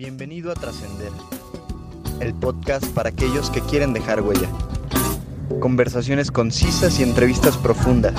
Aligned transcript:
Bienvenido 0.00 0.50
a 0.50 0.54
Trascender, 0.54 1.12
el 2.20 2.32
podcast 2.32 2.86
para 2.94 3.10
aquellos 3.10 3.50
que 3.50 3.60
quieren 3.60 3.92
dejar 3.92 4.22
huella. 4.22 4.48
Conversaciones 5.60 6.30
concisas 6.30 6.98
y 6.98 7.02
entrevistas 7.02 7.58
profundas. 7.58 8.14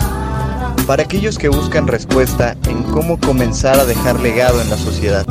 Para 0.86 1.02
aquellos 1.02 1.40
que 1.40 1.50
buscan 1.50 1.88
respuesta 1.88 2.56
en 2.70 2.84
cómo 2.84 3.20
comenzar 3.20 3.80
a 3.80 3.86
dejar 3.86 4.20
legado 4.20 4.62
en 4.62 4.70
la 4.70 4.78
sociedad. 4.78 5.26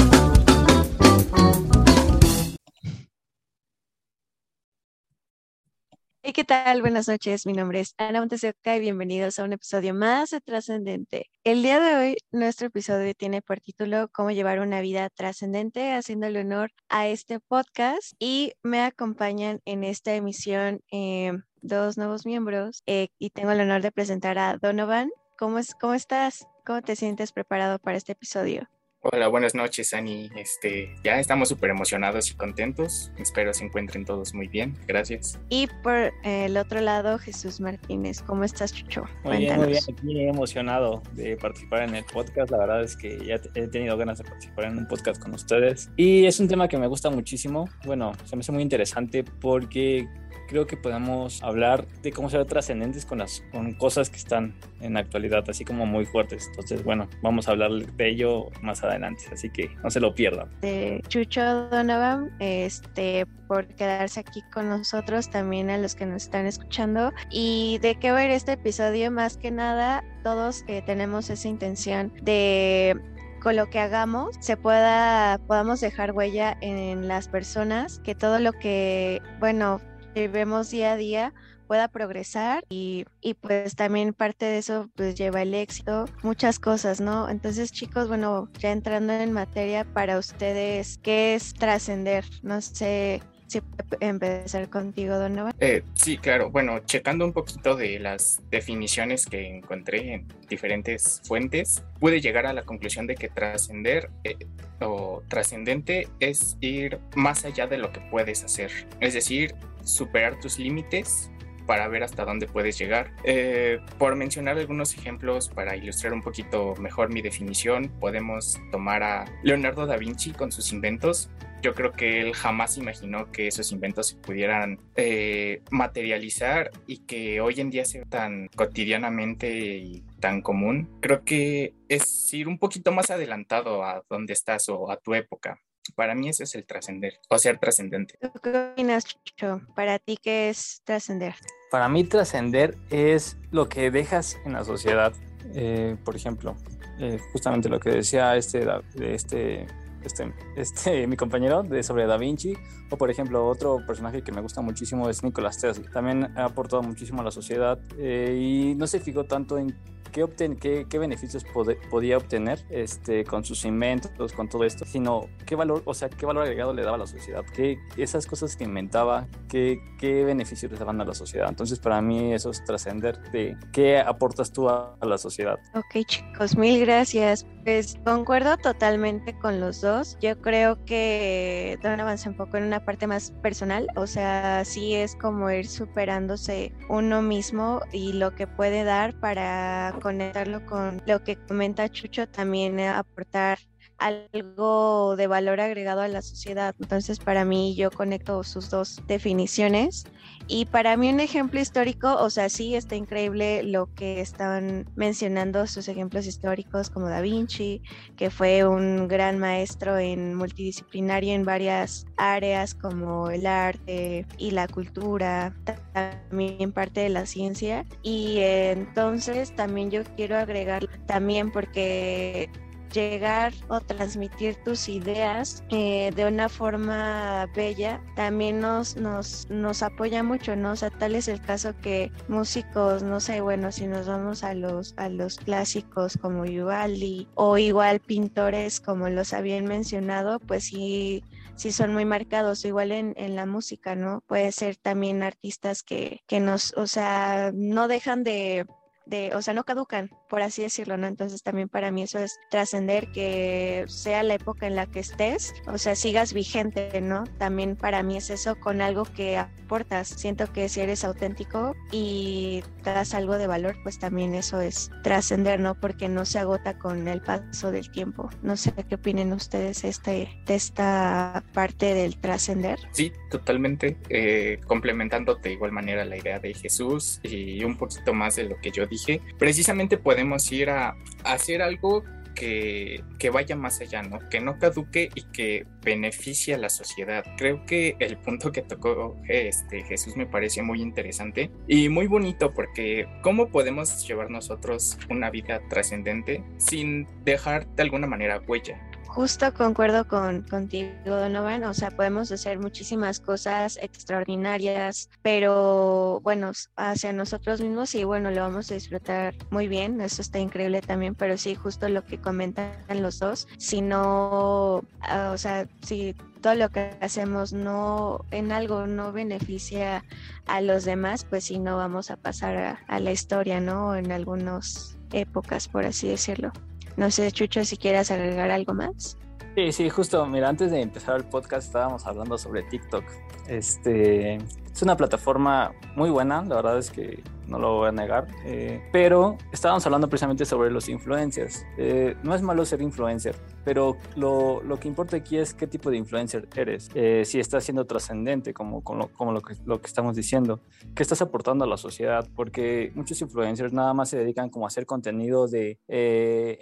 Buenas 6.79 7.09
noches, 7.09 7.47
mi 7.47 7.53
nombre 7.53 7.81
es 7.81 7.95
Ana 7.99 8.21
Montesioca 8.21 8.77
y 8.77 8.81
bienvenidos 8.81 9.41
a 9.41 9.45
un 9.45 9.53
episodio 9.53 9.93
más 9.93 10.31
de 10.31 10.41
Trascendente. 10.41 11.29
El 11.43 11.65
día 11.65 11.81
de 11.81 11.97
hoy, 11.97 12.17
nuestro 12.31 12.69
episodio 12.69 13.13
tiene 13.13 13.43
por 13.43 13.59
título 13.59 14.09
Cómo 14.13 14.31
llevar 14.31 14.61
una 14.61 14.81
vida 14.81 15.11
trascendente, 15.11 15.93
haciéndole 15.93 16.43
honor 16.43 16.71
a 16.89 17.09
este 17.09 17.41
podcast 17.41 18.13
y 18.21 18.53
me 18.63 18.83
acompañan 18.83 19.61
en 19.65 19.83
esta 19.83 20.15
emisión 20.15 20.81
eh, 20.93 21.33
dos 21.61 21.99
nuevos 21.99 22.25
miembros 22.25 22.85
eh, 22.87 23.09
y 23.19 23.31
tengo 23.31 23.51
el 23.51 23.61
honor 23.61 23.83
de 23.83 23.91
presentar 23.91 24.39
a 24.39 24.57
Donovan. 24.57 25.11
¿Cómo, 25.37 25.59
es, 25.59 25.75
¿Cómo 25.75 25.95
estás? 25.95 26.47
¿Cómo 26.65 26.83
te 26.83 26.95
sientes 26.95 27.33
preparado 27.33 27.81
para 27.81 27.97
este 27.97 28.13
episodio? 28.13 28.69
Hola, 29.03 29.29
buenas 29.29 29.55
noches, 29.55 29.95
Ani. 29.95 30.29
Este, 30.37 30.95
ya 31.03 31.19
estamos 31.19 31.49
súper 31.49 31.71
emocionados 31.71 32.31
y 32.31 32.35
contentos. 32.35 33.11
Espero 33.17 33.55
se 33.55 33.65
encuentren 33.65 34.05
todos 34.05 34.35
muy 34.35 34.47
bien. 34.47 34.77
Gracias. 34.87 35.41
Y 35.49 35.69
por 35.83 36.13
el 36.23 36.59
otro 36.59 36.83
lado, 36.83 37.19
Jesús 37.19 37.61
Martínez. 37.61 38.21
¿Cómo 38.21 38.45
estás, 38.45 38.75
Chucho? 38.75 39.05
Muy 39.25 39.39
bien, 39.39 39.57
muy 39.57 39.69
bien. 39.69 39.83
Aquí 39.91 40.21
emocionado 40.29 41.03
de 41.13 41.39
participar 41.39 41.85
en 41.85 41.95
el 41.95 42.05
podcast. 42.05 42.51
La 42.51 42.59
verdad 42.59 42.83
es 42.83 42.95
que 42.95 43.25
ya 43.25 43.41
he 43.55 43.69
tenido 43.69 43.97
ganas 43.97 44.19
de 44.19 44.25
participar 44.25 44.67
en 44.67 44.77
un 44.77 44.87
podcast 44.87 45.19
con 45.23 45.33
ustedes. 45.33 45.89
Y 45.97 46.27
es 46.27 46.39
un 46.39 46.49
tema 46.49 46.69
que 46.69 46.77
me 46.77 46.87
gusta 46.87 47.09
muchísimo. 47.09 47.71
Bueno, 47.87 48.13
se 48.25 48.37
me 48.37 48.41
hace 48.41 48.53
muy 48.53 48.63
interesante 48.63 49.25
porque 49.25 50.07
creo 50.51 50.67
que 50.67 50.77
podemos 50.77 51.43
hablar 51.45 51.87
de 52.03 52.11
cómo 52.11 52.29
ser 52.29 52.45
trascendentes 52.45 53.07
con 53.07 53.19
las 53.19 53.45
con 53.53 53.73
cosas 53.75 54.11
que 54.11 54.17
están 54.17 54.53
en 54.81 54.95
la 54.95 55.01
actualidad, 55.01 55.45
así 55.49 55.65
como 55.65 55.87
muy 55.87 56.05
fuertes. 56.07 56.49
Entonces, 56.49 56.83
bueno, 56.83 57.09
vamos 57.23 57.47
a 57.47 57.53
hablar 57.53 57.71
de 57.71 58.09
ello 58.09 58.49
más 58.61 58.83
adelante, 58.83 59.23
así 59.33 59.49
que 59.49 59.71
no 59.85 59.91
se 59.91 60.01
lo 60.01 60.13
pierdan. 60.13 60.49
De 60.61 61.03
Chucho 61.07 61.69
Donovan, 61.69 62.33
este, 62.41 63.27
por 63.47 63.69
quedarse 63.69 64.19
aquí 64.19 64.43
con 64.53 64.69
nosotros, 64.69 65.31
también 65.31 65.71
a 65.71 65.79
los 65.79 65.95
que 65.95 66.05
nos 66.05 66.25
están 66.25 66.47
escuchando. 66.47 67.13
Y 67.31 67.79
de 67.79 67.95
qué 67.95 68.11
ver 68.11 68.31
este 68.31 68.53
episodio, 68.53 69.13
más 69.13 69.37
que 69.37 69.53
nada, 69.53 70.03
todos 70.25 70.65
que 70.65 70.83
tenemos 70.83 71.31
esa 71.31 71.47
intención 71.47 72.13
de 72.23 73.01
con 73.41 73.57
lo 73.57 73.71
que 73.71 73.79
hagamos 73.79 74.37
se 74.41 74.59
pueda 74.59 75.39
podamos 75.47 75.81
dejar 75.81 76.13
huella 76.13 76.59
en 76.61 77.09
las 77.09 77.27
personas 77.27 77.99
que 78.01 78.15
todo 78.15 78.39
lo 78.39 78.53
que 78.53 79.23
bueno 79.39 79.81
vemos 80.15 80.71
día 80.71 80.93
a 80.93 80.97
día 80.97 81.33
pueda 81.67 81.87
progresar 81.87 82.65
y, 82.69 83.05
y, 83.21 83.35
pues 83.35 83.77
también 83.77 84.13
parte 84.13 84.45
de 84.45 84.59
eso 84.59 84.91
pues 84.97 85.15
lleva 85.15 85.43
el 85.43 85.55
éxito, 85.55 86.07
muchas 86.25 86.59
cosas, 86.59 87.01
¿no? 87.01 87.29
Entonces 87.29 87.71
chicos, 87.71 88.09
bueno, 88.09 88.49
ya 88.59 88.73
entrando 88.73 89.13
en 89.13 89.31
materia 89.31 89.85
para 89.85 90.19
ustedes, 90.19 90.99
¿qué 90.99 91.37
es 91.37 91.55
trascender? 91.55 92.25
No 92.43 92.61
sé 92.61 93.23
si 93.51 93.61
empezar 94.01 94.69
contigo, 94.69 95.19
Donovan. 95.19 95.55
Eh, 95.61 95.83
sí, 95.95 96.19
claro. 96.19 96.51
Bueno, 96.51 96.81
checando 96.81 97.25
un 97.25 97.33
poquito 97.33 97.75
de 97.75 97.99
las 97.99 98.41
definiciones 98.51 99.27
que 99.27 99.57
encontré 99.59 100.15
en 100.15 100.29
diferentes 100.49 101.21
fuentes, 101.25 101.85
pude 101.99 102.21
llegar 102.21 102.47
a 102.47 102.53
la 102.53 102.63
conclusión 102.63 103.07
de 103.07 103.17
que 103.17 103.29
trascender 103.29 104.11
eh, 104.25 104.37
o 104.81 105.23
trascendente 105.29 106.09
es 106.21 106.57
ir 106.61 106.99
más 107.15 107.45
allá 107.45 107.67
de 107.67 107.79
lo 107.79 107.93
que 107.93 108.01
puedes 108.01 108.45
hacer. 108.45 108.71
Es 109.01 109.15
decir, 109.15 109.55
superar 109.95 110.39
tus 110.41 110.59
límites 110.59 111.31
para 111.71 111.87
ver 111.87 112.03
hasta 112.03 112.25
dónde 112.25 112.49
puedes 112.49 112.77
llegar. 112.79 113.13
Eh, 113.23 113.79
por 113.97 114.17
mencionar 114.17 114.59
algunos 114.59 114.93
ejemplos 114.93 115.49
para 115.49 115.77
ilustrar 115.77 116.13
un 116.13 116.21
poquito 116.21 116.75
mejor 116.81 117.13
mi 117.13 117.23
definición, 117.23 117.93
podemos 118.01 118.61
tomar 118.73 119.05
a 119.05 119.25
Leonardo 119.45 119.87
da 119.87 119.97
Vinci 119.97 120.33
con 120.33 120.51
sus 120.51 120.73
inventos. 120.73 121.31
Yo 121.63 121.73
creo 121.73 121.93
que 121.93 122.23
él 122.23 122.35
jamás 122.35 122.77
imaginó 122.77 123.31
que 123.31 123.47
esos 123.47 123.71
inventos 123.71 124.09
se 124.09 124.17
pudieran 124.17 124.81
eh, 124.97 125.63
materializar 125.71 126.73
y 126.89 127.05
que 127.05 127.41
hoy 127.41 127.61
en 127.61 127.71
día 127.71 127.85
sea 127.85 128.05
tan 128.05 128.49
cotidianamente 128.57 129.77
y 129.77 130.03
tan 130.19 130.43
común. 130.43 130.89
Creo 131.01 131.23
que 131.23 131.75
es 131.89 132.35
ir 132.35 132.49
un 132.49 132.59
poquito 132.59 132.91
más 132.91 133.11
adelantado 133.11 133.85
a 133.85 134.03
donde 134.11 134.33
estás 134.33 134.69
o 134.71 134.91
a 134.91 134.97
tu 134.97 135.15
época. 135.15 135.61
Para 135.95 136.15
mí 136.15 136.29
ese 136.29 136.45
es 136.45 136.55
el 136.55 136.65
trascender 136.65 137.21
o 137.29 137.39
ser 137.39 137.59
trascendente. 137.59 138.15
¿Qué 138.43 138.73
opinas, 138.73 139.05
Chucho? 139.05 139.61
¿Para 139.75 139.99
ti 139.99 140.17
qué 140.17 140.51
es 140.51 140.83
trascender? 140.85 141.35
Para 141.71 141.89
mí 141.89 142.05
trascender 142.05 142.77
es 142.91 143.37
lo 143.51 143.69
que 143.69 143.91
dejas 143.91 144.39
en 144.45 144.53
la 144.55 144.65
sociedad. 144.65 145.13
Eh, 145.55 145.97
por 146.05 146.17
ejemplo, 146.17 146.57
eh, 146.99 147.19
justamente 147.33 147.69
lo 147.69 147.81
que 147.81 147.91
decía 147.91 148.37
este, 148.37 148.67
este, 149.01 149.67
este, 150.05 150.33
este, 150.57 151.07
mi 151.09 151.17
compañero 151.17 151.63
de 151.63 151.83
sobre 151.83 152.07
Da 152.07 152.17
Vinci, 152.17 152.57
o 152.91 152.97
por 152.97 153.11
ejemplo 153.11 153.47
otro 153.47 153.85
personaje 153.87 154.23
que 154.23 154.33
me 154.33 154.41
gusta 154.41 154.61
muchísimo 154.61 155.09
es 155.09 155.23
Nicolás 155.23 155.59
Tesla. 155.59 155.89
También 155.91 156.33
ha 156.37 156.47
aportado 156.47 156.83
muchísimo 156.83 157.21
a 157.21 157.25
la 157.25 157.31
sociedad 157.31 157.79
eh, 157.99 158.39
y 158.41 158.75
no 158.75 158.87
se 158.87 159.01
fijó 159.01 159.25
tanto 159.25 159.59
en 159.59 159.75
qué, 160.11 160.23
obten, 160.23 160.57
qué, 160.57 160.87
qué 160.89 160.99
beneficios 160.99 161.45
podía 161.91 162.17
obtener 162.17 162.65
este, 162.69 163.25
con 163.25 163.45
sus 163.45 163.65
inventos, 163.65 164.33
con 164.33 164.49
todo 164.49 164.65
esto, 164.65 164.85
sino 164.85 165.29
qué 165.47 165.57
valor, 165.57 165.83
o 165.85 165.95
sea, 165.95 166.09
qué 166.09 166.27
valor 166.27 166.43
agregado 166.45 166.75
le 166.75 166.83
daba 166.83 166.97
a 166.97 166.99
la 166.99 167.07
sociedad, 167.07 167.45
qué, 167.55 167.79
esas 167.97 168.27
cosas 168.27 168.57
que 168.57 168.65
inventaba, 168.65 169.27
qué, 169.49 169.81
qué 169.99 170.25
beneficios 170.25 170.71
le 170.73 170.79
daban 170.79 171.01
a 171.01 171.05
la 171.05 171.15
sociedad. 171.15 171.49
Entonces, 171.49 171.79
para 171.79 172.01
mí 172.03 172.33
eso 172.33 172.51
es 172.51 172.65
trascender 172.65 173.21
de 173.31 173.57
qué 173.73 173.99
aportas 173.99 174.53
tú 174.53 174.69
a, 174.69 174.97
a 175.01 175.07
la 175.07 175.19
sociedad. 175.19 175.59
Ok, 175.75 176.05
chicos, 176.07 176.57
mil 176.57 176.81
gracias. 176.81 177.47
Pues 177.65 177.99
concuerdo 178.05 178.57
totalmente 178.57 179.39
con 179.39 179.61
los 179.61 179.81
dos. 179.81 179.90
Yo 180.21 180.41
creo 180.41 180.85
que 180.85 181.79
Donovan 181.83 182.17
se 182.19 182.29
enfocó 182.29 182.59
en 182.59 182.65
una 182.65 182.85
parte 182.85 183.07
más 183.07 183.33
personal, 183.43 183.89
o 183.97 184.07
sea, 184.07 184.65
sí 184.65 184.95
es 184.95 185.17
como 185.17 185.51
ir 185.51 185.67
superándose 185.67 186.73
uno 186.89 187.23
mismo 187.23 187.81
y 187.93 188.13
lo 188.13 188.35
que 188.35 188.47
puede 188.47 188.85
dar 188.85 189.19
para 189.19 189.95
conectarlo 190.01 190.65
con 190.67 191.03
lo 191.07 191.25
que 191.25 191.37
comenta 191.37 191.89
Chucho, 191.89 192.29
también 192.29 192.79
aportar 192.81 193.59
algo 194.01 195.15
de 195.17 195.27
valor 195.27 195.61
agregado 195.61 196.01
a 196.01 196.09
la 196.09 196.23
sociedad. 196.23 196.75
Entonces, 196.81 197.19
para 197.19 197.45
mí, 197.45 197.75
yo 197.77 197.91
conecto 197.91 198.43
sus 198.43 198.71
dos 198.71 199.01
definiciones. 199.07 200.05
Y 200.47 200.65
para 200.65 200.97
mí, 200.97 201.11
un 201.11 201.21
ejemplo 201.21 201.61
histórico, 201.61 202.17
o 202.17 202.31
sea, 202.31 202.49
sí 202.49 202.75
está 202.75 202.97
increíble 202.97 203.63
lo 203.63 203.95
que 203.95 204.21
están 204.21 204.91
mencionando, 204.97 205.67
sus 205.67 205.87
ejemplos 205.87 206.27
históricos, 206.27 206.91
como 206.91 207.09
Da 207.09 207.21
Vinci, 207.21 207.83
que 208.17 208.31
fue 208.31 208.67
un 208.67 209.07
gran 209.07 209.39
maestro 209.39 209.99
en 209.99 210.35
multidisciplinario 210.35 211.35
en 211.35 211.45
varias 211.45 212.07
áreas, 212.17 212.75
como 212.75 213.31
el 213.31 213.47
arte 213.47 214.27
y 214.39 214.51
la 214.51 214.67
cultura, 214.67 215.55
también 215.93 216.73
parte 216.73 217.01
de 217.01 217.11
la 217.11 217.27
ciencia. 217.27 217.85
Y 218.03 218.39
entonces, 218.39 219.55
también 219.55 219.91
yo 219.91 220.03
quiero 220.17 220.37
agregar 220.37 220.89
también 221.07 221.53
porque 221.53 222.51
llegar 222.93 223.53
o 223.69 223.81
transmitir 223.81 224.57
tus 224.65 224.89
ideas 224.89 225.65
eh, 225.71 226.13
de 226.15 226.27
una 226.27 226.49
forma 226.49 227.47
bella 227.55 228.03
también 228.17 228.61
nos, 228.61 228.97
nos, 228.97 229.49
nos 229.51 229.83
apoya 229.83 230.23
mucho, 230.23 230.57
¿no? 230.57 230.73
O 230.73 230.77
sea, 230.77 230.91
tal 230.91 231.15
es 231.15 231.29
el 231.29 231.41
caso 231.41 231.77
que 231.81 232.13
músicos, 232.29 233.03
no 233.03 233.21
sé, 233.21 233.41
bueno, 233.41 233.73
si 233.73 233.87
nos 233.87 234.07
vamos 234.07 234.45
a 234.45 234.55
los, 234.55 234.95
a 234.97 235.09
los 235.09 235.37
clásicos 235.37 236.19
como 236.21 236.43
Vivaldi 236.43 237.29
o 237.35 237.59
igual 237.59 238.01
pintores 238.01 238.81
como 238.81 239.09
los 239.09 239.33
habían 239.33 239.65
mencionado, 239.65 240.41
pues 240.41 240.65
sí 240.65 241.23
sí 241.61 241.73
son 241.73 241.93
muy 241.93 242.07
marcados, 242.07 242.65
igual 242.65 242.91
en, 242.91 243.13
en, 243.19 243.37
la 243.37 243.45
música, 243.45 243.95
¿no? 243.95 244.23
Puede 244.27 244.51
ser 244.51 244.77
también 244.77 245.23
artistas 245.23 245.83
que, 245.83 246.23
que 246.27 246.41
nos, 246.41 246.73
o 246.75 246.87
sea, 246.87 247.53
no 247.53 247.87
dejan 247.87 248.25
de, 248.25 248.67
de, 249.05 249.35
o 249.35 249.43
sea, 249.43 249.53
no 249.53 249.65
caducan, 249.65 250.09
por 250.31 250.43
así 250.43 250.63
decirlo, 250.63 250.97
¿no? 250.97 251.09
Entonces 251.09 251.43
también 251.43 251.69
para 251.69 251.91
mí 251.91 252.03
eso 252.03 252.21
es 252.21 252.39
trascender 252.51 253.11
que 253.11 253.85
sea 253.89 254.23
la 254.23 254.35
época 254.35 254.67
en 254.67 254.77
la 254.77 254.87
que 254.87 255.01
estés, 255.01 255.53
o 255.67 255.77
sea, 255.77 255.97
sigas 255.97 256.33
vigente, 256.33 257.01
¿no? 257.01 257.25
También 257.39 257.77
para 257.77 258.03
mí 258.05 258.17
es 258.17 258.31
eso 258.31 258.55
con 258.55 258.81
algo 258.81 259.03
que 259.03 259.37
aportas. 259.37 260.09
Siento 260.09 260.51
que 260.53 260.69
si 260.69 260.81
eres 260.81 261.05
auténtico 261.05 261.75
y 261.91 262.63
das 262.85 263.13
algo 263.15 263.37
de 263.39 263.49
valor, 263.49 263.77
pues 263.83 263.99
también 263.99 264.35
eso 264.35 264.61
es 264.61 264.91
trascender, 265.03 265.59
¿no? 265.59 265.75
Porque 265.75 266.09
no 266.09 266.25
se 266.25 266.39
agota 266.39 266.79
con 266.79 267.09
el 267.09 267.21
paso 267.21 267.73
del 267.73 267.91
tiempo. 267.91 268.31
No 268.43 268.57
sé 268.57 268.73
qué 268.89 268.95
opinen 268.95 269.33
ustedes 269.33 269.83
este, 269.85 270.29
de 270.47 270.55
esta 270.55 271.43
parte 271.53 271.95
del 271.95 272.19
trascender. 272.19 272.79
Sí, 272.93 273.13
totalmente. 273.31 273.97
Eh, 274.09 274.61
complementando 274.67 275.35
de 275.35 275.53
igual 275.53 275.73
manera 275.73 276.05
la 276.05 276.17
idea 276.17 276.39
de 276.39 276.55
Jesús 276.55 277.19
y 277.25 277.65
un 277.65 277.77
poquito 277.77 278.15
más 278.15 278.37
de 278.37 278.45
lo 278.45 278.57
que 278.61 278.71
yo 278.71 278.87
dije, 278.87 279.21
precisamente 279.39 279.97
puede 279.97 280.20
podemos 280.21 280.53
ir 280.53 280.69
a, 280.69 280.97
hacer 281.25 281.63
algo 281.63 282.05
que, 282.35 283.03
que, 283.19 283.31
vaya 283.31 283.57
más 283.57 283.81
allá, 283.81 284.03
¿no? 284.03 284.19
Que 284.29 284.41
no 284.41 284.59
caduque 284.59 285.09
y 285.15 285.23
que 285.33 285.67
beneficie 285.83 286.55
a 286.55 286.59
la 286.59 286.69
sociedad. 286.69 287.25
Creo 287.39 287.65
que 287.65 287.97
el 288.01 288.19
punto 288.19 288.53
que 288.53 288.61
tocó 288.61 289.17
este, 289.29 289.83
Jesús 289.85 290.17
me 290.17 290.27
parece 290.27 290.63
muy 290.63 290.83
interesante 290.83 291.51
y 291.67 291.89
muy 291.89 292.07
bonito 292.07 292.53
porque 292.53 293.07
¿cómo 293.23 293.49
podemos 293.49 294.07
llevar 294.07 294.31
nosotros 294.31 294.99
una 295.09 295.31
vida 295.31 295.63
trascendente 295.71 296.45
sin 296.59 297.07
dejar 297.25 297.67
de 297.77 297.83
alguna 297.83 298.07
manera 298.07 298.43
huella? 298.47 298.79
Justo 299.11 299.53
concuerdo 299.53 300.07
con, 300.07 300.43
contigo, 300.43 300.93
Donovan. 301.05 301.65
O 301.65 301.75
sea, 301.75 301.91
podemos 301.91 302.31
hacer 302.31 302.61
muchísimas 302.61 303.19
cosas 303.19 303.77
extraordinarias, 303.83 305.11
pero 305.21 306.21
bueno, 306.23 306.53
hacia 306.77 307.13
nosotros 307.13 307.61
mismos 307.61 307.93
y 307.97 308.05
bueno, 308.05 308.31
lo 308.31 308.41
vamos 308.43 308.71
a 308.71 308.75
disfrutar 308.75 309.35
muy 309.51 309.67
bien. 309.67 310.01
Eso 310.01 310.23
está 310.23 310.39
increíble 310.39 310.81
también, 310.81 311.17
pero 311.17 311.37
sí, 311.39 311.57
justo 311.57 311.89
lo 311.89 312.05
que 312.05 312.21
comentan 312.21 312.73
los 312.89 313.19
dos. 313.19 313.49
Si 313.59 313.81
no, 313.81 314.85
ah, 315.01 315.33
o 315.35 315.39
sea, 315.39 315.67
si 315.83 316.15
todo 316.41 316.55
lo 316.55 316.69
que 316.69 316.93
hacemos 317.01 317.53
no 317.53 318.25
en 318.31 318.53
algo 318.53 318.87
no 318.87 319.11
beneficia 319.11 320.05
a 320.47 320.61
los 320.61 320.85
demás, 320.85 321.25
pues 321.25 321.45
sí 321.45 321.59
no 321.59 321.77
vamos 321.77 322.13
a 322.13 322.17
pasar 322.17 322.57
a, 322.57 322.81
a 322.87 323.01
la 323.01 323.11
historia, 323.11 323.61
¿no? 323.61 323.97
En 323.97 324.13
algunas 324.13 324.97
épocas, 325.13 325.67
por 325.67 325.85
así 325.85 326.07
decirlo. 326.07 326.53
No 326.97 327.11
sé, 327.11 327.31
Chucho, 327.33 327.65
si 327.65 327.77
quieres 327.77 328.11
agregar 328.11 328.51
algo 328.51 328.75
más. 328.75 329.17
Sí, 329.55 329.73
sí, 329.73 329.91
justo, 329.91 330.25
mira, 330.27 330.49
antes 330.49 330.71
de 330.71 330.81
empezar 330.81 331.17
el 331.17 331.25
podcast 331.25 331.67
estábamos 331.67 332.07
hablando 332.07 332.39
sobre 332.39 332.63
TikTok. 332.65 333.05
Este 333.49 334.37
es 334.37 334.83
una 334.83 334.97
plataforma 334.97 335.73
muy 335.97 336.11
buena, 336.11 336.43
la 336.43 336.55
verdad 336.57 336.79
es 336.79 336.91
que 336.91 337.23
no 337.51 337.59
lo 337.59 337.77
voy 337.77 337.89
a 337.89 337.93
negar, 337.93 338.29
eh, 338.45 338.81
pero 338.93 339.37
estábamos 339.53 339.85
hablando 339.85 340.09
precisamente 340.09 340.45
sobre 340.45 340.71
los 340.71 340.89
influencers. 340.89 341.67
Eh, 341.77 342.17
no 342.23 342.35
es 342.35 342.43
malo 342.43 342.65
ser 342.65 342.81
influencer, 342.81 343.37
pero 343.65 343.97
lo, 344.17 344.63
lo, 344.63 344.79
que 344.79 344.89
importa 344.89 345.17
aquí 345.17 345.37
es 345.37 345.53
qué 345.53 345.67
tipo 345.67 345.91
de 345.91 345.97
influencer 345.97 346.49
eres, 346.55 346.91
eh, 346.95 347.25
si 347.25 347.41
estás 347.41 347.65
siendo 347.65 347.85
trascendente, 347.87 348.55
como, 348.55 348.83
como, 348.83 349.09
como 349.09 349.33
lo, 349.33 349.41
que, 349.41 349.55
lo 349.65 349.81
que 349.81 349.87
estamos 349.87 350.15
diciendo, 350.17 350.61
qué 350.95 351.03
estás 351.03 351.21
aportando 351.23 351.65
a 351.65 351.69
la 351.69 351.77
sociedad, 351.77 352.27
porque 352.37 352.93
muchos 352.95 353.21
influencers 353.21 353.73
nada 353.73 353.93
más 353.93 354.09
se 354.09 354.19
dedican 354.19 354.49
como 354.49 354.67
a 354.67 354.69
hacer 354.69 354.87
contenido 354.87 355.49
de 355.49 355.79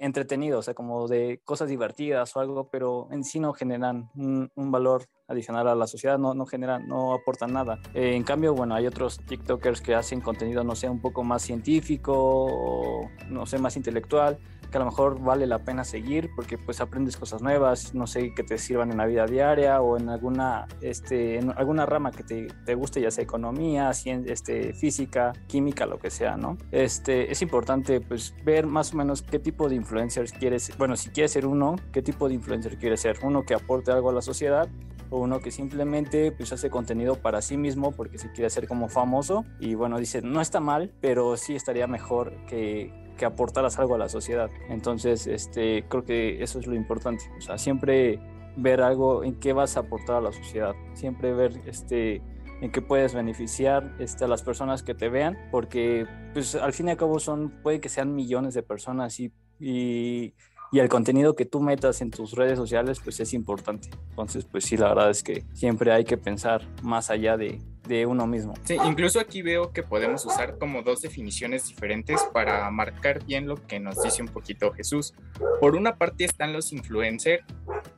entretenido, 0.00 0.58
o 0.58 0.62
sea, 0.62 0.75
como 0.75 1.06
de 1.06 1.40
cosas 1.44 1.69
divertidas 1.69 2.35
o 2.35 2.40
algo, 2.40 2.69
pero 2.70 3.08
en 3.11 3.25
sí 3.25 3.38
no 3.38 3.52
generan 3.52 4.11
un, 4.17 4.50
un 4.55 4.70
valor 4.70 5.06
adicional 5.29 5.69
a 5.69 5.75
la 5.75 5.87
sociedad, 5.87 6.19
no, 6.19 6.35
no 6.35 6.46
generan, 6.46 6.88
no 6.88 7.12
aportan 7.12 7.52
nada. 7.52 7.79
en 7.94 8.25
cambio, 8.25 8.55
bueno, 8.55 8.75
hay 8.75 8.87
otros 8.87 9.19
TikTokers 9.26 9.82
que 9.82 9.94
hacen 9.94 10.20
contenido, 10.20 10.64
no 10.64 10.75
sea 10.78 10.90
un 10.90 11.00
poco 11.00 11.25
más 11.25 11.42
científico 11.42 13.10
no 13.28 13.46
sé, 13.46 13.58
más 13.58 13.76
intelectual, 13.76 14.38
que 14.70 14.76
a 14.76 14.80
lo 14.80 14.86
mejor 14.86 15.20
vale 15.20 15.46
la 15.46 15.60
pena 15.60 15.84
seguir 15.84 16.30
porque 16.36 16.58
pues 16.58 16.80
aprendes 16.80 17.16
cosas 17.16 17.42
nuevas, 17.42 17.94
no 17.94 18.06
sé, 18.06 18.34
que 18.34 18.42
te 18.42 18.58
sirvan 18.58 18.90
en 18.90 18.98
la 18.98 19.06
vida 19.06 19.26
diaria 19.26 19.80
o 19.80 19.96
en 19.96 20.08
alguna, 20.08 20.66
este, 20.80 21.40
alguna 21.56 21.86
rama 21.86 22.10
que 22.10 22.22
te, 22.22 22.48
te 22.66 22.75
guste, 22.75 23.00
ya 23.00 23.10
sea 23.10 23.25
economía, 23.25 23.92
ciencia, 23.94 24.32
este, 24.32 24.75
física, 24.75 25.32
química, 25.46 25.86
lo 25.86 25.98
que 25.98 26.10
sea, 26.10 26.36
¿no? 26.36 26.58
Este, 26.70 27.30
es 27.32 27.40
importante 27.42 28.00
pues 28.00 28.34
ver 28.44 28.66
más 28.66 28.92
o 28.92 28.96
menos 28.96 29.22
qué 29.22 29.38
tipo 29.38 29.69
de 29.69 29.76
influencers 29.76 30.32
quieres, 30.32 30.76
bueno, 30.76 30.96
si 30.96 31.10
quieres 31.10 31.32
ser 31.32 31.46
uno, 31.46 31.76
qué 31.92 32.02
tipo 32.02 32.28
de 32.28 32.34
influencer 32.34 32.76
quieres 32.78 33.00
ser, 33.00 33.19
uno 33.22 33.44
que 33.44 33.54
aporte 33.54 33.90
algo 33.90 34.10
a 34.10 34.12
la 34.12 34.22
sociedad 34.22 34.69
o 35.10 35.19
uno 35.19 35.40
que 35.40 35.50
simplemente 35.50 36.32
pues 36.32 36.52
hace 36.52 36.70
contenido 36.70 37.16
para 37.16 37.43
sí 37.43 37.56
mismo 37.56 37.93
porque 37.93 38.19
se 38.19 38.31
quiere 38.32 38.46
hacer 38.46 38.66
como 38.66 38.88
famoso 38.88 39.44
y 39.60 39.75
bueno, 39.75 39.99
dice, 39.99 40.22
no 40.22 40.40
está 40.40 40.60
mal, 40.60 40.93
pero 41.00 41.37
sí 41.37 41.55
estaría 41.55 41.87
mejor 41.87 42.32
que, 42.46 42.93
que 43.16 43.25
aportaras 43.25 43.78
algo 43.78 43.94
a 43.94 43.99
la 43.99 44.08
sociedad. 44.08 44.50
Entonces, 44.69 45.26
este, 45.26 45.84
creo 45.88 46.05
que 46.05 46.43
eso 46.43 46.58
es 46.58 46.66
lo 46.66 46.75
importante, 46.75 47.25
o 47.37 47.40
sea, 47.40 47.58
siempre 47.58 48.20
ver 48.56 48.81
algo 48.81 49.25
en 49.25 49.38
qué 49.38 49.52
vas 49.52 49.76
a 49.76 49.81
aportar 49.81 50.16
a 50.16 50.20
la 50.20 50.32
sociedad, 50.32 50.75
siempre 50.94 51.32
ver 51.32 51.61
este 51.66 52.22
en 52.61 52.72
qué 52.72 52.82
puedes 52.82 53.14
beneficiar 53.14 53.94
este, 54.00 54.25
a 54.25 54.28
las 54.28 54.43
personas 54.43 54.82
que 54.82 54.94
te 54.94 55.08
vean, 55.08 55.37
porque 55.52 56.06
pues 56.32 56.54
al 56.54 56.72
fin 56.72 56.88
y 56.88 56.90
al 56.90 56.96
cabo 56.96 57.20
son, 57.20 57.62
puede 57.62 57.81
que 57.81 57.88
sean 57.88 58.14
millones 58.14 58.54
de 58.54 58.62
personas 58.62 59.20
y, 59.20 59.32
y 59.61 60.34
y 60.70 60.81
el 60.81 60.88
contenido 60.88 61.35
que 61.35 61.44
tú 61.44 61.61
metas 61.61 62.00
en 62.00 62.11
tus 62.11 62.32
redes 62.32 62.59
sociales 62.59 63.00
pues 63.03 63.20
es 63.20 63.32
importante. 63.35 63.91
Entonces 64.11 64.44
pues 64.44 64.65
sí, 64.65 64.76
la 64.76 64.88
verdad 64.88 65.11
es 65.11 65.23
que 65.23 65.44
siempre 65.53 65.93
hay 65.93 66.05
que 66.05 66.17
pensar 66.17 66.62
más 66.82 67.11
allá 67.11 67.37
de, 67.37 67.61
de 67.88 68.06
uno 68.06 68.26
mismo. 68.26 68.55
Sí, 68.64 68.76
incluso 68.85 69.19
aquí 69.19 69.43
veo 69.43 69.73
que 69.73 69.82
podemos 69.82 70.25
usar 70.25 70.58
como 70.58 70.82
dos 70.82 71.02
definiciones 71.02 71.67
diferentes 71.67 72.23
para 72.32 72.70
marcar 72.70 73.25
bien 73.25 73.49
lo 73.49 73.56
que 73.67 73.81
nos 73.81 74.02
dice 74.02 74.23
un 74.23 74.29
poquito 74.29 74.73
Jesús. 74.73 75.14
Por 75.61 75.75
una 75.75 75.96
parte 75.96 76.25
están 76.25 76.52
los 76.52 76.73
influencers, 76.73 77.44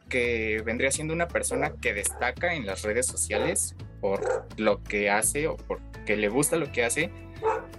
que 0.09 0.63
vendría 0.65 0.91
siendo 0.91 1.15
una 1.15 1.29
persona 1.29 1.73
que 1.81 1.95
destaca 1.95 2.55
en 2.55 2.67
las 2.67 2.83
redes 2.83 3.07
sociales 3.07 3.77
por 4.01 4.21
lo 4.57 4.83
que 4.83 5.11
hace 5.11 5.47
o 5.47 5.57
porque 5.57 6.17
le 6.17 6.29
gusta 6.29 6.57
lo 6.57 6.73
que 6.73 6.85
hace 6.85 7.11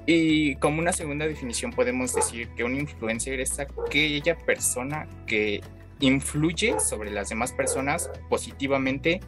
y 0.06 0.56
como 0.56 0.80
una 0.80 0.94
segunda 0.94 1.28
definición 1.28 1.72
podemos 1.72 2.14
decir 2.14 2.50
que 2.56 2.64
un 2.64 2.76
influencer 2.76 3.40
es 3.40 3.60
aquella 3.60 4.38
persona 4.38 5.08
que 5.28 5.62
influye 6.02 6.80
sobre 6.80 7.12
las 7.12 7.30
demás 7.30 7.54
personas 7.54 8.12
positivamente 8.30 9.22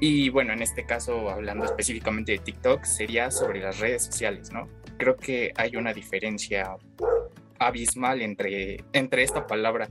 y 0.00 0.30
bueno, 0.30 0.52
en 0.52 0.62
este 0.62 0.86
caso 0.86 1.28
hablando 1.28 1.64
específicamente 1.64 2.32
de 2.32 2.38
TikTok 2.38 2.84
sería 2.84 3.30
sobre 3.30 3.60
las 3.60 3.78
redes 3.78 4.04
sociales, 4.04 4.50
¿no? 4.52 4.68
Creo 4.96 5.16
que 5.16 5.52
hay 5.56 5.76
una 5.76 5.92
diferencia 5.92 6.76
abismal 7.58 8.22
entre, 8.22 8.84
entre 8.92 9.22
esta 9.22 9.46
palabra. 9.46 9.88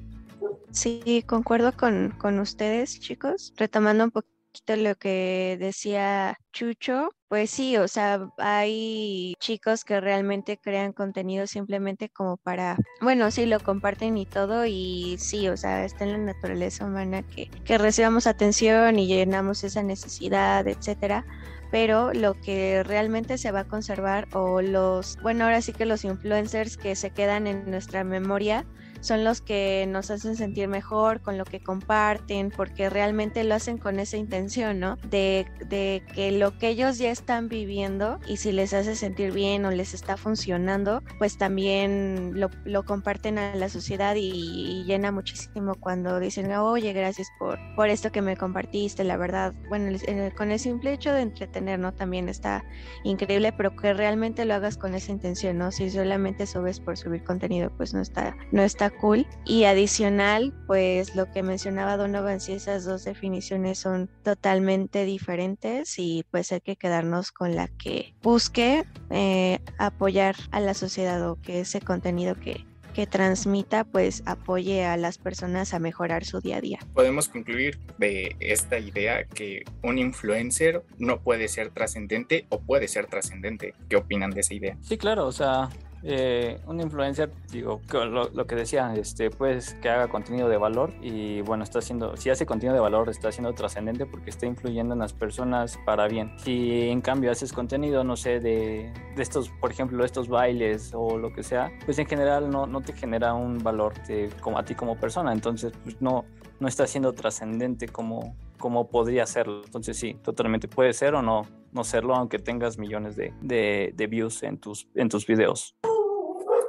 Sí, 0.71 1.23
concuerdo 1.27 1.71
con, 1.73 2.15
con 2.17 2.39
ustedes, 2.39 2.99
chicos. 2.99 3.53
Retomando 3.57 4.05
un 4.05 4.11
poquito 4.11 4.75
lo 4.77 4.95
que 4.95 5.57
decía 5.59 6.37
Chucho, 6.51 7.09
pues 7.29 7.51
sí, 7.51 7.77
o 7.77 7.87
sea, 7.87 8.27
hay 8.37 9.35
chicos 9.39 9.85
que 9.85 10.01
realmente 10.01 10.57
crean 10.57 10.93
contenido 10.93 11.47
simplemente 11.47 12.09
como 12.09 12.37
para, 12.37 12.75
bueno, 13.01 13.29
sí, 13.31 13.45
lo 13.45 13.59
comparten 13.59 14.17
y 14.17 14.25
todo, 14.25 14.65
y 14.65 15.17
sí, 15.19 15.47
o 15.47 15.55
sea, 15.55 15.85
está 15.85 16.05
en 16.05 16.11
la 16.13 16.33
naturaleza 16.33 16.85
humana 16.85 17.21
que, 17.23 17.49
que 17.63 17.77
recibamos 17.77 18.27
atención 18.27 18.97
y 18.99 19.07
llenamos 19.07 19.63
esa 19.63 19.83
necesidad, 19.83 20.67
etcétera 20.67 21.25
pero 21.71 22.13
lo 22.13 22.33
que 22.33 22.83
realmente 22.83 23.37
se 23.37 23.51
va 23.51 23.61
a 23.61 23.67
conservar 23.67 24.27
o 24.33 24.61
los, 24.61 25.17
bueno, 25.21 25.43
ahora 25.45 25.61
sí 25.61 25.73
que 25.73 25.85
los 25.85 26.03
influencers 26.03 26.77
que 26.77 26.95
se 26.95 27.11
quedan 27.11 27.47
en 27.47 27.69
nuestra 27.69 28.03
memoria 28.03 28.65
son 29.01 29.23
los 29.23 29.41
que 29.41 29.85
nos 29.87 30.11
hacen 30.11 30.35
sentir 30.35 30.67
mejor 30.67 31.21
con 31.21 31.37
lo 31.37 31.45
que 31.45 31.61
comparten, 31.61 32.51
porque 32.51 32.89
realmente 32.89 33.43
lo 33.43 33.55
hacen 33.55 33.77
con 33.77 33.99
esa 33.99 34.17
intención, 34.17 34.79
¿no? 34.79 34.97
De, 35.09 35.45
de, 35.67 36.03
que 36.13 36.31
lo 36.31 36.57
que 36.57 36.69
ellos 36.69 36.97
ya 36.97 37.11
están 37.11 37.47
viviendo 37.47 38.19
y 38.27 38.37
si 38.37 38.51
les 38.51 38.73
hace 38.73 38.95
sentir 38.95 39.31
bien 39.31 39.65
o 39.65 39.71
les 39.71 39.93
está 39.93 40.17
funcionando, 40.17 41.01
pues 41.17 41.37
también 41.37 42.31
lo, 42.35 42.49
lo 42.65 42.83
comparten 42.83 43.37
a 43.37 43.55
la 43.55 43.69
sociedad 43.69 44.15
y, 44.15 44.83
llena 44.85 45.11
muchísimo 45.11 45.75
cuando 45.75 46.19
dicen, 46.19 46.51
oye, 46.53 46.93
gracias 46.93 47.27
por, 47.37 47.59
por 47.75 47.89
esto 47.89 48.11
que 48.11 48.21
me 48.21 48.37
compartiste, 48.37 49.03
la 49.03 49.17
verdad, 49.17 49.53
bueno, 49.67 49.97
con 50.35 50.51
el 50.51 50.59
simple 50.59 50.93
hecho 50.93 51.13
de 51.13 51.21
entretener, 51.21 51.79
También 51.95 52.29
está 52.29 52.63
increíble, 53.03 53.53
pero 53.53 53.75
que 53.75 53.93
realmente 53.93 54.45
lo 54.45 54.53
hagas 54.55 54.77
con 54.77 54.95
esa 54.95 55.11
intención, 55.11 55.57
¿no? 55.57 55.71
Si 55.71 55.89
solamente 55.89 56.45
subes 56.47 56.79
por 56.79 56.97
subir 56.97 57.23
contenido, 57.23 57.71
pues 57.77 57.93
no 57.93 58.01
está, 58.01 58.35
no 58.51 58.63
está 58.63 58.88
cool. 58.91 59.27
Y 59.45 59.63
adicional, 59.65 60.53
pues 60.67 61.15
lo 61.15 61.31
que 61.31 61.43
mencionaba 61.43 61.97
Donovan, 61.97 62.39
si 62.39 62.53
esas 62.53 62.85
dos 62.85 63.03
definiciones 63.03 63.79
son 63.79 64.09
totalmente 64.23 65.05
diferentes 65.05 65.97
y 65.97 66.25
pues 66.31 66.51
hay 66.51 66.61
que 66.61 66.75
quedarnos 66.75 67.31
con 67.31 67.55
la 67.55 67.67
que 67.67 68.13
busque 68.21 68.85
eh, 69.09 69.59
apoyar 69.77 70.35
a 70.51 70.59
la 70.59 70.73
sociedad 70.73 71.29
o 71.29 71.35
que 71.41 71.61
ese 71.61 71.81
contenido 71.81 72.35
que, 72.35 72.65
que 72.93 73.07
transmita 73.07 73.83
pues 73.83 74.23
apoye 74.25 74.85
a 74.85 74.97
las 74.97 75.17
personas 75.17 75.73
a 75.73 75.79
mejorar 75.79 76.25
su 76.25 76.41
día 76.41 76.57
a 76.57 76.61
día. 76.61 76.79
Podemos 76.93 77.29
concluir 77.29 77.79
de 77.97 78.35
esta 78.39 78.79
idea 78.79 79.25
que 79.25 79.63
un 79.83 79.97
influencer 79.97 80.83
no 80.97 81.21
puede 81.21 81.47
ser 81.47 81.71
trascendente 81.71 82.45
o 82.49 82.59
puede 82.59 82.87
ser 82.87 83.07
trascendente. 83.07 83.73
¿Qué 83.89 83.95
opinan 83.95 84.31
de 84.31 84.41
esa 84.41 84.53
idea? 84.53 84.77
Sí, 84.81 84.97
claro, 84.97 85.27
o 85.27 85.31
sea, 85.31 85.69
eh, 86.03 86.59
un 86.65 86.79
influencer, 86.79 87.31
digo, 87.51 87.81
lo, 87.91 88.29
lo, 88.29 88.47
que 88.47 88.55
decía, 88.55 88.93
este, 88.95 89.29
pues 89.29 89.73
que 89.75 89.89
haga 89.89 90.07
contenido 90.07 90.47
de 90.47 90.57
valor 90.57 90.93
y 91.01 91.41
bueno, 91.41 91.63
está 91.63 91.79
haciendo, 91.79 92.15
si 92.15 92.29
hace 92.29 92.45
contenido 92.45 92.73
de 92.73 92.79
valor, 92.79 93.09
está 93.09 93.31
siendo 93.31 93.53
trascendente 93.53 94.05
porque 94.05 94.29
está 94.29 94.45
influyendo 94.45 94.93
en 94.93 94.99
las 94.99 95.13
personas 95.13 95.77
para 95.85 96.07
bien. 96.07 96.31
Si 96.37 96.89
en 96.89 97.01
cambio 97.01 97.31
haces 97.31 97.51
contenido, 97.51 98.03
no 98.03 98.15
sé, 98.15 98.39
de, 98.39 98.91
de 99.15 99.21
estos, 99.21 99.49
por 99.49 99.71
ejemplo, 99.71 100.05
estos 100.05 100.29
bailes 100.29 100.91
o 100.93 101.17
lo 101.17 101.33
que 101.33 101.43
sea, 101.43 101.71
pues 101.85 101.99
en 101.99 102.05
general 102.05 102.49
no, 102.49 102.65
no 102.65 102.81
te 102.81 102.93
genera 102.93 103.33
un 103.33 103.57
valor 103.57 103.93
de, 104.05 104.29
como 104.41 104.57
a 104.57 104.63
ti 104.63 104.75
como 104.75 104.97
persona, 104.97 105.33
entonces 105.33 105.73
pues 105.83 106.01
no, 106.01 106.25
no 106.59 106.67
está 106.67 106.87
siendo 106.87 107.13
trascendente 107.13 107.87
como, 107.87 108.35
como 108.57 108.89
podría 108.89 109.25
serlo. 109.25 109.63
Entonces 109.65 109.97
sí, 109.97 110.15
totalmente 110.23 110.67
puede 110.67 110.93
ser 110.93 111.15
o 111.15 111.21
no, 111.21 111.43
no 111.71 111.83
serlo, 111.83 112.15
aunque 112.15 112.39
tengas 112.39 112.77
millones 112.77 113.15
de, 113.15 113.33
de, 113.41 113.93
de 113.95 114.07
views 114.07 114.43
en 114.43 114.57
tus, 114.57 114.87
en 114.95 115.09
tus 115.09 115.25
videos. 115.25 115.75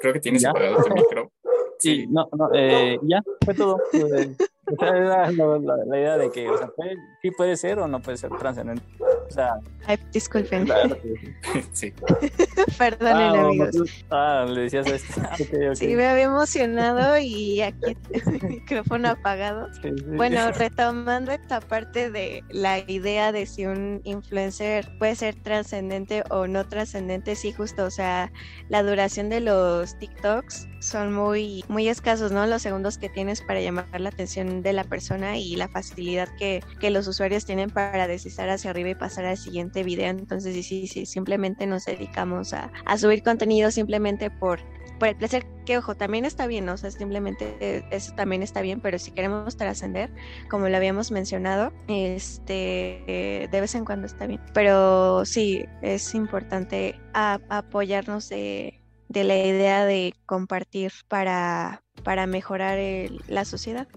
Creo 0.00 0.12
que 0.12 0.20
tienes 0.20 0.44
apagado 0.44 0.82
tu 0.82 0.94
micro. 0.94 1.30
Sí, 1.78 2.06
no, 2.08 2.28
no, 2.36 2.50
eh, 2.54 2.98
ya, 3.02 3.22
fue 3.44 3.54
todo. 3.54 3.78
Sea, 4.78 4.88
era 4.96 5.30
la, 5.32 5.96
idea 5.96 6.16
de 6.16 6.30
que, 6.30 6.48
o 6.48 6.56
sea, 6.56 6.68
puede, 6.68 6.96
sí 7.22 7.30
puede 7.32 7.56
ser 7.56 7.80
o 7.80 7.88
no 7.88 8.00
puede 8.00 8.16
ser 8.16 8.30
trascendente. 8.30 8.84
O 9.30 9.32
sea, 9.32 9.60
Ay, 9.86 9.98
disculpen. 10.12 10.66
Claro 10.66 10.96
sí. 11.72 11.92
Perdonen, 12.78 13.16
ah, 13.16 13.40
amigos. 13.40 14.04
ah, 14.10 14.46
le 14.48 14.62
decías 14.62 14.86
a 14.86 14.94
este. 14.94 15.20
Ah, 15.20 15.34
okay, 15.34 15.46
okay. 15.46 15.76
Sí, 15.76 15.94
me 15.96 16.06
había 16.06 16.24
emocionado 16.24 17.18
y 17.18 17.60
aquí 17.60 17.96
el 18.10 18.42
micrófono 18.42 19.10
apagado. 19.10 19.72
Sí, 19.74 19.90
sí. 19.96 20.04
Bueno, 20.16 20.50
retomando 20.52 21.32
esta 21.32 21.60
parte 21.60 22.10
de 22.10 22.42
la 22.50 22.78
idea 22.78 23.32
de 23.32 23.46
si 23.46 23.66
un 23.66 24.00
influencer 24.04 24.88
puede 24.98 25.14
ser 25.14 25.34
trascendente 25.42 26.24
o 26.30 26.46
no 26.46 26.66
trascendente, 26.66 27.36
sí, 27.36 27.52
justo, 27.52 27.84
o 27.84 27.90
sea, 27.90 28.32
la 28.68 28.82
duración 28.82 29.28
de 29.28 29.40
los 29.40 29.98
TikToks 29.98 30.68
son 30.80 31.12
muy, 31.12 31.64
muy 31.68 31.88
escasos, 31.88 32.32
¿no? 32.32 32.46
Los 32.46 32.62
segundos 32.62 32.98
que 32.98 33.08
tienes 33.08 33.42
para 33.42 33.60
llamar 33.60 34.00
la 34.00 34.08
atención 34.08 34.62
de 34.62 34.72
la 34.72 34.84
persona 34.84 35.36
y 35.36 35.56
la 35.56 35.68
facilidad 35.68 36.28
que, 36.38 36.62
que 36.80 36.90
los 36.90 37.06
usuarios 37.06 37.44
tienen 37.44 37.70
para 37.70 38.08
deslizar 38.08 38.48
hacia 38.48 38.70
arriba 38.70 38.90
y 38.90 38.94
pasar 38.94 39.19
al 39.24 39.36
siguiente 39.36 39.82
video. 39.82 40.10
Entonces, 40.10 40.54
sí, 40.54 40.62
sí, 40.62 40.86
sí, 40.86 41.06
simplemente 41.06 41.66
nos 41.66 41.84
dedicamos 41.84 42.52
a, 42.52 42.72
a 42.84 42.98
subir 42.98 43.22
contenido 43.22 43.70
simplemente 43.70 44.30
por, 44.30 44.60
por 45.00 45.08
el 45.08 45.16
placer 45.16 45.46
que 45.64 45.78
ojo 45.78 45.96
también 45.96 46.24
está 46.24 46.46
bien 46.46 46.68
o 46.68 46.76
sea 46.76 46.90
simplemente 46.90 47.84
eso 47.90 48.14
también 48.14 48.42
está 48.42 48.60
bien 48.60 48.80
pero 48.80 48.98
si 48.98 49.10
queremos 49.10 49.56
trascender 49.56 50.12
como 50.48 50.68
lo 50.68 50.76
habíamos 50.76 51.10
mencionado 51.10 51.72
este 51.88 53.48
de 53.50 53.60
vez 53.60 53.74
en 53.74 53.84
cuando 53.84 54.06
está 54.06 54.26
bien 54.26 54.40
pero 54.52 55.24
sí 55.24 55.64
es 55.82 56.14
importante 56.14 57.00
apoyarnos 57.14 58.28
de, 58.28 58.80
de, 59.08 59.24
la 59.24 59.38
idea 59.38 59.84
de 59.86 60.14
compartir 60.26 60.92
para 61.08 61.82
para 62.04 62.26
mejorar 62.26 62.78
el, 62.78 63.20
la 63.26 63.44
sociedad 63.44 63.88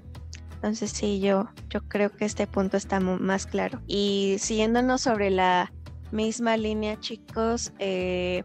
entonces 0.64 0.92
sí 0.92 1.20
yo 1.20 1.50
yo 1.70 1.82
creo 1.82 2.10
que 2.10 2.24
este 2.24 2.48
punto 2.48 2.78
está 2.78 3.02
más 3.02 3.46
claro 3.46 3.82
y 3.86 4.38
siguiéndonos 4.40 5.02
sobre 5.02 5.30
la 5.30 5.74
misma 6.12 6.56
línea 6.56 6.98
chicos 7.02 7.74
eh, 7.80 8.44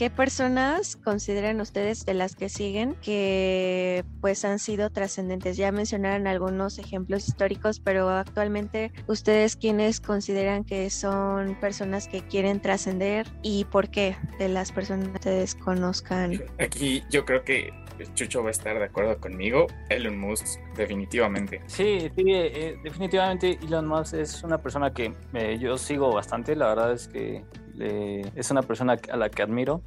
¿Qué 0.00 0.08
personas 0.08 0.96
consideran 0.96 1.60
ustedes 1.60 2.06
de 2.06 2.14
las 2.14 2.34
que 2.34 2.48
siguen 2.48 2.96
que 3.02 4.02
pues 4.22 4.46
han 4.46 4.58
sido 4.58 4.88
trascendentes? 4.88 5.58
Ya 5.58 5.72
mencionaron 5.72 6.26
algunos 6.26 6.78
ejemplos 6.78 7.28
históricos, 7.28 7.80
pero 7.80 8.08
actualmente 8.08 8.92
ustedes 9.08 9.56
quiénes 9.56 10.00
consideran 10.00 10.64
que 10.64 10.88
son 10.88 11.54
personas 11.60 12.08
que 12.08 12.22
quieren 12.22 12.62
trascender 12.62 13.26
y 13.42 13.66
por 13.66 13.90
qué 13.90 14.16
de 14.38 14.48
las 14.48 14.72
personas 14.72 15.08
que 15.08 15.16
ustedes 15.16 15.54
conozcan. 15.54 16.44
Aquí 16.58 17.02
yo 17.10 17.26
creo 17.26 17.44
que 17.44 17.70
Chucho 18.14 18.42
va 18.42 18.48
a 18.48 18.50
estar 18.50 18.78
de 18.78 18.84
acuerdo 18.84 19.18
conmigo. 19.18 19.66
Elon 19.88 20.18
Musk, 20.18 20.60
definitivamente. 20.76 21.62
Sí, 21.66 22.10
sí, 22.14 22.24
eh, 22.26 22.78
definitivamente 22.82 23.58
Elon 23.62 23.86
Musk 23.86 24.14
es 24.14 24.42
una 24.42 24.58
persona 24.58 24.92
que 24.92 25.12
eh, 25.34 25.58
yo 25.58 25.78
sigo 25.78 26.12
bastante. 26.12 26.56
La 26.56 26.68
verdad 26.68 26.92
es 26.92 27.08
que 27.08 27.44
eh, 27.78 28.30
es 28.34 28.50
una 28.50 28.62
persona 28.62 28.96
a 29.10 29.16
la 29.16 29.28
que 29.28 29.42
admiro. 29.42 29.82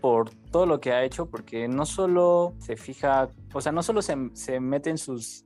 Por 0.00 0.30
todo 0.50 0.64
lo 0.64 0.80
que 0.80 0.92
ha 0.92 1.04
hecho, 1.04 1.26
porque 1.26 1.68
no 1.68 1.84
solo 1.84 2.54
se 2.58 2.76
fija, 2.76 3.28
o 3.52 3.60
sea, 3.60 3.70
no 3.70 3.82
solo 3.82 4.00
se, 4.00 4.16
mete 4.60 4.88
en 4.88 4.96
sus 4.96 5.44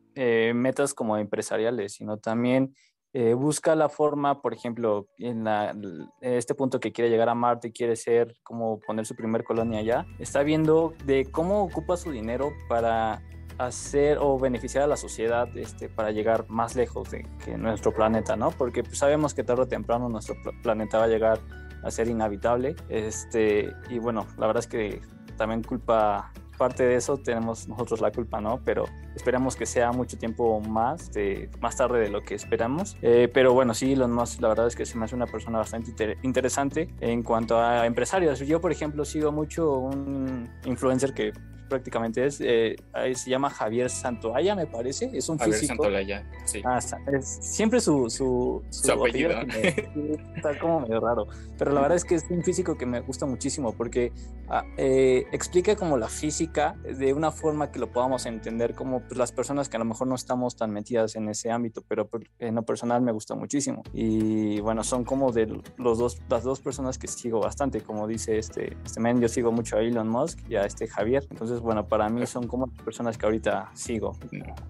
metas 0.54 0.94
como 0.94 1.16
empresariales, 1.16 1.94
sino 1.94 2.18
también 2.18 2.72
eh, 3.14 3.34
busca 3.34 3.76
la 3.76 3.88
forma, 3.88 4.42
por 4.42 4.52
ejemplo, 4.52 5.06
en, 5.18 5.44
la, 5.44 5.74
este 6.20 6.54
punto 6.54 6.80
que 6.80 6.92
quiere 6.92 7.10
llegar 7.10 7.28
a 7.28 7.34
Marte, 7.34 7.72
quiere 7.72 7.94
ser 7.94 8.34
como 8.42 8.80
poner 8.80 9.06
su 9.06 9.14
primer 9.14 9.44
colonia 9.44 9.78
allá, 9.78 10.04
está 10.18 10.42
viendo 10.42 10.94
de 11.04 11.30
cómo 11.30 11.62
ocupa 11.62 11.96
su 11.96 12.10
dinero 12.10 12.52
para 12.68 13.22
hacer 13.58 14.18
o 14.20 14.36
beneficiar 14.36 14.82
a 14.82 14.86
la 14.88 14.96
sociedad 14.96 15.48
este, 15.56 15.88
para 15.88 16.10
llegar 16.10 16.46
más 16.48 16.74
lejos 16.74 17.08
de 17.12 17.24
que 17.44 17.56
nuestro 17.56 17.92
planeta, 17.94 18.34
¿no? 18.34 18.50
Porque 18.50 18.82
pues, 18.82 18.98
sabemos 18.98 19.32
que 19.32 19.44
tarde 19.44 19.62
o 19.62 19.68
temprano 19.68 20.08
nuestro 20.08 20.34
planeta 20.64 20.98
va 20.98 21.04
a 21.04 21.08
llegar 21.08 21.38
a 21.84 21.90
ser 21.92 22.08
inhabitable. 22.08 22.74
Este, 22.88 23.72
y 23.90 24.00
bueno, 24.00 24.26
la 24.38 24.48
verdad 24.48 24.64
es 24.64 24.66
que 24.66 25.00
también 25.36 25.62
culpa, 25.62 26.32
parte 26.56 26.84
de 26.84 26.96
eso 26.96 27.18
tenemos 27.18 27.68
nosotros 27.68 28.00
la 28.00 28.10
culpa, 28.10 28.40
¿no? 28.40 28.60
Pero 28.64 28.84
esperamos 29.14 29.56
que 29.56 29.66
sea 29.66 29.92
mucho 29.92 30.18
tiempo 30.18 30.60
más, 30.60 31.12
de, 31.12 31.50
más 31.60 31.76
tarde 31.76 32.00
de 32.00 32.08
lo 32.08 32.22
que 32.22 32.34
esperamos. 32.34 32.96
Eh, 33.02 33.28
pero 33.32 33.52
bueno, 33.54 33.74
sí, 33.74 33.92
Elon 33.92 34.12
Musk, 34.12 34.40
la 34.40 34.48
verdad 34.48 34.66
es 34.66 34.76
que 34.76 34.86
se 34.86 34.96
me 34.98 35.04
hace 35.04 35.14
una 35.14 35.26
persona 35.26 35.58
bastante 35.58 35.90
inter 35.90 36.18
interesante 36.22 36.88
en 37.00 37.22
cuanto 37.22 37.58
a 37.60 37.86
empresarios. 37.86 38.40
Yo, 38.40 38.60
por 38.60 38.72
ejemplo, 38.72 39.04
sigo 39.04 39.32
mucho 39.32 39.78
un 39.78 40.50
influencer 40.64 41.14
que 41.14 41.32
prácticamente 41.68 42.24
es, 42.24 42.40
eh, 42.40 42.76
se 43.14 43.30
llama 43.30 43.50
Javier 43.50 43.90
Santoalla, 43.90 44.54
me 44.54 44.66
parece, 44.66 45.10
es 45.12 45.28
un 45.28 45.38
Javier 45.38 45.58
físico. 45.58 45.82
Santolaya, 45.82 46.24
sí. 46.44 46.62
Ah, 46.64 46.78
es, 46.78 47.38
siempre 47.40 47.80
su, 47.80 48.10
su, 48.10 48.62
su, 48.70 48.86
su 48.86 48.92
apellido. 48.92 49.30
Me, 49.46 49.68
está 50.36 50.58
como 50.58 50.80
medio 50.80 51.00
raro, 51.00 51.26
pero 51.58 51.72
la 51.72 51.80
verdad 51.80 51.96
es 51.96 52.04
que 52.04 52.14
es 52.16 52.24
un 52.30 52.42
físico 52.42 52.76
que 52.76 52.86
me 52.86 53.00
gusta 53.00 53.26
muchísimo 53.26 53.72
porque 53.72 54.12
ah, 54.48 54.64
eh, 54.76 55.26
explica 55.32 55.76
como 55.76 55.96
la 55.96 56.08
física 56.08 56.76
de 56.84 57.12
una 57.12 57.30
forma 57.30 57.70
que 57.70 57.78
lo 57.78 57.90
podamos 57.92 58.26
entender 58.26 58.74
como 58.74 59.00
pues, 59.00 59.16
las 59.16 59.32
personas 59.32 59.68
que 59.68 59.76
a 59.76 59.78
lo 59.78 59.84
mejor 59.84 60.06
no 60.06 60.14
estamos 60.14 60.56
tan 60.56 60.70
metidas 60.70 61.16
en 61.16 61.28
ese 61.28 61.50
ámbito, 61.50 61.82
pero 61.86 62.08
en 62.38 62.54
lo 62.54 62.62
personal 62.62 63.02
me 63.02 63.12
gusta 63.12 63.34
muchísimo. 63.34 63.82
Y 63.92 64.60
bueno, 64.60 64.84
son 64.84 65.04
como 65.04 65.32
de 65.32 65.46
los 65.76 65.98
dos, 65.98 66.20
las 66.28 66.44
dos 66.44 66.60
personas 66.60 66.98
que 66.98 67.06
sigo 67.06 67.40
bastante, 67.40 67.80
como 67.80 68.06
dice 68.06 68.38
este, 68.38 68.76
este 68.84 69.00
men, 69.00 69.20
yo 69.20 69.28
sigo 69.28 69.52
mucho 69.52 69.76
a 69.76 69.80
Elon 69.80 70.08
Musk 70.08 70.40
y 70.48 70.56
a 70.56 70.64
este 70.64 70.86
Javier, 70.86 71.26
entonces 71.30 71.53
bueno, 71.60 71.86
para 71.86 72.08
mí 72.08 72.26
son 72.26 72.46
como 72.46 72.68
personas 72.68 73.18
que 73.18 73.26
ahorita 73.26 73.70
sigo. 73.74 74.16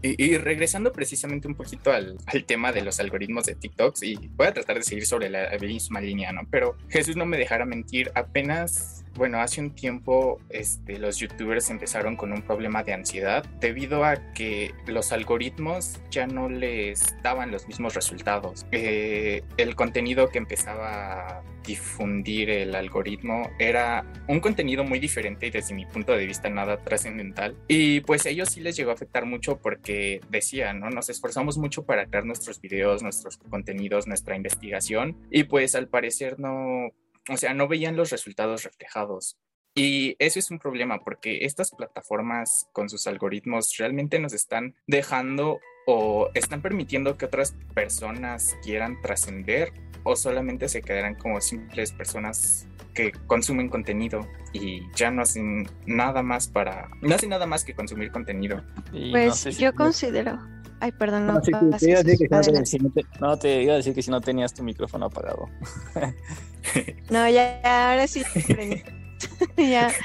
Y, 0.02 0.22
y 0.22 0.38
regresando 0.38 0.92
precisamente 0.92 1.48
un 1.48 1.54
poquito 1.54 1.92
al, 1.92 2.16
al, 2.26 2.44
tema 2.44 2.72
de 2.72 2.82
los 2.82 3.00
algoritmos 3.00 3.46
de 3.46 3.54
TikToks, 3.54 4.02
y 4.02 4.30
voy 4.36 4.46
a 4.46 4.54
tratar 4.54 4.76
de 4.76 4.82
seguir 4.82 5.06
sobre 5.06 5.30
la 5.30 5.50
misma 5.60 6.00
línea, 6.00 6.32
¿no? 6.32 6.42
Pero 6.50 6.76
Jesús 6.88 7.16
no 7.16 7.26
me 7.26 7.36
dejará 7.36 7.64
mentir, 7.64 8.10
apenas 8.14 9.03
bueno, 9.16 9.40
hace 9.40 9.60
un 9.60 9.70
tiempo 9.70 10.40
este, 10.50 10.98
los 10.98 11.18
youtubers 11.18 11.70
empezaron 11.70 12.16
con 12.16 12.32
un 12.32 12.42
problema 12.42 12.82
de 12.82 12.92
ansiedad 12.92 13.44
debido 13.60 14.04
a 14.04 14.32
que 14.32 14.74
los 14.86 15.12
algoritmos 15.12 16.00
ya 16.10 16.26
no 16.26 16.48
les 16.48 17.14
daban 17.22 17.50
los 17.50 17.66
mismos 17.66 17.94
resultados. 17.94 18.66
Eh, 18.72 19.42
el 19.56 19.74
contenido 19.76 20.28
que 20.28 20.38
empezaba 20.38 21.38
a 21.38 21.42
difundir 21.64 22.50
el 22.50 22.74
algoritmo 22.74 23.50
era 23.58 24.04
un 24.28 24.40
contenido 24.40 24.84
muy 24.84 24.98
diferente 24.98 25.46
y 25.46 25.50
desde 25.50 25.74
mi 25.74 25.86
punto 25.86 26.12
de 26.12 26.26
vista 26.26 26.50
nada 26.50 26.82
trascendental. 26.82 27.56
Y 27.68 28.00
pues 28.00 28.26
ellos 28.26 28.50
sí 28.50 28.60
les 28.60 28.76
llegó 28.76 28.90
a 28.90 28.94
afectar 28.94 29.26
mucho 29.26 29.58
porque 29.58 30.20
decían, 30.28 30.80
¿no? 30.80 30.90
Nos 30.90 31.08
esforzamos 31.08 31.58
mucho 31.58 31.84
para 31.84 32.06
crear 32.06 32.24
nuestros 32.24 32.60
videos, 32.60 33.02
nuestros 33.02 33.38
contenidos, 33.38 34.06
nuestra 34.06 34.36
investigación 34.36 35.16
y 35.30 35.44
pues 35.44 35.74
al 35.74 35.88
parecer 35.88 36.38
no 36.38 36.92
o 37.28 37.36
sea, 37.36 37.54
no 37.54 37.68
veían 37.68 37.96
los 37.96 38.10
resultados 38.10 38.64
reflejados. 38.64 39.36
Y 39.74 40.14
eso 40.20 40.38
es 40.38 40.50
un 40.50 40.58
problema 40.58 41.02
porque 41.02 41.44
estas 41.44 41.72
plataformas 41.72 42.68
con 42.72 42.88
sus 42.88 43.06
algoritmos 43.08 43.76
realmente 43.76 44.20
nos 44.20 44.32
están 44.32 44.76
dejando 44.86 45.58
o 45.86 46.30
están 46.34 46.62
permitiendo 46.62 47.18
que 47.18 47.26
otras 47.26 47.54
personas 47.74 48.56
quieran 48.62 49.00
trascender 49.02 49.72
o 50.04 50.14
solamente 50.14 50.68
se 50.68 50.80
quedarán 50.80 51.16
como 51.16 51.40
simples 51.40 51.92
personas 51.92 52.68
que 52.94 53.10
consumen 53.26 53.68
contenido 53.68 54.28
y 54.52 54.82
ya 54.94 55.10
no 55.10 55.22
hacen 55.22 55.68
nada 55.86 56.22
más 56.22 56.46
para 56.46 56.88
no 57.02 57.14
hacen 57.14 57.30
nada 57.30 57.46
más 57.46 57.64
que 57.64 57.74
consumir 57.74 58.12
contenido. 58.12 58.62
Y 58.92 59.10
pues 59.10 59.26
no 59.26 59.34
sé 59.34 59.52
si 59.52 59.62
yo 59.62 59.74
considero 59.74 60.38
Ay, 60.84 60.92
perdón, 60.92 61.26
no. 61.26 61.32
No, 61.32 61.40
sí, 61.42 61.50
te, 61.50 61.88
iba 61.88 62.00
a 62.00 62.02
decir 62.02 62.28
que 62.28 62.42
si 62.42 62.52
no, 62.52 62.66
si 62.66 62.78
no, 62.78 62.90
te, 62.90 63.06
no, 63.18 63.38
te 63.38 63.62
iba 63.62 63.72
a 63.72 63.76
decir 63.76 63.94
que 63.94 64.02
si 64.02 64.10
no 64.10 64.20
tenías 64.20 64.52
tu 64.52 64.62
micrófono 64.62 65.06
apagado. 65.06 65.48
no, 67.08 67.26
ya, 67.30 67.58
ya 67.62 67.90
ahora 67.92 68.06
sí. 68.06 68.22
ya. 69.56 69.90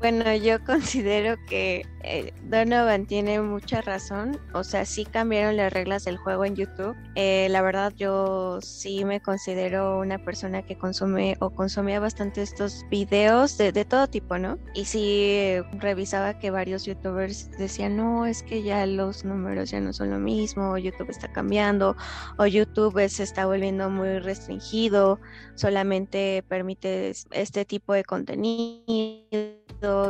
Bueno, 0.00 0.34
yo 0.34 0.62
considero 0.64 1.36
que 1.48 1.86
eh, 2.02 2.34
Donovan 2.42 3.06
tiene 3.06 3.40
mucha 3.40 3.80
razón. 3.80 4.38
O 4.52 4.62
sea, 4.62 4.84
sí 4.84 5.06
cambiaron 5.06 5.56
las 5.56 5.72
reglas 5.72 6.04
del 6.04 6.18
juego 6.18 6.44
en 6.44 6.56
YouTube. 6.56 6.94
Eh, 7.14 7.48
la 7.48 7.62
verdad, 7.62 7.90
yo 7.96 8.60
sí 8.60 9.06
me 9.06 9.22
considero 9.22 9.98
una 9.98 10.18
persona 10.18 10.60
que 10.60 10.76
consume 10.76 11.36
o 11.40 11.48
consumía 11.48 12.00
bastante 12.00 12.42
estos 12.42 12.84
videos 12.90 13.56
de, 13.56 13.72
de 13.72 13.86
todo 13.86 14.06
tipo, 14.06 14.36
¿no? 14.36 14.58
Y 14.74 14.84
sí 14.84 15.56
revisaba 15.78 16.38
que 16.38 16.50
varios 16.50 16.84
youtubers 16.84 17.50
decían, 17.52 17.96
no, 17.96 18.26
es 18.26 18.42
que 18.42 18.62
ya 18.62 18.84
los 18.84 19.24
números 19.24 19.70
ya 19.70 19.80
no 19.80 19.94
son 19.94 20.10
lo 20.10 20.18
mismo, 20.18 20.76
YouTube 20.76 21.08
está 21.08 21.32
cambiando, 21.32 21.96
o 22.36 22.44
YouTube 22.44 23.08
se 23.08 23.22
está 23.22 23.46
volviendo 23.46 23.88
muy 23.88 24.18
restringido, 24.18 25.18
solamente 25.54 26.44
permite 26.46 27.12
este 27.30 27.64
tipo 27.64 27.94
de 27.94 28.04
contenido 28.04 28.34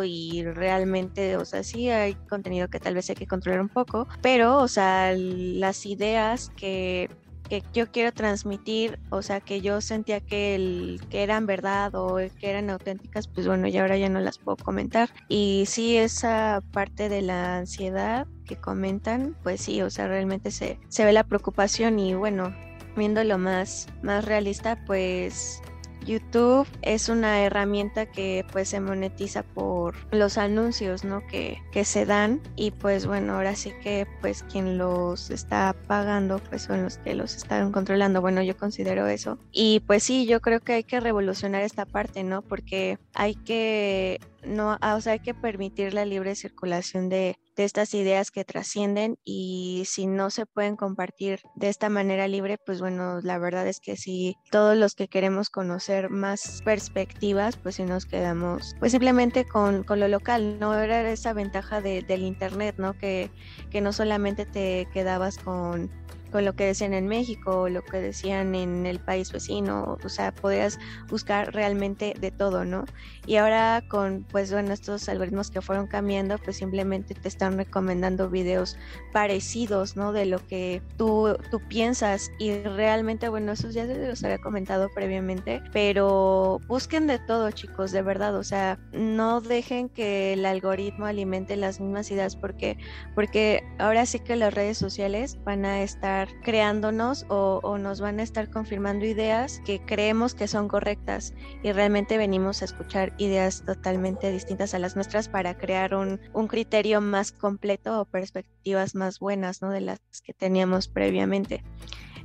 y 0.04 0.44
realmente, 0.44 1.36
o 1.36 1.44
sea, 1.44 1.62
sí 1.62 1.90
hay 1.90 2.14
contenido 2.28 2.68
que 2.68 2.78
tal 2.78 2.94
vez 2.94 3.10
hay 3.10 3.16
que 3.16 3.26
controlar 3.26 3.60
un 3.60 3.68
poco, 3.68 4.06
pero, 4.22 4.58
o 4.58 4.68
sea, 4.68 5.12
las 5.16 5.84
ideas 5.86 6.50
que 6.56 7.08
que 7.48 7.62
yo 7.72 7.90
quiero 7.90 8.12
transmitir, 8.12 8.98
o 9.10 9.22
sea, 9.22 9.40
que 9.40 9.60
yo 9.60 9.80
sentía 9.80 10.20
que, 10.20 10.54
el, 10.54 11.00
que 11.10 11.22
eran 11.22 11.46
verdad 11.46 11.94
o 11.94 12.16
que 12.16 12.50
eran 12.50 12.70
auténticas, 12.70 13.28
pues 13.28 13.46
bueno, 13.46 13.68
ya 13.68 13.82
ahora 13.82 13.96
ya 13.96 14.08
no 14.08 14.20
las 14.20 14.38
puedo 14.38 14.56
comentar. 14.56 15.10
Y 15.28 15.64
sí, 15.66 15.96
esa 15.96 16.62
parte 16.72 17.08
de 17.08 17.22
la 17.22 17.58
ansiedad 17.58 18.26
que 18.46 18.56
comentan, 18.56 19.36
pues 19.42 19.60
sí, 19.60 19.82
o 19.82 19.90
sea, 19.90 20.08
realmente 20.08 20.50
se, 20.50 20.78
se 20.88 21.04
ve 21.04 21.12
la 21.12 21.24
preocupación 21.24 21.98
y 21.98 22.14
bueno, 22.14 22.54
viéndolo 22.96 23.38
más, 23.38 23.88
más 24.02 24.24
realista, 24.24 24.82
pues 24.86 25.60
YouTube 26.04 26.68
es 26.82 27.08
una 27.08 27.42
herramienta 27.42 28.06
que 28.06 28.44
pues 28.52 28.68
se 28.68 28.80
monetiza 28.80 29.42
por 29.42 29.94
los 30.12 30.38
anuncios, 30.38 31.04
¿no? 31.04 31.26
Que, 31.26 31.58
que 31.72 31.84
se 31.84 32.06
dan 32.06 32.40
y 32.56 32.70
pues 32.70 33.06
bueno, 33.06 33.34
ahora 33.34 33.56
sí 33.56 33.72
que 33.82 34.06
pues 34.20 34.42
quien 34.44 34.78
los 34.78 35.30
está 35.30 35.74
pagando 35.86 36.38
pues 36.50 36.62
son 36.62 36.82
los 36.82 36.98
que 36.98 37.14
los 37.14 37.36
están 37.36 37.72
controlando. 37.72 38.20
Bueno, 38.20 38.42
yo 38.42 38.56
considero 38.56 39.06
eso. 39.06 39.38
Y 39.52 39.80
pues 39.80 40.02
sí, 40.02 40.26
yo 40.26 40.40
creo 40.40 40.60
que 40.60 40.74
hay 40.74 40.84
que 40.84 41.00
revolucionar 41.00 41.62
esta 41.62 41.86
parte, 41.86 42.22
¿no? 42.22 42.42
Porque 42.42 42.98
hay 43.14 43.34
que 43.34 44.20
no, 44.46 44.76
ah, 44.80 44.94
o 44.96 45.00
sea, 45.00 45.14
hay 45.14 45.20
que 45.20 45.34
permitir 45.34 45.94
la 45.94 46.04
libre 46.04 46.34
circulación 46.34 47.08
de, 47.08 47.36
de, 47.56 47.64
estas 47.64 47.94
ideas 47.94 48.30
que 48.30 48.44
trascienden 48.44 49.16
y 49.24 49.84
si 49.86 50.06
no 50.06 50.30
se 50.30 50.46
pueden 50.46 50.76
compartir 50.76 51.40
de 51.56 51.68
esta 51.68 51.88
manera 51.88 52.28
libre, 52.28 52.58
pues 52.64 52.80
bueno, 52.80 53.20
la 53.22 53.38
verdad 53.38 53.66
es 53.66 53.80
que 53.80 53.96
si 53.96 54.36
todos 54.50 54.76
los 54.76 54.94
que 54.94 55.08
queremos 55.08 55.50
conocer 55.50 56.10
más 56.10 56.62
perspectivas, 56.64 57.56
pues 57.56 57.76
si 57.76 57.84
nos 57.84 58.06
quedamos, 58.06 58.74
pues 58.78 58.92
simplemente 58.92 59.44
con, 59.44 59.82
con 59.84 60.00
lo 60.00 60.08
local, 60.08 60.58
¿no? 60.58 60.74
Era 60.74 61.08
esa 61.10 61.32
ventaja 61.32 61.80
de, 61.80 62.02
del 62.02 62.22
Internet, 62.22 62.76
¿no? 62.78 62.96
Que, 62.98 63.30
que 63.70 63.80
no 63.80 63.92
solamente 63.92 64.46
te 64.46 64.88
quedabas 64.92 65.38
con 65.38 65.90
con 66.34 66.44
lo 66.44 66.56
que 66.56 66.64
decían 66.64 66.94
en 66.94 67.06
México 67.06 67.60
o 67.60 67.68
lo 67.68 67.84
que 67.84 68.00
decían 68.00 68.56
en 68.56 68.86
el 68.86 68.98
país 68.98 69.30
vecino, 69.30 69.98
o 70.02 70.08
sea, 70.08 70.34
podías 70.34 70.80
buscar 71.08 71.54
realmente 71.54 72.12
de 72.18 72.32
todo, 72.32 72.64
¿no? 72.64 72.86
Y 73.24 73.36
ahora 73.36 73.84
con, 73.88 74.26
pues 74.32 74.50
bueno, 74.50 74.72
estos 74.72 75.08
algoritmos 75.08 75.52
que 75.52 75.62
fueron 75.62 75.86
cambiando, 75.86 76.36
pues 76.38 76.56
simplemente 76.56 77.14
te 77.14 77.28
están 77.28 77.56
recomendando 77.56 78.30
videos 78.30 78.76
parecidos, 79.12 79.96
¿no? 79.96 80.12
De 80.12 80.26
lo 80.26 80.44
que 80.44 80.82
tú, 80.96 81.36
tú 81.52 81.60
piensas 81.68 82.32
y 82.40 82.54
realmente, 82.64 83.28
bueno, 83.28 83.52
eso 83.52 83.70
ya 83.70 83.86
se 83.86 83.96
los 84.04 84.24
había 84.24 84.38
comentado 84.38 84.88
previamente, 84.92 85.62
pero 85.72 86.58
busquen 86.66 87.06
de 87.06 87.20
todo, 87.20 87.52
chicos, 87.52 87.92
de 87.92 88.02
verdad, 88.02 88.34
o 88.34 88.42
sea, 88.42 88.80
no 88.90 89.40
dejen 89.40 89.88
que 89.88 90.32
el 90.32 90.46
algoritmo 90.46 91.06
alimente 91.06 91.54
las 91.54 91.78
mismas 91.78 92.10
ideas 92.10 92.34
porque, 92.34 92.76
porque 93.14 93.62
ahora 93.78 94.04
sí 94.04 94.18
que 94.18 94.34
las 94.34 94.52
redes 94.52 94.78
sociales 94.78 95.38
van 95.44 95.64
a 95.64 95.82
estar 95.82 96.23
creándonos 96.42 97.26
o, 97.28 97.78
nos 97.78 98.00
van 98.00 98.20
a 98.20 98.22
estar 98.22 98.50
confirmando 98.50 99.04
ideas 99.04 99.60
que 99.64 99.80
creemos 99.84 100.34
que 100.34 100.48
son 100.48 100.68
correctas 100.68 101.34
y 101.62 101.72
realmente 101.72 102.18
venimos 102.18 102.62
a 102.62 102.66
escuchar 102.66 103.12
ideas 103.18 103.64
totalmente 103.64 104.30
distintas 104.30 104.74
a 104.74 104.78
las 104.78 104.96
nuestras 104.96 105.28
para 105.28 105.56
crear 105.56 105.94
un, 105.94 106.20
un 106.32 106.46
criterio 106.46 107.00
más 107.00 107.32
completo 107.32 108.00
o 108.00 108.04
perspectivas 108.04 108.94
más 108.94 109.18
buenas 109.18 109.62
¿no? 109.62 109.70
de 109.70 109.80
las 109.80 110.00
que 110.24 110.34
teníamos 110.34 110.88
previamente. 110.88 111.62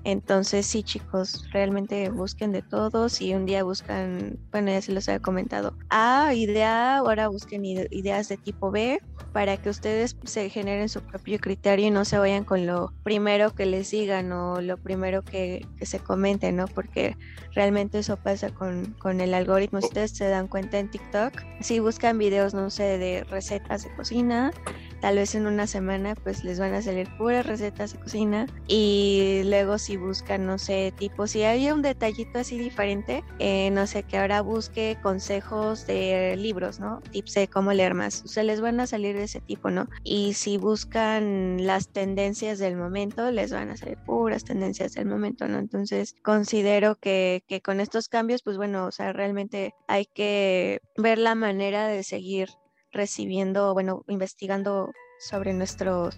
Entonces, 0.03 0.65
sí, 0.65 0.83
chicos, 0.83 1.43
realmente 1.51 2.09
busquen 2.09 2.51
de 2.51 2.61
todos 2.61 3.21
y 3.21 3.33
un 3.33 3.45
día 3.45 3.63
buscan, 3.63 4.39
bueno, 4.51 4.71
ya 4.71 4.81
se 4.81 4.93
los 4.93 5.07
había 5.09 5.19
comentado, 5.19 5.73
A, 5.89 6.33
idea, 6.33 6.97
ahora 6.97 7.27
busquen 7.27 7.65
ideas 7.65 8.29
de 8.29 8.37
tipo 8.37 8.71
B 8.71 8.99
para 9.33 9.57
que 9.57 9.69
ustedes 9.69 10.15
se 10.23 10.49
generen 10.49 10.89
su 10.89 11.01
propio 11.01 11.39
criterio 11.39 11.87
y 11.87 11.91
no 11.91 12.05
se 12.05 12.17
vayan 12.17 12.43
con 12.43 12.65
lo 12.65 12.93
primero 13.03 13.53
que 13.53 13.65
les 13.65 13.91
digan 13.91 14.31
o 14.31 14.61
lo 14.61 14.77
primero 14.77 15.21
que, 15.21 15.65
se 15.81 15.99
comente, 15.99 16.51
¿no? 16.51 16.67
Porque 16.67 17.15
realmente 17.53 17.99
eso 17.99 18.17
pasa 18.17 18.49
con, 18.49 18.95
con 18.99 19.21
el 19.21 19.33
algoritmo. 19.33 19.81
Si 19.81 19.87
ustedes 19.87 20.11
se 20.11 20.27
dan 20.27 20.47
cuenta 20.47 20.79
en 20.79 20.89
TikTok, 20.89 21.33
si 21.61 21.79
buscan 21.79 22.17
videos, 22.17 22.53
no 22.53 22.69
sé, 22.69 22.97
de 22.97 23.23
recetas 23.25 23.83
de 23.83 23.93
cocina, 23.95 24.51
tal 25.01 25.15
vez 25.15 25.35
en 25.35 25.47
una 25.47 25.67
semana 25.67 26.15
pues 26.15 26.43
les 26.43 26.59
van 26.59 26.73
a 26.73 26.81
salir 26.81 27.07
puras 27.17 27.45
recetas 27.45 27.93
de 27.93 27.99
cocina 27.99 28.47
y 28.67 29.41
luego 29.45 29.77
si 29.77 29.97
buscan, 29.97 30.45
no 30.45 30.57
sé, 30.57 30.93
tipo, 30.97 31.27
si 31.27 31.43
hay 31.43 31.71
un 31.71 31.81
detallito 31.81 32.39
así 32.39 32.57
diferente, 32.57 33.23
eh, 33.39 33.69
no 33.71 33.87
sé, 33.87 34.03
que 34.03 34.17
ahora 34.17 34.41
busque 34.41 34.97
consejos 35.01 35.87
de 35.87 36.35
libros, 36.37 36.79
¿no? 36.79 37.01
Tips 37.11 37.33
de 37.35 37.47
cómo 37.47 37.73
leer 37.73 37.93
más, 37.93 38.23
o 38.23 38.27
sea, 38.27 38.43
les 38.43 38.61
van 38.61 38.79
a 38.79 38.87
salir 38.87 39.15
de 39.15 39.23
ese 39.23 39.41
tipo, 39.41 39.69
¿no? 39.69 39.87
Y 40.03 40.33
si 40.33 40.57
buscan 40.57 41.65
las 41.65 41.89
tendencias 41.89 42.59
del 42.59 42.75
momento, 42.75 43.31
les 43.31 43.51
van 43.51 43.69
a 43.69 43.77
salir 43.77 43.97
puras 44.05 44.43
tendencias 44.43 44.93
del 44.93 45.05
momento, 45.05 45.47
¿no? 45.47 45.59
Entonces, 45.59 46.15
considero 46.23 46.95
que, 46.95 47.43
que 47.47 47.61
con 47.61 47.79
estos 47.79 48.09
cambios, 48.09 48.43
pues 48.43 48.57
bueno, 48.57 48.85
o 48.85 48.91
sea, 48.91 49.13
realmente 49.13 49.73
hay 49.87 50.05
que 50.05 50.81
ver 50.97 51.17
la 51.17 51.35
manera 51.35 51.87
de 51.87 52.03
seguir 52.03 52.49
recibiendo, 52.91 53.73
bueno, 53.73 54.03
investigando 54.07 54.91
sobre 55.19 55.53
nuestros, 55.53 56.15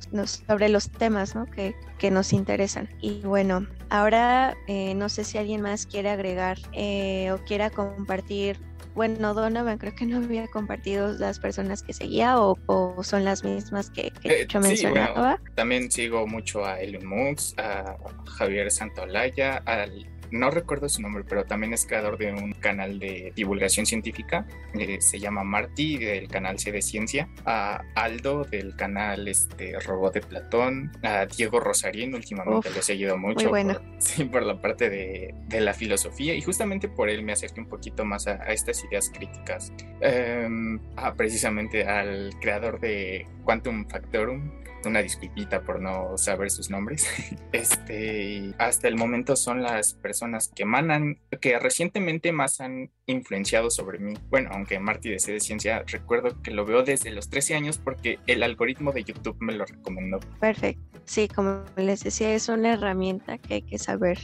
sobre 0.47 0.69
los 0.69 0.91
temas 0.91 1.35
¿no? 1.35 1.45
que, 1.47 1.75
que, 1.97 2.11
nos 2.11 2.33
interesan. 2.33 2.87
Y 3.01 3.21
bueno, 3.21 3.67
ahora 3.89 4.55
eh, 4.67 4.93
no 4.93 5.09
sé 5.09 5.23
si 5.23 5.37
alguien 5.37 5.61
más 5.61 5.85
quiere 5.85 6.09
agregar 6.09 6.57
eh, 6.71 7.31
o 7.31 7.39
quiera 7.43 7.69
compartir. 7.69 8.59
Bueno, 8.93 9.33
Donovan 9.33 9.77
creo 9.77 9.95
que 9.95 10.05
no 10.05 10.17
había 10.17 10.47
compartido 10.47 11.13
las 11.13 11.39
personas 11.39 11.81
que 11.81 11.93
seguía 11.93 12.39
o, 12.39 12.57
o 12.67 13.03
son 13.03 13.23
las 13.23 13.43
mismas 13.43 13.89
que, 13.89 14.11
que 14.21 14.41
eh, 14.41 14.47
yo 14.47 14.59
mencionaba. 14.59 15.39
también 15.55 15.89
sigo 15.89 16.27
mucho 16.27 16.65
a 16.65 16.79
Elon 16.79 17.05
Musk, 17.05 17.57
a 17.59 17.97
Javier 18.37 18.69
Santolaya, 18.69 19.63
al 19.65 20.05
no 20.31 20.49
recuerdo 20.49 20.89
su 20.89 21.01
nombre, 21.01 21.23
pero 21.27 21.45
también 21.45 21.73
es 21.73 21.85
creador 21.85 22.17
de 22.17 22.33
un 22.33 22.53
canal 22.53 22.99
de 22.99 23.33
divulgación 23.35 23.85
científica, 23.85 24.47
eh, 24.73 24.99
se 25.01 25.19
llama 25.19 25.43
Marty 25.43 25.97
del 25.97 26.27
canal 26.27 26.59
C 26.59 26.71
de 26.71 26.81
Ciencia, 26.81 27.29
a 27.45 27.81
Aldo 27.95 28.43
del 28.43 28.75
canal 28.75 29.27
este, 29.27 29.79
Robot 29.79 30.13
de 30.13 30.21
Platón, 30.21 30.91
a 31.03 31.25
Diego 31.25 31.59
Rosarín, 31.59 32.15
últimamente 32.15 32.69
lo 32.69 32.79
he 32.79 32.83
seguido 32.83 33.17
mucho 33.17 33.49
por, 33.49 33.81
sí, 33.99 34.25
por 34.25 34.43
la 34.43 34.61
parte 34.61 34.89
de, 34.89 35.61
la 35.61 35.73
filosofía. 35.73 36.33
Y 36.33 36.41
justamente 36.41 36.87
por 36.87 37.09
él 37.09 37.23
me 37.23 37.33
acerqué 37.33 37.59
un 37.59 37.67
poquito 37.67 38.05
más 38.05 38.27
a, 38.27 38.35
estas 38.51 38.83
ideas 38.85 39.11
críticas, 39.13 39.71
em, 39.99 40.79
precisamente 41.17 41.83
al 41.83 42.31
creador 42.39 42.79
de 42.79 43.27
Quantum 43.43 43.87
Factorum, 43.87 44.51
una 44.89 45.01
disculpita 45.01 45.61
por 45.61 45.81
no 45.81 46.17
saber 46.17 46.51
sus 46.51 46.69
nombres. 46.69 47.07
Este, 47.51 48.53
hasta 48.57 48.87
el 48.87 48.95
momento 48.95 49.35
son 49.35 49.61
las 49.61 49.93
personas 49.93 50.47
que 50.47 50.63
manan, 50.63 51.19
que 51.41 51.59
recientemente 51.59 52.31
más 52.31 52.61
han 52.61 52.89
influenciado 53.05 53.69
sobre 53.69 53.99
mí. 53.99 54.13
Bueno, 54.29 54.49
aunque 54.53 54.79
Marty 54.79 55.09
de 55.09 55.17
de 55.33 55.39
Ciencia, 55.39 55.83
recuerdo 55.85 56.41
que 56.41 56.51
lo 56.51 56.65
veo 56.65 56.83
desde 56.83 57.11
los 57.11 57.29
13 57.29 57.55
años 57.55 57.77
porque 57.77 58.19
el 58.25 58.41
algoritmo 58.43 58.93
de 58.93 59.03
YouTube 59.03 59.35
me 59.39 59.53
lo 59.53 59.65
recomendó. 59.65 60.19
Perfecto. 60.39 61.01
Sí, 61.05 61.27
como 61.27 61.63
les 61.75 62.03
decía, 62.03 62.33
es 62.33 62.47
una 62.47 62.73
herramienta 62.73 63.37
que 63.37 63.55
hay 63.55 63.61
que 63.61 63.77
saber 63.77 64.17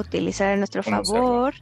utilizar 0.00 0.48
a 0.52 0.56
nuestro 0.56 0.82
favor. 0.82 1.54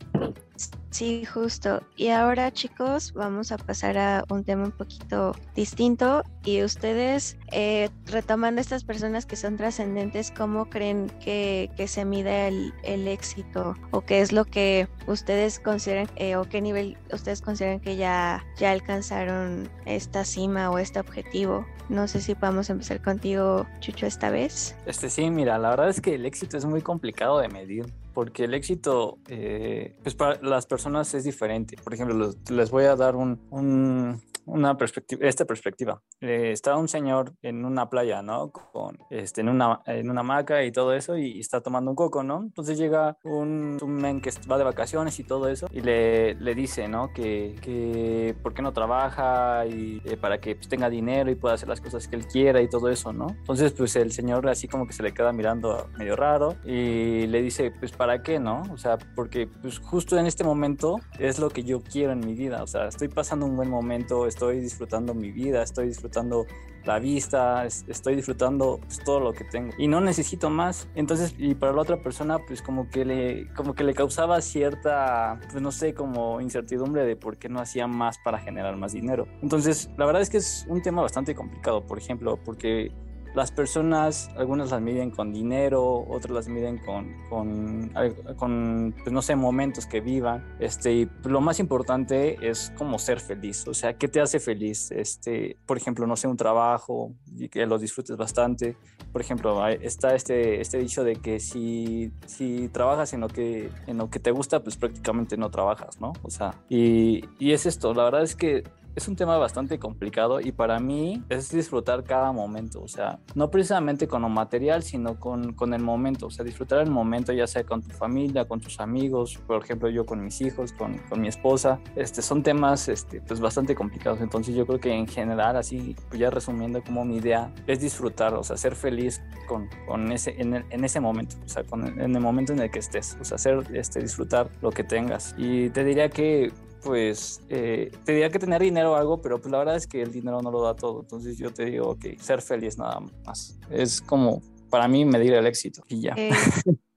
Sí, 0.92 1.24
justo. 1.24 1.82
Y 1.96 2.08
ahora 2.08 2.52
chicos, 2.52 3.14
vamos 3.14 3.50
a 3.50 3.56
pasar 3.56 3.96
a 3.96 4.24
un 4.28 4.44
tema 4.44 4.64
un 4.64 4.72
poquito 4.72 5.34
distinto 5.54 6.22
y 6.44 6.62
ustedes, 6.62 7.38
eh, 7.50 7.88
retomando 8.04 8.60
estas 8.60 8.84
personas 8.84 9.24
que 9.24 9.36
son 9.36 9.56
trascendentes, 9.56 10.30
¿cómo 10.30 10.66
creen 10.66 11.10
que, 11.18 11.70
se 11.86 12.04
mide 12.04 12.48
el, 12.82 13.08
éxito? 13.08 13.74
¿O 13.90 14.02
qué 14.02 14.20
es 14.20 14.32
lo 14.32 14.44
que 14.44 14.86
ustedes 15.06 15.58
consideran 15.58 16.08
eh, 16.16 16.36
o 16.36 16.44
qué 16.44 16.60
nivel 16.60 16.98
ustedes 17.10 17.40
consideran 17.40 17.80
que 17.80 17.96
ya, 17.96 18.44
ya 18.58 18.70
alcanzaron 18.70 19.70
esta 19.86 20.26
cima 20.26 20.70
o 20.70 20.78
este 20.78 21.00
objetivo? 21.00 21.64
No 21.88 22.06
sé 22.06 22.20
si 22.20 22.34
podemos 22.34 22.68
empezar 22.68 23.00
contigo, 23.00 23.66
Chucho, 23.80 24.06
esta 24.06 24.30
vez. 24.30 24.76
Este 24.84 25.08
sí, 25.08 25.30
mira, 25.30 25.58
la 25.58 25.70
verdad 25.70 25.88
es 25.88 26.02
que 26.02 26.14
el 26.14 26.26
éxito 26.26 26.58
es 26.58 26.66
muy 26.66 26.82
complicado 26.82 27.38
de 27.38 27.48
medir 27.48 27.86
porque 28.12 28.44
el 28.44 28.54
éxito, 28.54 29.18
eh, 29.28 29.94
pues 30.02 30.14
para 30.14 30.40
las 30.42 30.66
personas 30.66 31.14
es 31.14 31.24
diferente. 31.24 31.76
Por 31.82 31.94
ejemplo, 31.94 32.32
les 32.50 32.70
voy 32.70 32.84
a 32.84 32.96
dar 32.96 33.16
un, 33.16 34.20
una 34.46 34.76
perspectiva, 34.76 35.26
esta 35.26 35.44
perspectiva. 35.44 36.02
Eh, 36.20 36.50
está 36.52 36.76
un 36.76 36.88
señor 36.88 37.34
en 37.42 37.64
una 37.64 37.88
playa, 37.88 38.22
¿no? 38.22 38.50
Con, 38.50 38.98
este, 39.10 39.40
en, 39.40 39.48
una, 39.48 39.80
en 39.86 40.10
una 40.10 40.20
hamaca 40.20 40.64
y 40.64 40.72
todo 40.72 40.94
eso, 40.94 41.16
y, 41.16 41.40
está 41.40 41.60
tomando 41.60 41.90
un 41.90 41.96
coco, 41.96 42.22
¿no? 42.22 42.42
Entonces 42.42 42.78
llega 42.78 43.16
un, 43.24 43.78
un 43.82 43.94
men 43.94 44.20
que 44.20 44.30
va 44.50 44.58
de 44.58 44.64
vacaciones 44.64 45.18
y 45.18 45.24
todo 45.24 45.48
eso, 45.48 45.66
y 45.70 45.80
le, 45.80 46.34
le 46.34 46.54
dice, 46.54 46.88
¿no? 46.88 47.12
Que, 47.12 47.56
que 47.60 48.34
por 48.42 48.54
qué 48.54 48.62
no 48.62 48.72
trabaja 48.72 49.66
y 49.66 50.00
eh, 50.04 50.16
para 50.16 50.38
que 50.38 50.54
pues, 50.54 50.68
tenga 50.68 50.88
dinero 50.88 51.30
y 51.30 51.34
pueda 51.34 51.54
hacer 51.54 51.68
las 51.68 51.80
cosas 51.80 52.08
que 52.08 52.16
él 52.16 52.26
quiera 52.26 52.60
y 52.60 52.68
todo 52.68 52.88
eso, 52.88 53.12
¿no? 53.12 53.28
Entonces, 53.30 53.72
pues 53.72 53.96
el 53.96 54.12
señor 54.12 54.48
así 54.48 54.68
como 54.68 54.86
que 54.86 54.92
se 54.92 55.02
le 55.02 55.12
queda 55.12 55.32
mirando 55.32 55.88
medio 55.98 56.16
raro 56.16 56.56
y 56.64 57.26
le 57.26 57.42
dice, 57.42 57.72
pues, 57.78 57.92
¿para 57.92 58.22
qué, 58.22 58.38
no? 58.38 58.62
O 58.72 58.76
sea, 58.76 58.98
porque 59.14 59.46
pues 59.46 59.78
justo 59.78 60.18
en 60.18 60.26
este 60.26 60.44
momento 60.44 60.96
es 61.18 61.38
lo 61.38 61.50
que 61.50 61.62
yo 61.62 61.82
quiero 61.82 62.12
en 62.12 62.20
mi 62.20 62.34
vida, 62.34 62.62
o 62.62 62.66
sea, 62.66 62.88
estoy 62.88 63.08
pasando 63.08 63.46
un 63.46 63.56
buen 63.56 63.70
momento, 63.70 64.26
estoy 64.32 64.60
disfrutando 64.60 65.14
mi 65.14 65.30
vida, 65.30 65.62
estoy 65.62 65.88
disfrutando 65.88 66.46
la 66.84 66.98
vista, 66.98 67.64
estoy 67.64 68.16
disfrutando 68.16 68.80
pues, 68.82 68.98
todo 69.04 69.20
lo 69.20 69.32
que 69.32 69.44
tengo 69.44 69.72
y 69.78 69.86
no 69.86 70.00
necesito 70.00 70.50
más. 70.50 70.88
Entonces, 70.94 71.34
y 71.38 71.54
para 71.54 71.72
la 71.72 71.82
otra 71.82 72.02
persona, 72.02 72.38
pues 72.40 72.60
como 72.62 72.88
que 72.88 73.04
le, 73.04 73.52
como 73.54 73.74
que 73.74 73.84
le 73.84 73.94
causaba 73.94 74.40
cierta, 74.40 75.38
pues 75.50 75.62
no 75.62 75.70
sé, 75.70 75.94
como 75.94 76.40
incertidumbre 76.40 77.04
de 77.04 77.14
por 77.14 77.36
qué 77.36 77.48
no 77.48 77.60
hacía 77.60 77.86
más 77.86 78.18
para 78.18 78.38
generar 78.38 78.76
más 78.76 78.92
dinero. 78.92 79.28
Entonces, 79.42 79.90
la 79.96 80.06
verdad 80.06 80.22
es 80.22 80.30
que 80.30 80.38
es 80.38 80.66
un 80.68 80.82
tema 80.82 81.02
bastante 81.02 81.34
complicado, 81.34 81.86
por 81.86 81.98
ejemplo, 81.98 82.38
porque 82.44 82.90
las 83.34 83.50
personas, 83.50 84.30
algunas 84.36 84.70
las 84.70 84.80
miden 84.80 85.10
con 85.10 85.32
dinero, 85.32 86.04
otras 86.08 86.32
las 86.32 86.48
miden 86.48 86.78
con, 86.78 87.14
con, 87.28 88.94
pues 89.02 89.12
no 89.12 89.22
sé, 89.22 89.36
momentos 89.36 89.86
que 89.86 90.00
vivan. 90.00 90.56
Este, 90.60 90.92
y 90.92 91.10
lo 91.24 91.40
más 91.40 91.58
importante 91.58 92.36
es 92.46 92.72
como 92.76 92.98
ser 92.98 93.20
feliz, 93.20 93.66
o 93.66 93.74
sea, 93.74 93.94
¿qué 93.94 94.08
te 94.08 94.20
hace 94.20 94.38
feliz? 94.38 94.90
Este, 94.90 95.56
por 95.66 95.76
ejemplo, 95.76 96.06
no 96.06 96.16
sé, 96.16 96.28
un 96.28 96.36
trabajo 96.36 97.12
y 97.36 97.48
que 97.48 97.66
lo 97.66 97.78
disfrutes 97.78 98.16
bastante. 98.16 98.76
Por 99.12 99.20
ejemplo, 99.20 99.66
está 99.66 100.14
este, 100.14 100.60
este 100.60 100.78
dicho 100.78 101.04
de 101.04 101.16
que 101.16 101.40
si, 101.40 102.12
si 102.26 102.68
trabajas 102.68 103.12
en 103.12 103.20
lo, 103.20 103.28
que, 103.28 103.70
en 103.86 103.98
lo 103.98 104.10
que 104.10 104.18
te 104.20 104.30
gusta, 104.30 104.62
pues 104.62 104.76
prácticamente 104.76 105.36
no 105.36 105.50
trabajas, 105.50 106.00
¿no? 106.00 106.12
O 106.22 106.30
sea, 106.30 106.54
y, 106.68 107.24
y 107.38 107.52
es 107.52 107.66
esto, 107.66 107.94
la 107.94 108.04
verdad 108.04 108.22
es 108.22 108.36
que 108.36 108.64
es 108.94 109.08
un 109.08 109.16
tema 109.16 109.36
bastante 109.36 109.78
complicado 109.78 110.40
y 110.40 110.52
para 110.52 110.78
mí 110.78 111.22
es 111.28 111.50
disfrutar 111.50 112.04
cada 112.04 112.32
momento, 112.32 112.82
o 112.82 112.88
sea, 112.88 113.18
no 113.34 113.50
precisamente 113.50 114.06
con 114.06 114.22
lo 114.22 114.28
material, 114.28 114.82
sino 114.82 115.18
con, 115.18 115.54
con, 115.54 115.74
el 115.74 115.82
momento, 115.82 116.26
o 116.26 116.30
sea, 116.30 116.44
disfrutar 116.44 116.80
el 116.80 116.90
momento 116.90 117.32
ya 117.32 117.46
sea 117.46 117.64
con 117.64 117.82
tu 117.82 117.90
familia, 117.90 118.44
con 118.44 118.60
tus 118.60 118.80
amigos, 118.80 119.38
por 119.46 119.62
ejemplo 119.62 119.88
yo 119.88 120.04
con 120.04 120.22
mis 120.22 120.40
hijos, 120.40 120.72
con, 120.72 120.98
con 121.08 121.20
mi 121.20 121.28
esposa, 121.28 121.80
este, 121.96 122.22
son 122.22 122.42
temas 122.42 122.88
este, 122.88 123.20
pues 123.20 123.40
bastante 123.40 123.74
complicados, 123.74 124.20
entonces 124.20 124.54
yo 124.54 124.66
creo 124.66 124.80
que 124.80 124.92
en 124.92 125.06
general, 125.06 125.56
así 125.56 125.96
pues 126.08 126.20
ya 126.20 126.30
resumiendo 126.30 126.82
como 126.82 127.04
mi 127.04 127.16
idea, 127.16 127.52
es 127.66 127.80
disfrutar, 127.80 128.34
o 128.34 128.42
sea, 128.42 128.56
ser 128.56 128.74
feliz 128.74 129.22
con, 129.48 129.68
con 129.86 130.12
ese, 130.12 130.40
en, 130.40 130.54
en, 130.54 130.84
ese 130.84 131.00
momento, 131.00 131.36
o 131.44 131.48
sea, 131.48 131.64
en 131.72 132.14
el 132.14 132.20
momento 132.20 132.52
en 132.52 132.60
el 132.60 132.70
que 132.70 132.78
estés, 132.78 133.16
o 133.20 133.24
sea, 133.24 133.36
hacer, 133.36 133.64
este, 133.72 134.00
disfrutar 134.00 134.50
lo 134.60 134.70
que 134.70 134.84
tengas. 134.84 135.34
Y 135.38 135.70
te 135.70 135.84
diría 135.84 136.08
que 136.08 136.52
pues 136.82 137.40
eh, 137.48 137.90
te 138.04 138.12
diría 138.12 138.30
que 138.30 138.38
tener 138.38 138.62
dinero 138.62 138.92
o 138.92 138.94
algo, 138.96 139.20
pero 139.20 139.40
pues 139.40 139.50
la 139.50 139.58
verdad 139.58 139.76
es 139.76 139.86
que 139.86 140.02
el 140.02 140.12
dinero 140.12 140.40
no 140.42 140.50
lo 140.50 140.62
da 140.62 140.74
todo. 140.74 141.00
Entonces 141.00 141.38
yo 141.38 141.52
te 141.52 141.66
digo 141.66 141.98
que 141.98 142.18
ser 142.18 142.42
feliz 142.42 142.78
nada 142.78 143.00
más. 143.24 143.58
Es 143.70 144.00
como 144.00 144.42
para 144.70 144.88
mí 144.88 145.04
medir 145.04 145.34
el 145.34 145.46
éxito 145.46 145.82
y 145.88 146.00
ya. 146.00 146.16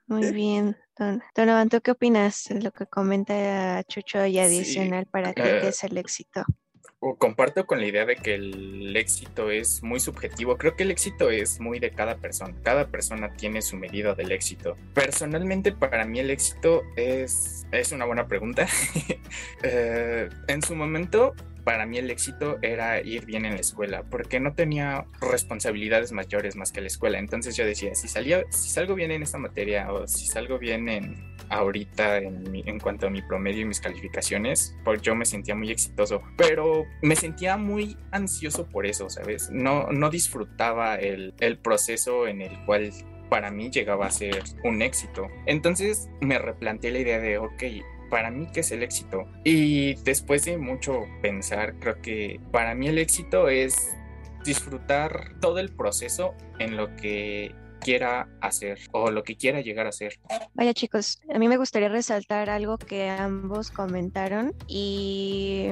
muy 0.07 0.31
bien, 0.33 0.75
Don. 0.97 1.21
Donovan, 1.35 1.69
¿tú 1.69 1.81
qué 1.81 1.91
opinas 1.91 2.45
de 2.49 2.61
lo 2.61 2.71
que 2.71 2.85
comenta 2.87 3.83
Chucho 3.83 4.25
y 4.25 4.39
adicional 4.39 5.05
para 5.07 5.33
ti 5.33 5.41
que 5.41 5.67
es 5.67 5.83
el 5.83 5.97
éxito? 5.97 6.43
Comparto 7.13 7.65
con 7.65 7.79
la 7.79 7.85
idea 7.85 8.05
de 8.05 8.15
que 8.15 8.35
el 8.35 8.95
éxito 8.97 9.51
es 9.51 9.83
muy 9.83 9.99
subjetivo. 9.99 10.57
Creo 10.57 10.75
que 10.75 10.83
el 10.83 10.91
éxito 10.91 11.29
es 11.29 11.59
muy 11.59 11.79
de 11.79 11.91
cada 11.91 12.17
persona. 12.17 12.55
Cada 12.63 12.87
persona 12.87 13.33
tiene 13.35 13.61
su 13.61 13.77
medida 13.77 14.15
del 14.15 14.31
éxito. 14.31 14.75
Personalmente, 14.93 15.71
para 15.71 16.05
mí 16.05 16.19
el 16.19 16.31
éxito 16.31 16.81
es, 16.95 17.67
es 17.71 17.91
una 17.91 18.05
buena 18.05 18.27
pregunta. 18.27 18.67
Eh, 19.63 20.29
en 20.47 20.61
su 20.61 20.75
momento, 20.75 21.33
para 21.65 21.87
mí 21.87 21.97
el 21.97 22.09
éxito 22.11 22.59
era 22.61 23.01
ir 23.01 23.25
bien 23.25 23.43
en 23.43 23.55
la 23.55 23.59
escuela, 23.59 24.03
porque 24.03 24.39
no 24.39 24.53
tenía 24.53 25.05
responsabilidades 25.19 26.11
mayores 26.11 26.55
más 26.55 26.71
que 26.71 26.79
la 26.79 26.87
escuela. 26.87 27.17
Entonces 27.17 27.57
yo 27.57 27.65
decía, 27.65 27.93
si, 27.95 28.07
salía, 28.07 28.43
si 28.51 28.69
salgo 28.69 28.93
bien 28.93 29.11
en 29.11 29.23
esta 29.23 29.39
materia 29.39 29.91
o 29.91 30.07
si 30.07 30.27
salgo 30.27 30.59
bien 30.59 30.87
en, 30.87 31.35
ahorita 31.49 32.19
en, 32.19 32.79
cuanto 32.79 33.07
a 33.07 33.09
mi 33.09 33.23
promedio 33.23 33.61
y 33.61 33.65
mis 33.65 33.81
calificaciones, 33.81 34.75
pues 34.85 35.01
yo 35.01 35.15
me 35.15 35.25
sentía 35.25 35.55
muy 35.55 35.71
exitoso, 35.71 36.21
pero 36.37 36.85
me 37.01 37.15
sentía 37.15 37.57
muy 37.57 37.97
ansioso 38.11 38.67
por 38.67 38.85
eso, 38.85 39.09
¿sabes? 39.09 39.49
No, 39.49 39.87
no 39.91 40.11
disfrutaba 40.11 40.95
el, 40.95 41.33
el 41.39 41.57
proceso 41.57 42.27
en 42.27 42.41
el 42.41 42.63
cual 42.65 42.91
para 43.29 43.49
mí 43.49 43.71
llegaba 43.71 44.05
a 44.05 44.11
ser 44.11 44.43
un 44.63 44.83
éxito. 44.83 45.29
Entonces 45.47 46.09
me 46.21 46.37
replanteé 46.37 46.91
la 46.91 46.99
idea 46.99 47.19
de, 47.19 47.39
ok, 47.39 47.63
para 48.15 48.31
mí 48.31 48.47
qué 48.53 48.61
es 48.61 48.71
el 48.71 48.81
éxito. 48.81 49.25
Y 49.43 49.95
después 50.05 50.45
de 50.45 50.57
mucho 50.57 51.01
pensar, 51.21 51.75
creo 51.81 52.01
que 52.01 52.39
para 52.49 52.73
mí 52.73 52.87
el 52.87 52.97
éxito 52.97 53.49
es 53.49 53.93
disfrutar 54.45 55.37
todo 55.41 55.59
el 55.59 55.69
proceso 55.69 56.33
en 56.57 56.77
lo 56.77 56.95
que 56.95 57.53
quiera 57.85 58.27
hacer 58.41 58.79
o 58.93 59.11
lo 59.11 59.23
que 59.23 59.35
quiera 59.35 59.61
llegar 59.61 59.85
a 59.85 59.91
ser. 59.91 60.13
Vaya 60.55 60.73
chicos, 60.73 61.21
a 61.31 61.37
mí 61.37 61.47
me 61.47 61.57
gustaría 61.57 61.87
resaltar 61.87 62.49
algo 62.49 62.79
que 62.79 63.09
ambos 63.09 63.69
comentaron 63.69 64.55
y 64.67 65.67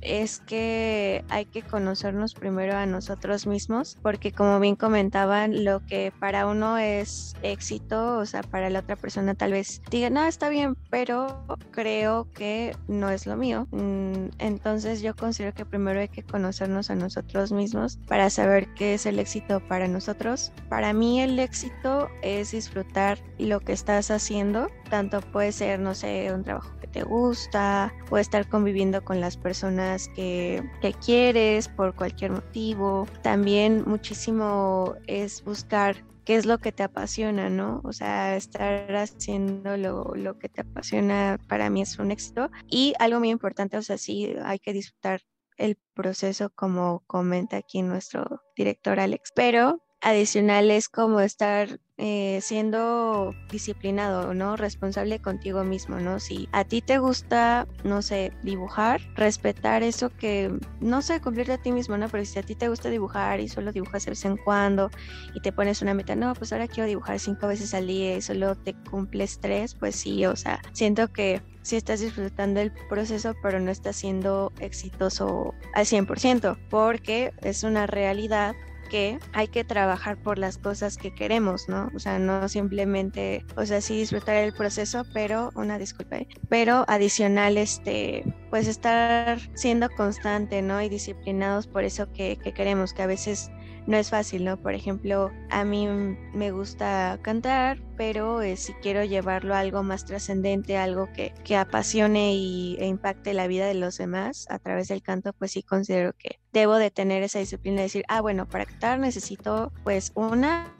es 0.00 0.40
que 0.40 1.26
hay 1.28 1.44
que 1.44 1.60
conocernos 1.60 2.32
primero 2.32 2.74
a 2.74 2.86
nosotros 2.86 3.46
mismos 3.46 3.98
porque 4.00 4.32
como 4.32 4.58
bien 4.60 4.76
comentaban, 4.76 5.62
lo 5.62 5.84
que 5.84 6.10
para 6.18 6.46
uno 6.46 6.78
es 6.78 7.34
éxito, 7.42 8.16
o 8.16 8.24
sea, 8.24 8.42
para 8.42 8.70
la 8.70 8.78
otra 8.78 8.96
persona 8.96 9.34
tal 9.34 9.52
vez 9.52 9.82
diga, 9.90 10.08
no, 10.08 10.24
está 10.24 10.48
bien, 10.48 10.74
pero 10.88 11.44
creo 11.70 12.32
que 12.32 12.74
no 12.86 13.10
es 13.10 13.26
lo 13.26 13.36
mío. 13.36 13.66
Mm, 13.72 14.30
entonces 14.38 15.02
yo 15.02 15.14
considero 15.14 15.52
que 15.52 15.66
primero 15.66 16.00
hay 16.00 16.08
que 16.08 16.22
conocernos 16.22 16.88
a 16.88 16.94
nosotros 16.94 17.52
mismos 17.52 17.98
para 18.08 18.30
saber 18.30 18.72
qué 18.72 18.94
es 18.94 19.04
el 19.04 19.18
éxito 19.18 19.60
para 19.68 19.86
nosotros. 19.86 20.50
Para 20.70 20.94
mí 20.94 21.20
el 21.20 21.38
éxito 21.38 21.57
éxito 21.58 22.08
es 22.22 22.52
disfrutar 22.52 23.18
lo 23.38 23.58
que 23.58 23.72
estás 23.72 24.12
haciendo, 24.12 24.68
tanto 24.90 25.20
puede 25.20 25.50
ser, 25.50 25.80
no 25.80 25.92
sé, 25.92 26.32
un 26.32 26.44
trabajo 26.44 26.70
que 26.80 26.86
te 26.86 27.02
gusta, 27.02 27.92
o 28.10 28.18
estar 28.18 28.48
conviviendo 28.48 29.04
con 29.04 29.20
las 29.20 29.36
personas 29.36 30.08
que, 30.14 30.62
que 30.80 30.92
quieres 30.92 31.66
por 31.68 31.96
cualquier 31.96 32.30
motivo. 32.30 33.08
También 33.22 33.82
muchísimo 33.86 34.94
es 35.08 35.42
buscar 35.42 36.04
qué 36.24 36.36
es 36.36 36.46
lo 36.46 36.58
que 36.58 36.70
te 36.70 36.84
apasiona, 36.84 37.50
¿no? 37.50 37.80
O 37.82 37.92
sea, 37.92 38.36
estar 38.36 38.94
haciendo 38.94 39.76
lo, 39.76 40.14
lo, 40.14 40.38
que 40.38 40.48
te 40.48 40.60
apasiona 40.60 41.38
para 41.48 41.70
mí 41.70 41.82
es 41.82 41.98
un 41.98 42.12
éxito. 42.12 42.50
Y 42.68 42.94
algo 43.00 43.18
muy 43.18 43.30
importante, 43.30 43.76
o 43.78 43.82
sea, 43.82 43.98
sí 43.98 44.32
hay 44.44 44.60
que 44.60 44.72
disfrutar 44.72 45.22
el 45.56 45.76
proceso 45.92 46.50
como 46.54 47.02
comenta 47.08 47.56
aquí 47.56 47.82
nuestro 47.82 48.42
director 48.56 49.00
Alex, 49.00 49.32
pero 49.34 49.82
adicional 50.00 50.70
es 50.70 50.88
como 50.88 51.20
estar 51.20 51.80
eh, 52.00 52.38
siendo 52.42 53.34
disciplinado, 53.50 54.32
¿no? 54.32 54.56
Responsable 54.56 55.20
contigo 55.20 55.64
mismo, 55.64 55.98
¿no? 55.98 56.20
Si 56.20 56.48
a 56.52 56.64
ti 56.64 56.80
te 56.80 56.98
gusta, 56.98 57.66
no 57.82 58.02
sé, 58.02 58.32
dibujar, 58.44 59.00
respetar 59.16 59.82
eso 59.82 60.10
que, 60.10 60.56
no 60.80 61.02
sé, 61.02 61.20
cumplirte 61.20 61.54
a 61.54 61.58
ti 61.58 61.72
mismo, 61.72 61.96
¿no? 61.96 62.08
Pero 62.08 62.24
si 62.24 62.38
a 62.38 62.42
ti 62.42 62.54
te 62.54 62.68
gusta 62.68 62.88
dibujar 62.90 63.40
y 63.40 63.48
solo 63.48 63.72
dibujas 63.72 64.04
de 64.04 64.12
vez 64.12 64.24
en 64.24 64.36
cuando 64.36 64.90
y 65.34 65.40
te 65.40 65.52
pones 65.52 65.82
una 65.82 65.94
meta, 65.94 66.14
no, 66.14 66.34
pues 66.34 66.52
ahora 66.52 66.68
quiero 66.68 66.86
dibujar 66.86 67.18
cinco 67.18 67.48
veces 67.48 67.74
al 67.74 67.88
día 67.88 68.16
y 68.16 68.22
solo 68.22 68.54
te 68.54 68.74
cumples 68.90 69.40
tres, 69.40 69.74
pues 69.74 69.96
sí, 69.96 70.24
o 70.24 70.36
sea, 70.36 70.60
siento 70.72 71.08
que 71.08 71.42
sí 71.62 71.74
estás 71.74 71.98
disfrutando 72.00 72.60
el 72.60 72.72
proceso, 72.88 73.34
pero 73.42 73.58
no 73.58 73.72
estás 73.72 73.96
siendo 73.96 74.52
exitoso 74.60 75.54
al 75.74 75.84
100%, 75.84 76.56
porque 76.70 77.32
es 77.42 77.64
una 77.64 77.86
realidad 77.86 78.54
que 78.88 79.18
hay 79.32 79.48
que 79.48 79.64
trabajar 79.64 80.16
por 80.22 80.38
las 80.38 80.58
cosas 80.58 80.96
que 80.96 81.14
queremos, 81.14 81.68
¿no? 81.68 81.90
O 81.94 81.98
sea, 81.98 82.18
no 82.18 82.48
simplemente, 82.48 83.44
o 83.56 83.64
sea, 83.66 83.80
sí 83.80 83.96
disfrutar 83.98 84.36
el 84.36 84.52
proceso, 84.52 85.04
pero 85.12 85.50
una 85.54 85.78
disculpa, 85.78 86.16
¿eh? 86.16 86.28
pero 86.48 86.84
adicional, 86.88 87.56
este, 87.56 88.24
pues 88.50 88.66
estar 88.66 89.38
siendo 89.54 89.88
constante, 89.90 90.62
¿no? 90.62 90.80
Y 90.82 90.88
disciplinados 90.88 91.66
por 91.66 91.84
eso 91.84 92.12
que, 92.12 92.38
que 92.42 92.52
queremos, 92.52 92.92
que 92.92 93.02
a 93.02 93.06
veces 93.06 93.50
no 93.88 93.96
es 93.96 94.10
fácil, 94.10 94.44
¿no? 94.44 94.58
Por 94.58 94.74
ejemplo, 94.74 95.32
a 95.48 95.64
mí 95.64 95.88
me 96.34 96.50
gusta 96.50 97.18
cantar, 97.22 97.78
pero 97.96 98.42
eh, 98.42 98.58
si 98.58 98.74
quiero 98.74 99.02
llevarlo 99.02 99.54
a 99.54 99.60
algo 99.60 99.82
más 99.82 100.04
trascendente, 100.04 100.76
algo 100.76 101.10
que, 101.14 101.32
que 101.42 101.56
apasione 101.56 102.34
y, 102.34 102.76
e 102.80 102.86
impacte 102.86 103.32
la 103.32 103.46
vida 103.46 103.66
de 103.66 103.72
los 103.72 103.96
demás 103.96 104.46
a 104.50 104.58
través 104.58 104.88
del 104.88 105.02
canto, 105.02 105.32
pues 105.32 105.52
sí 105.52 105.62
considero 105.62 106.12
que 106.18 106.38
debo 106.52 106.74
de 106.74 106.90
tener 106.90 107.22
esa 107.22 107.38
disciplina 107.38 107.78
de 107.78 107.84
decir, 107.84 108.04
ah, 108.08 108.20
bueno, 108.20 108.46
para 108.46 108.66
cantar 108.66 108.98
necesito 108.98 109.72
pues 109.84 110.12
una 110.14 110.70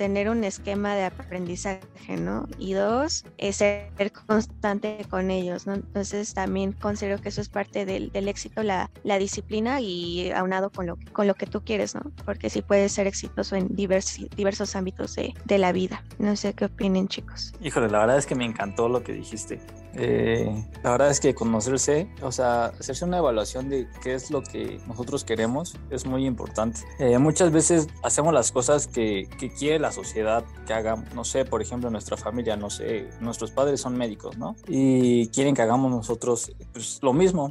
tener 0.00 0.30
un 0.30 0.44
esquema 0.44 0.94
de 0.94 1.04
aprendizaje, 1.04 2.16
¿no? 2.16 2.48
Y 2.58 2.72
dos, 2.72 3.26
es 3.36 3.56
ser 3.56 3.90
constante 4.26 5.04
con 5.10 5.30
ellos, 5.30 5.66
¿no? 5.66 5.74
Entonces 5.74 6.32
también 6.32 6.72
considero 6.72 7.20
que 7.20 7.28
eso 7.28 7.42
es 7.42 7.50
parte 7.50 7.84
del, 7.84 8.10
éxito, 8.14 8.62
la, 8.62 8.90
la, 9.04 9.18
disciplina 9.18 9.82
y 9.82 10.30
aunado 10.30 10.70
con 10.70 10.86
lo, 10.86 10.96
con 11.12 11.26
lo 11.26 11.34
que 11.34 11.44
tú 11.44 11.62
quieres, 11.62 11.94
¿no? 11.94 12.00
Porque 12.24 12.48
sí 12.48 12.62
puedes 12.62 12.92
ser 12.92 13.06
exitoso 13.06 13.56
en 13.56 13.68
diversos 13.76 14.74
ámbitos 14.74 15.16
de, 15.16 15.34
de, 15.44 15.58
la 15.58 15.70
vida. 15.70 16.02
No 16.18 16.34
sé 16.34 16.54
qué 16.54 16.64
opinen, 16.64 17.06
chicos. 17.06 17.52
Híjole, 17.60 17.90
la 17.90 17.98
verdad 17.98 18.16
es 18.16 18.24
que 18.24 18.34
me 18.34 18.46
encantó 18.46 18.88
lo 18.88 19.02
que 19.02 19.12
dijiste. 19.12 19.60
Eh, 19.94 20.64
la 20.82 20.92
verdad 20.92 21.10
es 21.10 21.20
que 21.20 21.34
conocerse, 21.34 22.08
o 22.22 22.30
sea, 22.32 22.66
hacerse 22.66 23.04
una 23.04 23.18
evaluación 23.18 23.68
de 23.68 23.88
qué 24.02 24.14
es 24.14 24.30
lo 24.30 24.42
que 24.42 24.80
nosotros 24.86 25.24
queremos 25.24 25.76
es 25.90 26.06
muy 26.06 26.26
importante. 26.26 26.80
Eh, 26.98 27.18
muchas 27.18 27.50
veces 27.50 27.88
hacemos 28.02 28.32
las 28.32 28.52
cosas 28.52 28.86
que, 28.86 29.28
que 29.38 29.50
quiere 29.50 29.78
la 29.78 29.92
sociedad 29.92 30.44
que 30.66 30.72
hagamos, 30.72 31.12
no 31.14 31.24
sé, 31.24 31.44
por 31.44 31.62
ejemplo, 31.62 31.90
nuestra 31.90 32.16
familia, 32.16 32.56
no 32.56 32.70
sé, 32.70 33.10
nuestros 33.20 33.50
padres 33.50 33.80
son 33.80 33.96
médicos, 33.96 34.38
¿no? 34.38 34.56
Y 34.68 35.28
quieren 35.28 35.54
que 35.54 35.62
hagamos 35.62 35.90
nosotros 35.90 36.52
pues, 36.72 37.00
lo 37.02 37.12
mismo. 37.12 37.50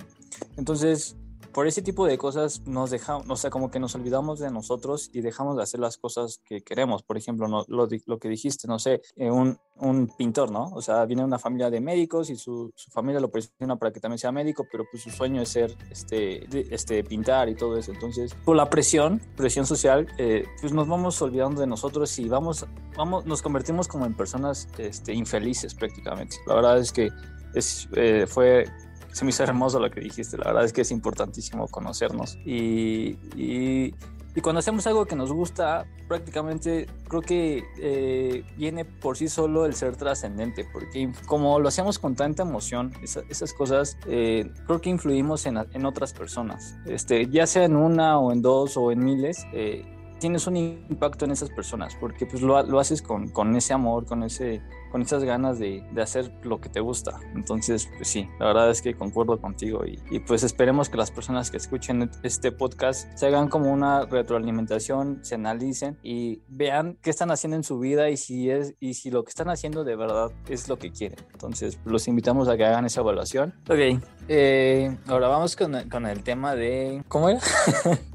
Entonces, 0.57 1.15
por 1.59 1.67
ese 1.67 1.81
tipo 1.81 2.07
de 2.07 2.17
cosas 2.17 2.65
nos 2.67 2.89
dejamos, 2.89 3.29
o 3.29 3.35
sea, 3.35 3.49
como 3.49 3.69
que 3.69 3.81
nos 3.81 3.93
olvidamos 3.93 4.39
de 4.39 4.49
nosotros 4.49 5.09
y 5.11 5.19
dejamos 5.19 5.57
de 5.57 5.63
hacer 5.63 5.81
las 5.81 5.97
cosas 5.97 6.39
que 6.45 6.61
queremos. 6.61 7.03
Por 7.03 7.17
ejemplo, 7.17 7.49
no, 7.49 7.65
lo, 7.67 7.85
lo, 8.05 8.17
que 8.17 8.29
dijiste, 8.29 8.65
no 8.65 8.79
sé, 8.79 9.01
eh, 9.17 9.29
un, 9.29 9.59
un, 9.75 10.07
pintor, 10.07 10.51
¿no? 10.51 10.71
O 10.73 10.81
sea, 10.81 11.03
viene 11.03 11.21
una 11.21 11.37
familia 11.37 11.69
de 11.69 11.81
médicos 11.81 12.29
y 12.29 12.37
su, 12.37 12.71
su, 12.77 12.89
familia 12.91 13.19
lo 13.19 13.29
presiona 13.29 13.75
para 13.75 13.91
que 13.91 13.99
también 13.99 14.19
sea 14.19 14.31
médico, 14.31 14.65
pero 14.71 14.85
pues 14.89 15.03
su 15.03 15.09
sueño 15.09 15.41
es 15.41 15.49
ser, 15.49 15.75
este, 15.91 16.47
este 16.73 17.03
pintar 17.03 17.49
y 17.49 17.55
todo 17.55 17.75
eso. 17.75 17.91
Entonces, 17.91 18.33
por 18.45 18.55
la 18.55 18.69
presión, 18.69 19.21
presión 19.35 19.65
social, 19.65 20.07
eh, 20.17 20.45
pues 20.61 20.71
nos 20.71 20.87
vamos 20.87 21.21
olvidando 21.21 21.59
de 21.59 21.67
nosotros 21.67 22.17
y 22.19 22.29
vamos, 22.29 22.65
vamos, 22.95 23.25
nos 23.25 23.41
convertimos 23.41 23.89
como 23.89 24.05
en 24.05 24.15
personas 24.15 24.69
este, 24.77 25.13
infelices 25.13 25.75
prácticamente. 25.75 26.37
La 26.47 26.55
verdad 26.55 26.79
es 26.79 26.93
que 26.93 27.09
es, 27.53 27.89
eh, 27.97 28.27
fue 28.29 28.65
se 29.11 29.25
me 29.25 29.29
hizo 29.29 29.43
hermoso 29.43 29.79
lo 29.79 29.89
que 29.89 30.01
dijiste. 30.01 30.37
La 30.37 30.45
verdad 30.45 30.65
es 30.65 30.73
que 30.73 30.81
es 30.81 30.91
importantísimo 30.91 31.67
conocernos. 31.67 32.37
Y, 32.45 33.17
y, 33.35 33.93
cuando 34.41 34.59
hacemos 34.59 34.87
algo 34.87 35.05
que 35.05 35.17
nos 35.17 35.33
gusta, 35.33 35.85
prácticamente 36.07 36.87
creo 37.09 37.21
que 37.21 37.63
eh, 37.77 38.45
viene 38.55 38.85
por 38.85 39.17
sí 39.17 39.27
solo 39.27 39.65
el 39.65 39.73
ser 39.73 39.97
trascendente, 39.97 40.65
porque 40.71 41.11
como 41.25 41.59
lo 41.59 41.67
hacemos 41.67 41.99
con 41.99 42.15
tanta 42.15 42.43
emoción, 42.43 42.93
esas 43.03 43.53
cosas, 43.53 43.97
eh, 44.07 44.49
creo 44.65 44.79
que 44.79 44.89
influimos 44.91 45.45
en, 45.45 45.57
en, 45.73 45.85
otras 45.85 46.13
personas, 46.13 46.77
este, 46.85 47.27
ya 47.27 47.45
sea 47.47 47.65
en 47.65 47.75
una 47.75 48.17
o 48.17 48.31
en 48.31 48.41
dos 48.41 48.77
o 48.77 48.93
en 48.93 49.03
miles. 49.03 49.45
Eh, 49.51 49.83
tienes 50.19 50.47
un 50.47 50.57
impacto 50.57 51.25
en 51.25 51.31
esas 51.31 51.49
personas 51.49 51.95
porque 51.95 52.25
pues 52.25 52.41
lo, 52.41 52.61
lo 52.63 52.79
haces 52.79 53.01
con, 53.01 53.29
con, 53.29 53.55
ese 53.55 53.73
amor, 53.73 54.05
con 54.05 54.23
ese 54.23 54.61
con 54.91 55.01
esas 55.01 55.23
ganas 55.23 55.59
de, 55.59 55.83
de, 55.91 56.01
hacer 56.01 56.31
lo 56.43 56.59
que 56.59 56.69
te 56.69 56.79
gusta. 56.79 57.19
Entonces, 57.35 57.89
pues 57.97 58.07
sí, 58.07 58.27
la 58.39 58.47
verdad 58.47 58.69
es 58.71 58.81
que 58.81 58.93
concuerdo 58.93 59.39
contigo 59.39 59.85
y, 59.85 59.99
y, 60.09 60.19
pues 60.19 60.43
esperemos 60.43 60.89
que 60.89 60.97
las 60.97 61.11
personas 61.11 61.51
que 61.51 61.57
escuchen 61.57 62.09
este 62.23 62.51
podcast 62.51 63.07
se 63.17 63.27
hagan 63.27 63.47
como 63.47 63.71
una 63.71 64.05
retroalimentación, 64.05 65.19
se 65.23 65.35
analicen 65.35 65.97
y 66.03 66.41
vean 66.47 66.97
qué 67.01 67.09
están 67.09 67.31
haciendo 67.31 67.57
en 67.57 67.63
su 67.63 67.79
vida 67.79 68.09
y 68.09 68.17
si 68.17 68.49
es 68.49 68.75
y 68.79 68.95
si 68.95 69.11
lo 69.11 69.23
que 69.23 69.29
están 69.29 69.49
haciendo 69.49 69.83
de 69.83 69.95
verdad 69.95 70.31
es 70.47 70.67
lo 70.67 70.77
que 70.77 70.91
quieren. 70.91 71.19
Entonces, 71.31 71.79
los 71.85 72.07
invitamos 72.07 72.47
a 72.47 72.57
que 72.57 72.65
hagan 72.65 72.85
esa 72.85 73.01
evaluación. 73.01 73.53
Ok, 73.69 74.01
eh, 74.27 74.97
ahora 75.07 75.27
vamos 75.27 75.55
con, 75.55 75.89
con, 75.89 76.05
el 76.05 76.23
tema 76.23 76.55
de... 76.55 77.03
¿Cómo 77.07 77.29
era? 77.29 77.39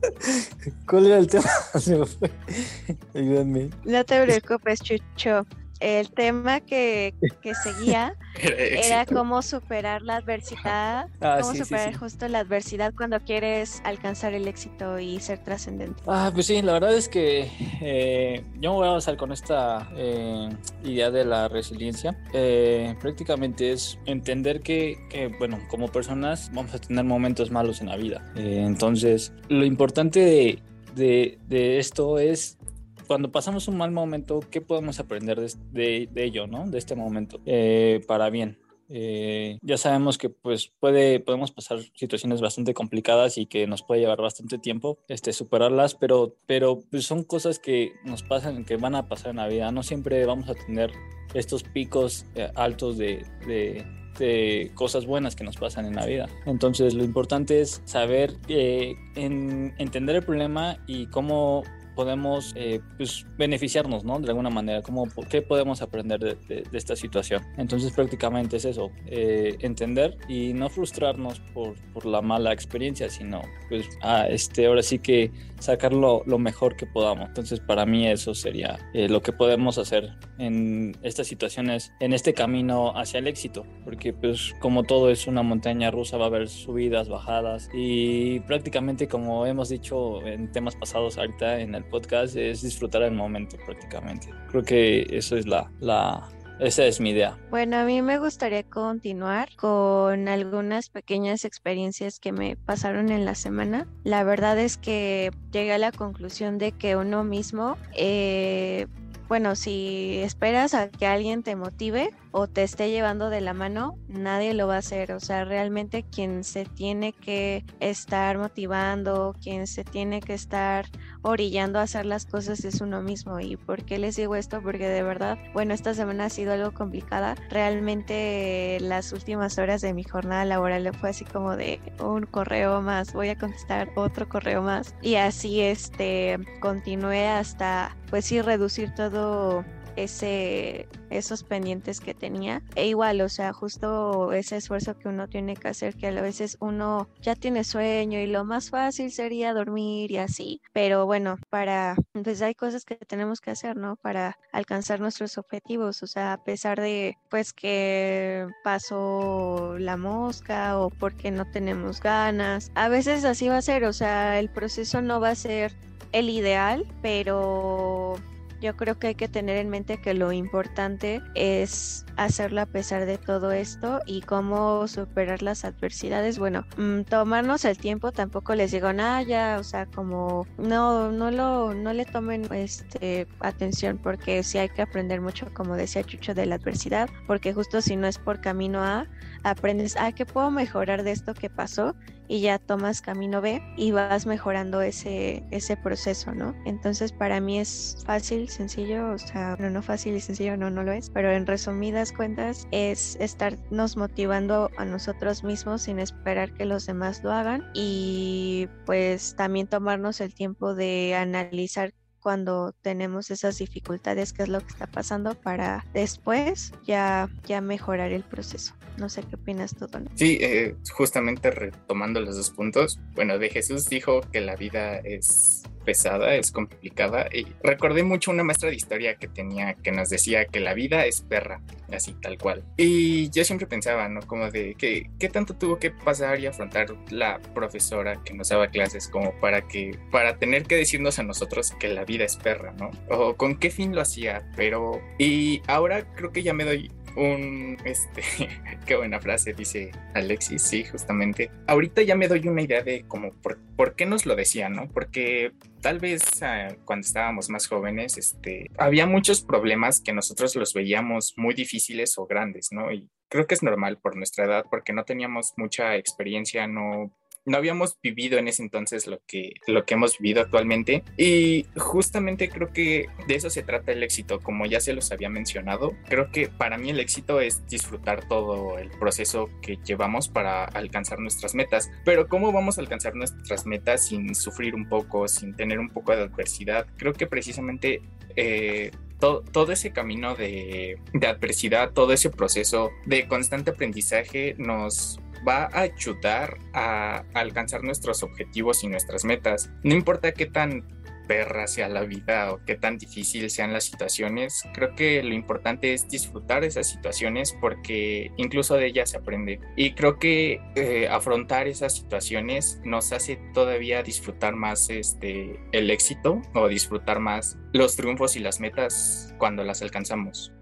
¿Cuál 0.89 1.07
era 1.07 1.19
el 1.19 1.27
tema? 1.27 1.45
Ayúdenme. 3.15 3.71
No 3.85 4.05
te 4.05 4.23
preocupes, 4.23 4.81
Chucho 4.81 5.47
el 5.81 6.11
tema 6.11 6.61
que, 6.61 7.15
que 7.43 7.55
seguía 7.55 8.17
era 8.43 9.07
cómo 9.07 9.43
superar 9.43 10.03
la 10.03 10.17
adversidad, 10.17 11.09
ah, 11.21 11.39
cómo 11.41 11.55
superar 11.55 11.89
sí, 11.89 11.95
sí. 11.95 11.99
justo 11.99 12.29
la 12.29 12.41
adversidad 12.41 12.93
cuando 12.97 13.21
quieres 13.21 13.81
alcanzar 13.85 14.35
el 14.35 14.49
éxito 14.49 14.99
y 14.99 15.21
ser 15.21 15.39
trascendente. 15.43 16.03
Ah, 16.07 16.31
pues 16.33 16.47
sí, 16.47 16.63
la 16.63 16.75
verdad 16.75 16.95
es 16.95 17.09
que 17.09 17.51
eh, 17.81 18.45
yo 18.61 18.73
me 18.73 18.77
voy 18.79 18.89
a 18.89 18.93
basar 18.93 19.17
con 19.17 19.33
esta 19.33 19.89
eh, 19.97 20.49
idea 20.85 21.11
de 21.11 21.25
la 21.25 21.49
resiliencia. 21.49 22.17
Eh, 22.33 22.95
prácticamente 23.01 23.73
es 23.73 23.99
entender 24.07 24.61
que, 24.61 24.99
que, 25.11 25.29
bueno, 25.39 25.59
como 25.69 25.89
personas 25.89 26.51
vamos 26.53 26.75
a 26.75 26.79
tener 26.79 27.05
momentos 27.05 27.51
malos 27.51 27.81
en 27.81 27.89
la 27.89 27.97
vida. 27.97 28.25
Eh, 28.37 28.63
entonces, 28.67 29.33
lo 29.49 29.65
importante 29.65 30.21
de, 30.21 30.63
de, 30.95 31.39
de 31.49 31.79
esto 31.79 32.19
es 32.19 32.59
cuando 33.07 33.31
pasamos 33.31 33.69
un 33.69 33.77
mal 33.77 33.91
momento, 33.91 34.41
¿qué 34.51 34.61
podemos 34.61 35.01
aprender 35.01 35.41
de, 35.41 35.53
de, 35.73 36.09
de 36.11 36.25
ello, 36.25 36.47
¿no? 36.47 36.69
De 36.69 36.79
este 36.79 36.95
momento, 36.95 37.41
eh, 37.47 38.03
para 38.07 38.31
bien. 38.31 38.59
Eh, 38.89 39.59
ya 39.63 39.79
sabemos 39.79 40.19
que 40.19 40.29
pues 40.29 40.73
puede, 40.79 41.21
podemos 41.21 41.51
pasar 41.53 41.79
situaciones 41.95 42.41
bastante 42.41 42.75
complicadas 42.75 43.39
y 43.39 43.47
que 43.47 43.67
nos 43.67 43.83
puede 43.83 44.03
llevar 44.03 44.21
bastante 44.21 44.59
tiempo 44.59 44.99
este, 45.09 45.33
superarlas, 45.33 45.95
pero, 45.95 46.37
pero 46.47 46.81
pues 46.91 47.07
son 47.07 47.25
cosas 47.25 47.59
que 47.59 47.93
nos 48.05 48.23
pasan, 48.23 48.65
que 48.65 48.77
van 48.77 48.95
a 48.95 49.09
pasar 49.09 49.31
en 49.31 49.37
la 49.37 49.49
vida. 49.49 49.73
No 49.73 49.83
siempre 49.83 50.25
vamos 50.27 50.49
a 50.49 50.55
tener 50.55 50.93
estos 51.33 51.63
picos 51.63 52.27
eh, 52.35 52.51
altos 52.55 52.99
de, 52.99 53.25
de, 53.47 53.85
de, 54.19 54.71
cosas 54.75 55.07
buenas 55.07 55.35
que 55.35 55.45
nos 55.45 55.57
pasan 55.57 55.87
en 55.87 55.97
la 55.97 56.07
vida. 56.07 56.29
Entonces 56.47 56.95
lo 56.95 57.05
importante 57.05 57.61
es 57.61 57.83
saber 57.85 58.37
eh, 58.49 58.95
en, 59.17 59.75
entender 59.79 60.17
el 60.17 60.23
problema 60.23 60.79
y 60.87 61.07
cómo 61.07 61.65
podemos 61.95 62.53
eh, 62.57 62.81
pues, 62.97 63.27
beneficiarnos, 63.37 64.05
¿no? 64.05 64.19
De 64.21 64.29
alguna 64.29 64.51
manera, 64.51 64.83
¿cómo, 64.83 65.09
¿qué 65.29 65.43
podemos 65.43 65.83
aprender 65.83 66.21
de, 66.21 66.35
de, 66.49 66.63
de 66.63 66.79
esta 66.79 66.97
situación? 66.97 67.43
Entonces 67.57 67.93
prácticamente 67.93 68.57
es 68.57 68.65
eso, 68.65 68.91
eh, 69.07 69.57
entender 69.61 70.17
y 70.29 70.53
no 70.53 70.69
frustrarnos 70.69 71.41
por, 71.53 71.75
por, 71.93 72.07
la 72.07 72.21
mala 72.21 72.53
experiencia, 72.53 73.09
sino 73.09 73.43
pues 73.69 73.89
este, 74.29 74.67
ahora 74.67 74.83
sí 74.83 74.99
que 74.99 75.31
sacar 75.59 75.93
lo, 75.93 76.23
lo, 76.27 76.39
mejor 76.39 76.77
que 76.77 76.87
podamos. 76.87 77.29
Entonces 77.29 77.61
para 77.61 77.87
mí 77.87 78.07
eso 78.07 78.35
sería 78.35 78.79
eh, 78.93 79.09
lo 79.09 79.23
que 79.23 79.33
podemos 79.33 79.79
hacer 79.79 80.11
en 80.39 80.97
estas 81.03 81.27
situaciones, 81.27 81.93
en 82.01 82.13
este 82.13 82.35
camino 82.35 82.97
hacia 82.97 83.19
el 83.19 83.27
éxito, 83.27 83.65
porque 83.85 84.13
pues 84.13 84.55
como 84.61 84.83
todo 84.83 85.11
es 85.11 85.27
una 85.27 85.43
montaña 85.43 85.91
rusa, 85.91 86.19
va 86.19 86.25
a 86.25 86.29
haber 86.29 86.49
subidas, 86.49 87.09
bajadas 87.09 87.69
y 87.73 88.41
prácticamente 88.41 89.09
como 89.09 89.47
hemos 89.47 89.69
dicho 89.69 90.25
en 90.27 90.53
temas 90.53 90.77
pasados 90.77 91.19
ahorita 91.19 91.61
en 91.61 91.75
el 91.75 91.84
podcast 91.85 92.37
es 92.37 92.63
disfrutar 92.63 93.03
el 93.03 93.13
momento 93.13 93.57
prácticamente. 93.65 94.29
Creo 94.49 94.63
que 94.63 95.07
eso 95.11 95.37
es 95.37 95.47
la, 95.47 95.71
la, 95.81 96.29
esa 96.61 96.85
es 96.85 97.01
mi 97.01 97.11
idea. 97.11 97.37
Bueno, 97.51 97.77
a 97.79 97.85
mí 97.85 98.01
me 98.03 98.19
gustaría 98.19 98.63
continuar 98.63 99.49
con 99.57 100.29
algunas 100.29 100.89
pequeñas 100.89 101.45
experiencias 101.45 102.21
que 102.21 102.33
me 102.33 102.57
pasaron 102.57 103.11
en 103.11 103.25
la 103.25 103.35
semana. 103.35 103.87
La 104.05 104.25
verdad 104.25 104.59
es 104.59 104.77
que 104.77 105.31
llegué 105.53 105.73
a 105.73 105.79
la 105.79 105.93
conclusión 105.93 106.59
de 106.59 106.73
que 106.73 106.97
uno 106.97 107.25
mismo, 107.25 107.77
eh, 107.95 108.87
bueno, 109.29 109.57
si 109.57 110.19
esperas 110.23 110.75
a 110.75 110.91
que 110.91 111.07
alguien 111.07 111.43
te 111.43 111.57
motive 111.57 112.11
o 112.37 112.49
te 112.49 112.65
esté 112.65 112.91
llevando 112.91 113.31
de 113.31 113.41
la 113.41 113.55
mano, 113.55 113.97
nadie 114.09 114.55
lo 114.55 114.67
va 114.67 114.75
a 114.75 114.79
hacer. 114.79 115.13
O 115.13 115.21
sea, 115.21 115.45
realmente 115.45 116.03
quien 116.03 116.43
se 116.43 116.65
tiene 116.65 117.13
que 117.13 117.65
estar 117.79 118.39
motivando, 118.39 119.37
quien 119.41 119.69
se 119.69 119.85
tiene 119.85 120.21
que 120.21 120.35
estar 120.35 120.87
orillando 121.23 121.79
a 121.79 121.83
hacer 121.83 122.07
las 122.07 122.27
cosas 122.27 122.65
es 122.65 122.81
uno 122.81 123.03
mismo. 123.03 123.39
¿Y 123.39 123.57
por 123.57 123.85
qué 123.85 123.99
les 123.99 124.17
digo 124.17 124.35
esto? 124.35 124.61
Porque 124.63 124.89
de 124.89 125.05
verdad, 125.05 125.39
bueno, 125.53 125.75
esta 125.75 125.95
semana 125.95 126.25
ha 126.25 126.29
sido 126.29 126.55
algo 126.55 126.75
complicada. 126.75 127.37
Realmente 127.51 128.79
las 128.81 129.13
últimas 129.13 129.57
horas 129.59 129.81
de 129.81 129.95
mi 129.95 130.03
jornada 130.03 130.45
laboral 130.45 130.91
fue 130.93 131.11
así 131.11 131.25
como 131.25 131.57
de 131.57 131.81
un 132.01 132.27
correo 132.27 132.83
más, 132.83 133.13
voy 133.13 133.29
a 133.29 133.39
contestar 133.39 133.93
otro 133.95 134.29
correo 134.29 134.61
más. 134.61 134.97
Y 135.03 135.15
así 135.15 135.61
este 135.61 136.41
continué 136.61 137.29
hasta 137.29 137.97
pues 138.11 138.25
sí 138.25 138.43
reducir 138.43 138.93
todo 138.93 139.65
ese, 139.97 140.89
esos 141.11 141.43
pendientes 141.45 142.01
que 142.01 142.15
tenía. 142.15 142.63
E 142.75 142.87
igual, 142.87 143.21
o 143.21 143.29
sea, 143.29 143.53
justo 143.53 144.33
ese 144.33 144.57
esfuerzo 144.57 144.99
que 144.99 145.09
uno 145.09 145.29
tiene 145.29 145.57
que 145.57 145.69
hacer, 145.69 145.95
que 145.95 146.09
a 146.09 146.23
veces 146.23 146.57
uno 146.61 147.09
ya 147.21 147.35
tiene 147.35 147.65
sueño 147.65 148.19
y 148.19 148.27
lo 148.27 148.45
más 148.45 148.71
fácil 148.71 149.11
sería 149.13 149.55
dormir 149.55 150.11
y 150.11 150.19
así. 150.19 150.61
Pero 150.73 151.07
bueno, 151.07 151.37
para, 151.51 151.97
pues 152.13 152.43
hay 152.43 152.55
cosas 152.55 152.85
que 152.85 152.97
tenemos 152.97 153.41
que 153.41 153.51
hacer, 153.51 153.77
¿no? 153.77 153.97
Para 153.97 154.39
alcanzar 154.53 155.01
nuestros 155.01 155.39
objetivos. 155.39 156.03
O 156.03 156.07
sea, 156.07 156.35
a 156.35 156.45
pesar 156.45 156.81
de, 156.81 157.17
pues, 157.31 157.53
que 157.53 158.47
pasó 158.63 159.77
la 159.79 159.97
mosca 159.97 160.79
o 160.79 160.91
porque 160.91 161.31
no 161.31 161.51
tenemos 161.51 162.01
ganas. 162.01 162.71
A 162.75 162.89
veces 162.89 163.25
así 163.25 163.49
va 163.49 163.59
a 163.59 163.63
ser, 163.63 163.85
o 163.85 163.93
sea, 163.93 164.39
el 164.39 164.51
proceso 164.51 165.03
no 165.03 165.21
va 165.21 165.31
a 165.31 165.35
ser 165.35 165.75
el 166.13 166.31
ideal, 166.31 166.87
pero 167.03 168.17
yo 168.65 168.75
creo 168.77 168.99
que 168.99 169.09
hay 169.09 169.15
que 169.15 169.29
tener 169.29 169.59
en 169.59 169.69
mente 169.69 169.99
que 169.99 170.15
lo 170.15 170.33
importante 170.33 171.21
es 171.35 172.07
hacerlo 172.17 172.63
a 172.63 172.67
pesar 172.67 173.05
de 173.05 173.19
todo 173.19 173.53
esto 173.53 174.01
y 174.07 174.23
cómo 174.23 174.89
superar 174.89 175.43
las 175.43 175.67
adversidades. 175.67 176.39
Bueno, 176.39 176.65
mmm, 176.79 177.03
tomarnos 177.03 177.67
el 177.67 177.77
tiempo, 177.77 178.11
tampoco 178.11 178.55
les 178.55 178.73
digo 178.73 178.91
nada 178.95 179.21
ya, 179.21 179.59
o 179.61 179.65
sea, 179.65 179.85
como 179.85 180.47
no, 180.57 181.13
no 181.13 181.31
lo, 181.31 181.75
no 181.75 181.93
le 181.93 182.07
tomen 182.07 182.51
este 182.55 183.27
atención 183.41 183.99
porque 183.99 184.43
sí 184.43 184.57
hay 184.57 184.71
que 184.71 184.81
aprender 184.81 185.21
mucho, 185.21 185.53
como 185.53 185.77
decía 185.77 186.03
Chucho, 186.03 186.33
de 186.33 186.47
la 186.47 186.55
adversidad, 186.55 187.11
porque 187.27 187.53
justo 187.53 187.83
si 187.83 187.97
no 187.97 188.07
es 188.07 188.19
por 188.19 188.41
camino 188.41 188.83
A, 188.83 189.07
aprendes, 189.43 189.95
ah, 189.99 190.13
¿qué 190.13 190.25
puedo 190.25 190.51
mejorar 190.51 191.03
de 191.03 191.11
esto 191.11 191.35
que 191.35 191.51
pasó? 191.51 191.95
Y 192.29 192.41
ya 192.41 192.59
tomas 192.59 193.01
camino 193.01 193.41
B 193.41 193.63
y 193.77 193.93
vas 193.93 194.27
mejorando 194.27 194.81
ese, 194.83 195.45
ese 195.51 195.77
proceso, 195.77 196.33
¿no? 196.35 196.55
Entonces 196.65 197.13
para 197.13 197.41
mí 197.41 197.59
es 197.59 198.03
fácil, 198.07 198.49
sencillo, 198.49 199.11
o 199.11 199.19
sea, 199.19 199.57
no, 199.59 199.71
no 199.71 199.83
fácil 199.83 200.15
y 200.17 200.21
sencillo, 200.21 200.57
no, 200.57 200.71
no 200.71 200.83
lo 200.83 200.93
es, 200.93 201.11
pero 201.11 201.31
en 201.33 201.47
resumidas 201.47 202.13
cuentas 202.13 202.67
es 202.71 203.17
estarnos 203.21 203.97
motivando 203.97 204.71
a 204.77 204.85
nosotros 204.85 205.45
mismos 205.45 205.83
sin 205.83 205.99
esperar 205.99 206.53
que 206.55 206.65
los 206.65 206.87
demás 206.87 207.23
lo 207.23 207.33
hagan 207.33 207.65
y 207.75 208.69
pues 208.87 209.35
también 209.37 209.67
tomarnos 209.67 210.21
el 210.21 210.35
tiempo 210.35 210.75
de 210.75 211.15
analizar 211.17 211.93
cuando 212.25 212.73
tenemos 212.81 213.31
esas 213.31 213.59
dificultades, 213.59 214.33
qué 214.33 214.45
es 214.45 214.49
lo 214.49 214.59
que 214.61 214.69
está 214.69 214.87
pasando 214.87 215.35
para 215.35 215.85
después 215.93 216.73
ya, 216.87 217.29
ya 217.47 217.61
mejorar 217.61 218.13
el 218.13 218.23
proceso. 218.23 218.73
No 218.97 219.11
sé 219.11 219.25
qué 219.29 219.37
opinas 219.37 219.77
tú, 219.77 219.89
Don. 219.89 220.09
Sí, 220.15 220.39
eh, 220.41 220.75
justamente 220.91 221.51
retomando 221.51 222.23
los 222.23 222.37
dos 222.37 222.49
puntos. 222.49 222.99
Bueno, 223.15 223.39
de 223.39 223.51
Jesús 223.51 223.91
dijo 223.91 224.23
que 224.33 224.41
la 224.41 224.57
vida 224.57 224.97
es 224.97 225.64
pesada, 225.85 226.35
es 226.35 226.51
complicada. 226.51 227.29
Y 227.33 227.47
recordé 227.63 228.03
mucho 228.03 228.31
una 228.31 228.45
maestra 228.45 228.71
de 228.71 228.77
historia 228.77 229.17
que 229.17 229.29
tenía, 229.29 229.75
que 229.75 229.93
nos 229.93 230.09
decía 230.09 230.47
que 230.47 230.61
la 230.61 230.75
vida 230.75 231.07
es 231.07 231.21
perra, 231.23 231.61
así 231.93 232.15
tal 232.21 232.39
cual. 232.39 232.65
Y 232.77 233.31
yo 233.31 233.45
siempre 233.45 233.67
pensaba, 233.67 234.09
¿no? 234.09 234.21
Como 234.23 234.51
de 234.51 234.75
que, 234.75 235.11
¿qué 235.19 235.29
tanto 235.29 235.55
tuvo 235.55 235.79
que 235.79 235.91
pasar 235.91 236.41
y 236.41 236.47
afrontar 236.47 236.95
la 237.11 237.41
profesora 237.55 238.23
que 238.25 238.35
nos 238.35 238.49
daba 238.49 238.69
clases 238.69 239.09
como 239.09 239.33
para 239.41 239.67
que, 239.69 239.99
para 240.11 240.37
tener 240.37 240.65
que 240.65 240.77
decirnos 240.77 241.19
a 241.19 241.23
nosotros 241.23 241.73
que 241.79 241.89
la 241.89 242.05
vida 242.05 242.25
es 242.25 242.37
perra, 242.37 242.73
¿no? 242.73 242.91
O 243.11 243.35
con 243.35 243.57
qué 243.57 243.71
fin 243.71 243.95
lo 243.95 244.01
hacía, 244.01 244.51
pero... 244.57 245.01
Y 245.19 245.63
ahora 245.67 246.13
creo 246.15 246.33
que 246.33 246.43
ya 246.43 246.55
me 246.55 246.65
doy 246.65 246.91
un, 247.17 247.77
este, 247.85 248.23
qué 248.87 248.97
buena 248.97 249.21
frase 249.21 249.53
dice 249.53 249.91
Alexis, 250.15 250.63
sí, 250.63 250.85
justamente. 250.85 251.51
Ahorita 251.67 252.03
ya 252.03 252.17
me 252.17 252.29
doy 252.29 252.47
una 252.49 252.63
idea 252.63 252.83
de 252.83 253.05
como 253.07 253.31
por, 253.33 253.95
qué 253.97 254.07
nos 254.07 254.27
lo 254.27 254.37
decían, 254.37 254.73
¿no? 254.73 254.89
Porque 254.89 255.53
tal 255.81 255.99
vez 255.99 256.23
uh, 256.43 256.75
cuando 256.85 257.07
estábamos 257.07 257.49
más 257.51 257.67
jóvenes, 257.67 258.19
este, 258.19 258.71
había 258.79 259.07
muchos 259.07 259.43
problemas 259.43 260.01
que 260.01 260.13
nosotros 260.13 260.55
los 260.57 260.75
veíamos 260.75 261.35
muy 261.37 261.55
difíciles 261.55 262.19
o 262.19 262.27
grandes, 262.27 262.69
¿no? 262.73 262.91
Y 262.93 263.09
creo 263.29 263.47
que 263.47 263.55
es 263.55 263.63
normal 263.63 263.99
por 263.99 264.17
nuestra 264.17 264.45
edad, 264.45 264.65
porque 264.71 264.93
no 264.93 265.05
teníamos 265.05 265.55
mucha 265.57 265.97
experiencia, 265.97 266.67
no 266.67 267.13
no 267.47 267.57
habíamos 267.57 267.99
vivido 268.03 268.39
en 268.39 268.49
ese 268.49 268.63
entonces 268.63 269.07
lo 269.07 269.21
que, 269.27 269.55
lo 269.67 269.85
que 269.85 269.95
hemos 269.95 270.19
vivido 270.19 270.43
actualmente. 270.43 271.05
Y 271.17 271.67
justamente 271.77 272.49
creo 272.49 272.73
que 272.73 273.09
de 273.27 273.35
eso 273.35 273.51
se 273.51 273.63
trata 273.63 273.93
el 273.93 274.03
éxito, 274.03 274.41
como 274.41 274.67
ya 274.67 274.81
se 274.81 274.93
los 274.93 275.13
había 275.13 275.29
mencionado. 275.29 275.93
Creo 276.09 276.31
que 276.31 276.49
para 276.49 276.79
mí 276.79 276.91
el 276.91 277.01
éxito 277.01 277.41
es 277.41 277.67
disfrutar 277.67 278.27
todo 278.29 278.79
el 278.79 278.91
proceso 278.91 279.51
que 279.63 279.79
llevamos 279.85 280.29
para 280.29 280.65
alcanzar 280.65 281.19
nuestras 281.19 281.55
metas. 281.55 281.91
Pero 282.05 282.29
¿cómo 282.29 282.53
vamos 282.53 282.79
a 282.79 282.81
alcanzar 282.81 283.15
nuestras 283.15 283.67
metas 283.67 284.07
sin 284.09 284.35
sufrir 284.35 284.75
un 284.75 284.89
poco, 284.89 285.29
sin 285.29 285.55
tener 285.55 285.79
un 285.79 285.91
poco 285.91 286.15
de 286.17 286.23
adversidad? 286.23 286.87
Creo 286.97 287.13
que 287.13 287.27
precisamente... 287.27 288.03
Eh, 288.37 288.91
todo, 289.21 289.43
todo, 289.43 289.71
ese 289.71 289.93
camino 289.93 290.35
de, 290.35 290.99
de, 291.13 291.27
adversidad, 291.29 291.93
todo 291.93 292.13
ese 292.13 292.31
proceso 292.31 292.91
de 293.07 293.29
constante 293.29 293.71
aprendizaje 293.71 294.57
nos 294.59 295.21
va 295.47 295.65
a 295.73 295.81
ayudar 295.81 296.59
a 296.73 297.25
alcanzar 297.35 297.83
nuestros 297.83 298.23
objetivos 298.23 298.85
y 298.85 298.89
nuestras 298.89 299.25
metas. 299.25 299.71
No 299.83 299.95
importa 299.95 300.33
qué 300.33 300.47
tan 300.47 300.85
perra 301.27 301.67
sea 301.67 301.89
la 301.89 302.03
vida 302.03 302.53
o 302.53 302.61
qué 302.65 302.77
tan 302.77 302.99
difícil 302.99 303.51
sean 303.51 303.73
las 303.73 303.85
situaciones, 303.85 304.63
creo 304.73 304.95
que 304.95 305.23
lo 305.23 305.35
importante 305.35 305.95
es 305.95 306.09
disfrutar 306.09 306.65
esas 306.65 306.89
situaciones 306.89 307.57
porque 307.61 308.31
incluso 308.37 308.77
de 308.77 308.87
ellas 308.87 309.11
se 309.11 309.19
aprende. 309.19 309.61
Y 309.77 309.95
creo 309.95 310.19
que 310.19 310.61
eh, 310.77 311.09
afrontar 311.09 311.67
esas 311.69 311.95
situaciones 311.97 312.81
nos 312.85 313.13
hace 313.13 313.39
todavía 313.53 314.03
disfrutar 314.03 314.55
más 314.55 314.91
este, 314.91 315.59
el 315.73 315.91
éxito 315.91 316.43
o 316.55 316.69
disfrutar 316.69 317.21
más 317.21 317.59
los 317.73 317.97
triunfos 317.97 318.37
y 318.37 318.41
las 318.41 318.61
metas 318.61 319.35
cuando 319.39 319.65
las 319.65 319.83
alcanzamos. 319.83 320.53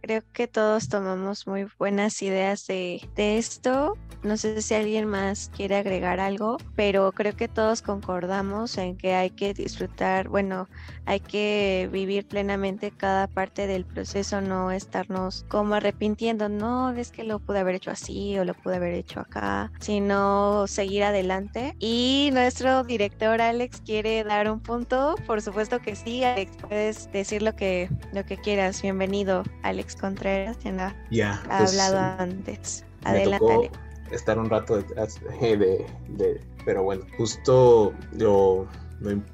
Creo 0.00 0.22
que 0.32 0.48
todos 0.48 0.88
tomamos 0.88 1.46
muy 1.46 1.66
buenas 1.78 2.22
ideas 2.22 2.66
de, 2.66 3.08
esto. 3.16 3.96
No 4.22 4.36
sé 4.36 4.62
si 4.62 4.74
alguien 4.74 5.06
más 5.06 5.50
quiere 5.54 5.76
agregar 5.76 6.20
algo, 6.20 6.58
pero 6.76 7.10
creo 7.12 7.34
que 7.34 7.48
todos 7.48 7.82
concordamos 7.82 8.78
en 8.78 8.96
que 8.96 9.14
hay 9.14 9.30
que 9.30 9.52
disfrutar, 9.52 10.28
bueno, 10.28 10.68
hay 11.06 11.18
que 11.18 11.88
vivir 11.90 12.26
plenamente 12.26 12.92
cada 12.92 13.26
parte 13.26 13.66
del 13.66 13.84
proceso, 13.84 14.40
no 14.40 14.70
estarnos 14.70 15.44
como 15.48 15.74
arrepintiendo, 15.74 16.48
no, 16.48 16.92
es 16.92 17.10
que 17.10 17.24
lo 17.24 17.40
pude 17.40 17.58
haber 17.58 17.74
hecho 17.74 17.90
así 17.90 18.38
o 18.38 18.44
lo 18.44 18.54
pude 18.54 18.76
haber 18.76 18.94
hecho 18.94 19.18
acá, 19.18 19.72
sino 19.80 20.66
seguir 20.68 21.02
adelante. 21.02 21.74
Y 21.80 22.30
nuestro 22.32 22.84
director 22.84 23.40
Alex 23.40 23.82
quiere 23.84 24.22
dar 24.22 24.48
un 24.48 24.60
punto, 24.60 25.16
por 25.26 25.42
supuesto 25.42 25.80
que 25.80 25.96
sí, 25.96 26.22
Alex, 26.22 26.56
puedes 26.68 27.10
decir 27.10 27.42
lo 27.42 27.56
que, 27.56 27.88
lo 28.12 28.24
que 28.24 28.36
quieras. 28.36 28.82
Bienvenido, 28.82 29.42
Alex. 29.62 29.96
Contreras, 29.96 30.56
quien 30.58 30.80
ha, 30.80 30.94
pues, 31.10 31.42
hablado 31.48 31.98
antes. 32.20 32.84
Adelante. 33.04 33.70
Estar 34.12 34.38
un 34.38 34.50
rato 34.50 34.76
detrás 34.76 35.20
de, 35.40 35.84
de, 36.10 36.40
pero 36.64 36.82
bueno, 36.82 37.04
justo 37.16 37.92
yo, 38.16 38.68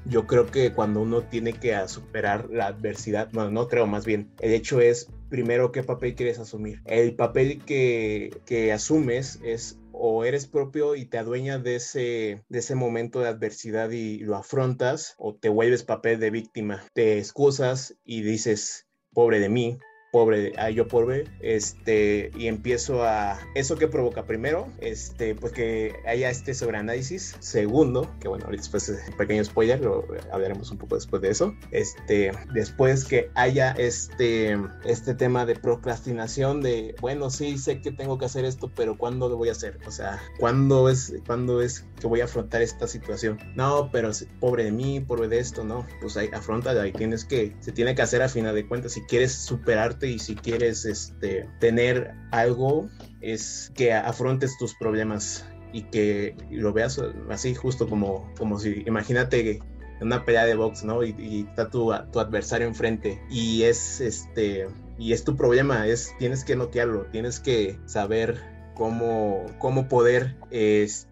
yo 0.05 0.25
creo 0.25 0.47
que 0.47 0.73
cuando 0.73 1.01
uno 1.01 1.21
tiene 1.21 1.53
que 1.53 1.77
superar 1.87 2.49
la 2.49 2.67
adversidad, 2.67 3.29
bueno, 3.33 3.51
no 3.51 3.67
creo 3.67 3.85
más 3.87 4.05
bien, 4.05 4.31
el 4.39 4.53
hecho 4.53 4.79
es 4.79 5.09
primero 5.29 5.71
qué 5.71 5.83
papel 5.83 6.15
quieres 6.15 6.39
asumir. 6.39 6.81
El 6.85 7.15
papel 7.15 7.63
que, 7.65 8.31
que 8.45 8.73
asumes 8.73 9.39
es 9.43 9.77
o 9.91 10.23
eres 10.23 10.47
propio 10.47 10.95
y 10.95 11.05
te 11.05 11.17
adueñas 11.17 11.61
de 11.61 11.75
ese, 11.75 12.43
de 12.47 12.59
ese 12.59 12.73
momento 12.73 13.19
de 13.19 13.27
adversidad 13.27 13.91
y 13.91 14.19
lo 14.19 14.37
afrontas, 14.37 15.13
o 15.17 15.35
te 15.35 15.49
vuelves 15.49 15.83
papel 15.83 16.19
de 16.19 16.31
víctima. 16.31 16.83
Te 16.93 17.17
excusas 17.17 17.95
y 18.05 18.21
dices, 18.21 18.87
pobre 19.13 19.39
de 19.39 19.49
mí, 19.49 19.77
pobre, 20.11 20.53
a 20.57 20.69
yo 20.69 20.87
pobre, 20.87 21.25
este, 21.39 22.31
y 22.35 22.47
empiezo 22.47 23.03
a, 23.03 23.39
eso 23.55 23.77
que 23.77 23.87
provoca 23.87 24.25
primero, 24.25 24.67
este, 24.79 25.35
pues 25.35 25.53
que 25.53 25.93
haya 26.07 26.29
este 26.29 26.53
sobreanálisis, 26.53 27.35
segundo, 27.39 28.09
que 28.19 28.27
bueno, 28.27 28.45
ahorita 28.45 28.63
después 28.63 28.89
un 28.89 29.17
pequeño 29.17 29.43
spoiler, 29.43 29.81
lo 29.81 30.05
hablaremos 30.31 30.71
un 30.71 30.77
poco 30.77 30.95
después 30.95 31.21
de 31.21 31.29
eso, 31.29 31.55
este, 31.71 32.31
después 32.53 33.05
que 33.05 33.29
haya 33.35 33.71
este, 33.73 34.57
este 34.85 35.13
tema 35.13 35.45
de 35.45 35.55
procrastinación 35.55 36.61
de, 36.61 36.95
bueno, 37.01 37.29
sí, 37.29 37.57
sé 37.57 37.81
que 37.81 37.91
tengo 37.91 38.17
que 38.17 38.25
hacer 38.25 38.45
esto, 38.45 38.71
pero 38.75 38.97
¿cuándo 38.97 39.29
lo 39.29 39.37
voy 39.37 39.49
a 39.49 39.53
hacer? 39.53 39.77
O 39.85 39.91
sea, 39.91 40.21
¿cuándo 40.39 40.89
es, 40.89 41.13
cuándo 41.25 41.61
es 41.61 41.85
que 41.99 42.07
voy 42.07 42.21
a 42.21 42.25
afrontar 42.25 42.61
esta 42.61 42.87
situación? 42.87 43.37
No, 43.55 43.89
pero 43.91 44.09
pobre 44.39 44.63
de 44.63 44.71
mí, 44.71 44.99
pobre 44.99 45.27
de 45.27 45.39
esto, 45.39 45.63
no, 45.63 45.85
pues 46.01 46.17
ahí 46.17 46.29
afronta, 46.33 46.71
ahí 46.71 46.91
tienes 46.91 47.25
que, 47.25 47.55
se 47.59 47.71
tiene 47.71 47.93
que 47.93 48.01
hacer 48.01 48.21
a 48.21 48.29
final 48.29 48.55
de 48.55 48.67
cuentas, 48.67 48.93
si 48.93 49.01
quieres 49.03 49.33
superar 49.33 49.98
y 50.07 50.19
si 50.19 50.35
quieres 50.35 50.85
este, 50.85 51.49
tener 51.59 52.13
algo 52.31 52.87
es 53.21 53.71
que 53.75 53.93
afrontes 53.93 54.57
tus 54.57 54.75
problemas 54.75 55.47
y 55.73 55.83
que 55.83 56.35
lo 56.49 56.73
veas 56.73 56.99
así 57.29 57.53
justo 57.53 57.87
como, 57.87 58.31
como 58.37 58.59
si, 58.59 58.83
imagínate 58.87 59.59
una 60.01 60.23
pelea 60.23 60.45
de 60.45 60.55
box, 60.55 60.83
¿no? 60.83 61.03
Y, 61.03 61.45
está 61.49 61.69
tu, 61.69 61.91
tu, 62.11 62.19
adversario 62.19 62.67
enfrente 62.67 63.21
y 63.29 63.63
es 63.63 63.99
este 63.99 64.67
y 64.97 65.13
es 65.13 65.23
tu 65.23 65.35
problema, 65.35 65.87
es 65.87 66.13
tienes 66.19 66.43
que 66.43 66.55
noquearlo, 66.55 67.05
tienes 67.11 67.39
que 67.39 67.77
saber 67.85 68.58
cómo, 68.79 69.45
cómo 69.57 69.89
poder 69.89 70.37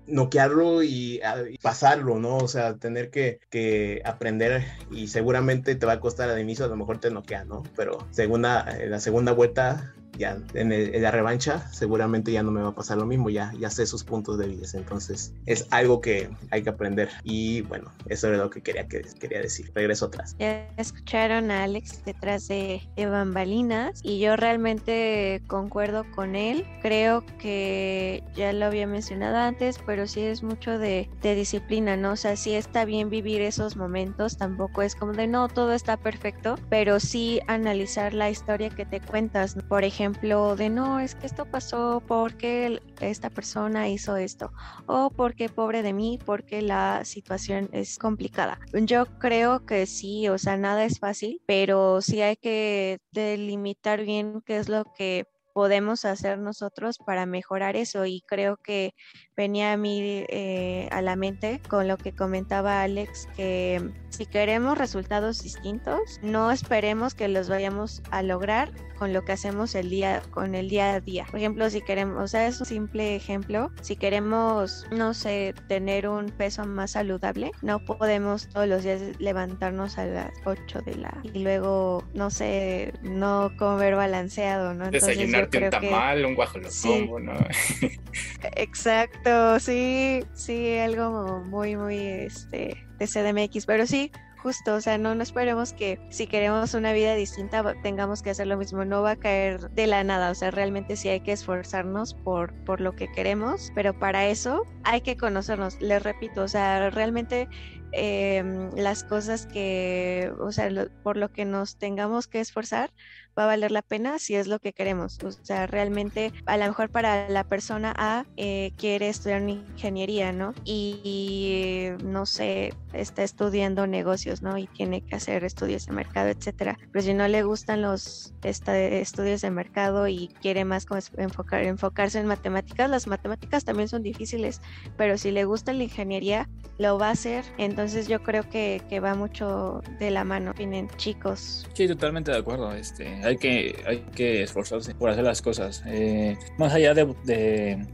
noquearlo 0.07 0.83
y, 0.83 1.19
pasarlo, 1.61 2.17
¿no? 2.17 2.37
O 2.37 2.47
sea, 2.47 2.77
tener 2.77 3.11
que, 3.11 4.01
aprender 4.05 4.63
y 4.89 5.07
seguramente 5.09 5.75
te 5.75 5.85
va 5.85 5.93
a 5.93 5.99
costar 5.99 6.29
al 6.29 6.39
inicio, 6.39 6.63
a 6.63 6.69
lo 6.69 6.77
mejor 6.77 6.99
te 6.99 7.11
noquea, 7.11 7.43
¿no? 7.43 7.63
Pero 7.75 8.07
segunda, 8.11 8.65
la 8.87 9.01
segunda 9.01 9.33
vuelta 9.33 9.93
ya 10.17 10.37
en, 10.53 11.01
la 11.01 11.11
revancha 11.11 11.67
seguramente 11.71 12.31
ya 12.31 12.43
no 12.43 12.51
me 12.51 12.61
va 12.61 12.69
a 12.69 12.75
pasar 12.75 12.97
lo 12.97 13.05
mismo, 13.05 13.29
ya, 13.29 13.53
ya 13.59 13.69
sé 13.69 13.85
sus 13.85 14.03
puntos 14.03 14.37
débiles, 14.37 14.73
entonces 14.73 15.33
es 15.45 15.67
algo 15.71 16.01
que 16.01 16.29
hay 16.51 16.63
que 16.63 16.69
aprender 16.69 17.09
y 17.23 17.61
bueno, 17.61 17.93
eso 18.07 18.27
era 18.27 18.37
lo 18.37 18.49
que 18.49 18.61
quería, 18.61 18.87
que, 18.87 19.01
quería 19.19 19.41
decir, 19.41 19.71
regreso 19.73 20.05
atrás. 20.05 20.35
Ya 20.39 20.69
escucharon 20.77 21.51
a 21.51 21.63
Alex 21.63 22.03
detrás 22.05 22.47
de, 22.47 22.81
de 22.95 23.05
bambalinas 23.05 23.99
y 24.03 24.19
yo 24.19 24.35
realmente 24.35 25.41
concuerdo 25.47 26.05
con 26.15 26.35
él, 26.35 26.65
creo 26.81 27.23
que 27.39 28.23
ya 28.35 28.53
lo 28.53 28.65
había 28.65 28.87
mencionado 28.87 29.37
antes, 29.37 29.79
pero 29.85 30.07
sí 30.07 30.21
es 30.21 30.43
mucho 30.43 30.79
de, 30.79 31.09
de 31.21 31.35
disciplina, 31.35 31.95
¿no? 31.97 32.13
O 32.13 32.15
sea, 32.15 32.35
sí 32.35 32.53
está 32.53 32.85
bien 32.85 33.09
vivir 33.09 33.41
esos 33.41 33.77
momentos, 33.77 34.37
tampoco 34.37 34.81
es 34.81 34.95
como 34.95 35.13
de 35.13 35.27
no, 35.27 35.47
todo 35.47 35.73
está 35.73 35.97
perfecto, 35.97 36.55
pero 36.69 36.99
sí 36.99 37.39
analizar 37.47 38.13
la 38.13 38.29
historia 38.29 38.69
que 38.69 38.85
te 38.85 38.99
cuentas, 38.99 39.55
por 39.67 39.83
ejemplo, 39.83 39.96
ejemplo 39.97 40.55
de 40.55 40.69
no, 40.69 40.99
es 40.99 41.15
que 41.15 41.25
esto 41.25 41.45
pasó 41.45 42.03
porque 42.07 42.79
esta 43.01 43.31
persona 43.31 43.89
hizo 43.89 44.15
esto 44.15 44.51
o 44.85 45.09
porque 45.09 45.49
pobre 45.49 45.81
de 45.81 45.91
mí, 45.91 46.19
porque 46.23 46.61
la 46.61 47.03
situación 47.03 47.67
es 47.71 47.97
complicada. 47.97 48.59
Yo 48.73 49.07
creo 49.17 49.65
que 49.65 49.87
sí, 49.87 50.27
o 50.27 50.37
sea, 50.37 50.55
nada 50.55 50.85
es 50.85 50.99
fácil, 50.99 51.41
pero 51.47 51.99
sí 52.01 52.21
hay 52.21 52.35
que 52.35 52.99
delimitar 53.11 54.03
bien 54.05 54.43
qué 54.45 54.57
es 54.57 54.69
lo 54.69 54.83
que 54.95 55.25
podemos 55.55 56.05
hacer 56.05 56.37
nosotros 56.37 56.99
para 57.03 57.25
mejorar 57.25 57.75
eso 57.75 58.05
y 58.05 58.21
creo 58.27 58.57
que 58.57 58.93
venía 59.35 59.73
a 59.73 59.77
mí 59.77 60.23
eh, 60.29 60.87
a 60.91 61.01
la 61.01 61.15
mente 61.15 61.59
con 61.67 61.87
lo 61.87 61.97
que 61.97 62.11
comentaba 62.11 62.83
Alex, 62.83 63.27
que 63.35 63.81
si 64.09 64.25
queremos 64.25 64.77
resultados 64.77 65.43
distintos, 65.43 66.19
no 66.21 66.51
esperemos 66.51 67.13
que 67.13 67.27
los 67.27 67.49
vayamos 67.49 68.01
a 68.11 68.23
lograr 68.23 68.71
con 68.97 69.13
lo 69.13 69.23
que 69.23 69.31
hacemos 69.31 69.75
el 69.75 69.89
día, 69.89 70.23
con 70.31 70.55
el 70.55 70.69
día 70.69 70.93
a 70.93 70.99
día. 70.99 71.25
Por 71.29 71.39
ejemplo, 71.39 71.69
si 71.69 71.81
queremos, 71.81 72.23
o 72.23 72.27
sea, 72.27 72.47
es 72.47 72.59
un 72.59 72.65
simple 72.65 73.15
ejemplo, 73.15 73.71
si 73.81 73.95
queremos, 73.95 74.87
no 74.91 75.13
sé, 75.13 75.53
tener 75.67 76.07
un 76.07 76.27
peso 76.27 76.65
más 76.65 76.91
saludable, 76.91 77.51
no 77.61 77.83
podemos 77.85 78.49
todos 78.49 78.67
los 78.67 78.83
días 78.83 79.01
levantarnos 79.19 79.97
a 79.97 80.05
las 80.05 80.31
8 80.45 80.81
de 80.81 80.95
la 80.95 81.15
y 81.23 81.39
luego, 81.39 82.03
no 82.13 82.29
sé, 82.29 82.93
no 83.03 83.51
comer 83.57 83.95
balanceado, 83.95 84.73
¿no? 84.73 84.85
Entonces, 84.85 85.17
Desayunarte 85.17 85.65
un 85.65 85.69
tamal, 85.69 86.25
un 86.25 86.35
guajolocombo, 86.35 87.19
¿no? 87.19 87.33
Exacto, 88.55 89.59
sí, 89.59 90.23
sí, 90.33 90.77
algo 90.77 91.43
muy, 91.45 91.75
muy, 91.75 91.97
este, 91.97 92.86
de 92.97 93.07
CDMX, 93.07 93.65
pero 93.65 93.85
sí, 93.85 94.11
justo, 94.37 94.75
o 94.75 94.81
sea, 94.81 94.97
no, 94.97 95.11
esperemos 95.21 95.73
que 95.73 95.99
si 96.09 96.27
queremos 96.27 96.73
una 96.73 96.93
vida 96.93 97.15
distinta 97.15 97.75
tengamos 97.81 98.21
que 98.21 98.29
hacer 98.29 98.47
lo 98.47 98.57
mismo, 98.57 98.85
no 98.85 99.01
va 99.01 99.11
a 99.11 99.15
caer 99.15 99.69
de 99.71 99.87
la 99.87 100.03
nada, 100.03 100.31
o 100.31 100.35
sea, 100.35 100.51
realmente 100.51 100.95
sí 100.95 101.09
hay 101.09 101.19
que 101.19 101.33
esforzarnos 101.33 102.13
por, 102.13 102.53
por 102.63 102.79
lo 102.79 102.95
que 102.95 103.11
queremos, 103.11 103.71
pero 103.75 103.97
para 103.97 104.27
eso 104.27 104.63
hay 104.83 105.01
que 105.01 105.17
conocernos, 105.17 105.81
les 105.81 106.01
repito, 106.01 106.43
o 106.43 106.47
sea, 106.47 106.89
realmente 106.89 107.47
em, 107.91 108.71
las 108.75 109.03
cosas 109.03 109.45
que, 109.45 110.31
o 110.39 110.51
sea, 110.51 110.69
por 111.03 111.17
lo 111.17 111.29
que 111.29 111.45
nos 111.45 111.77
tengamos 111.77 112.27
que 112.27 112.39
esforzar, 112.39 112.91
va 113.37 113.43
a 113.43 113.47
valer 113.47 113.71
la 113.71 113.81
pena 113.81 114.19
si 114.19 114.35
es 114.35 114.47
lo 114.47 114.59
que 114.59 114.73
queremos. 114.73 115.19
O 115.23 115.31
sea, 115.31 115.67
realmente 115.67 116.33
a 116.45 116.57
lo 116.57 116.65
mejor 116.65 116.89
para 116.89 117.29
la 117.29 117.43
persona 117.43 117.93
A 117.95 118.25
eh, 118.35 118.71
quiere 118.77 119.09
estudiar 119.09 119.47
ingeniería, 119.47 120.31
¿no? 120.31 120.53
Y, 120.65 121.89
no 122.03 122.25
sé, 122.25 122.73
está 122.93 123.23
estudiando 123.23 123.85
negocios, 123.85 124.41
¿no? 124.41 124.57
Y 124.57 124.67
tiene 124.67 125.01
que 125.01 125.15
hacer 125.15 125.43
estudios 125.43 125.85
de 125.85 125.93
mercado, 125.93 126.29
etcétera. 126.29 126.77
Pero 126.91 127.03
si 127.03 127.13
no 127.13 127.27
le 127.27 127.43
gustan 127.43 127.81
los 127.81 128.33
estudios 128.41 129.41
de 129.41 129.51
mercado 129.51 130.07
y 130.07 130.29
quiere 130.41 130.65
más 130.65 130.85
como 130.85 131.01
enfocar, 131.17 131.63
enfocarse 131.63 132.19
en 132.19 132.27
matemáticas, 132.27 132.89
las 132.89 133.07
matemáticas 133.07 133.65
también 133.65 133.87
son 133.87 134.01
difíciles, 134.01 134.61
pero 134.97 135.17
si 135.17 135.31
le 135.31 135.45
gusta 135.45 135.73
la 135.73 135.83
ingeniería, 135.83 136.49
lo 136.77 136.97
va 136.97 137.09
a 137.09 137.11
hacer. 137.11 137.45
Entonces 137.77 138.07
yo 138.07 138.23
creo 138.23 138.41
que, 138.49 138.81
que 138.89 138.99
va 138.99 139.13
mucho 139.13 139.83
de 139.99 140.09
la 140.09 140.23
mano, 140.23 140.51
vienen 140.57 140.89
chicos. 140.97 141.63
Sí, 141.75 141.87
totalmente 141.87 142.31
de 142.31 142.37
acuerdo. 142.39 142.73
Este, 142.73 143.07
hay 143.23 143.37
que, 143.37 143.83
hay 143.85 143.99
que 144.15 144.41
esforzarse 144.41 144.95
por 144.95 145.11
hacer 145.11 145.23
las 145.23 145.43
cosas. 145.43 145.83
Eh, 145.85 146.35
más 146.57 146.73
allá 146.73 146.95
de, 146.95 147.05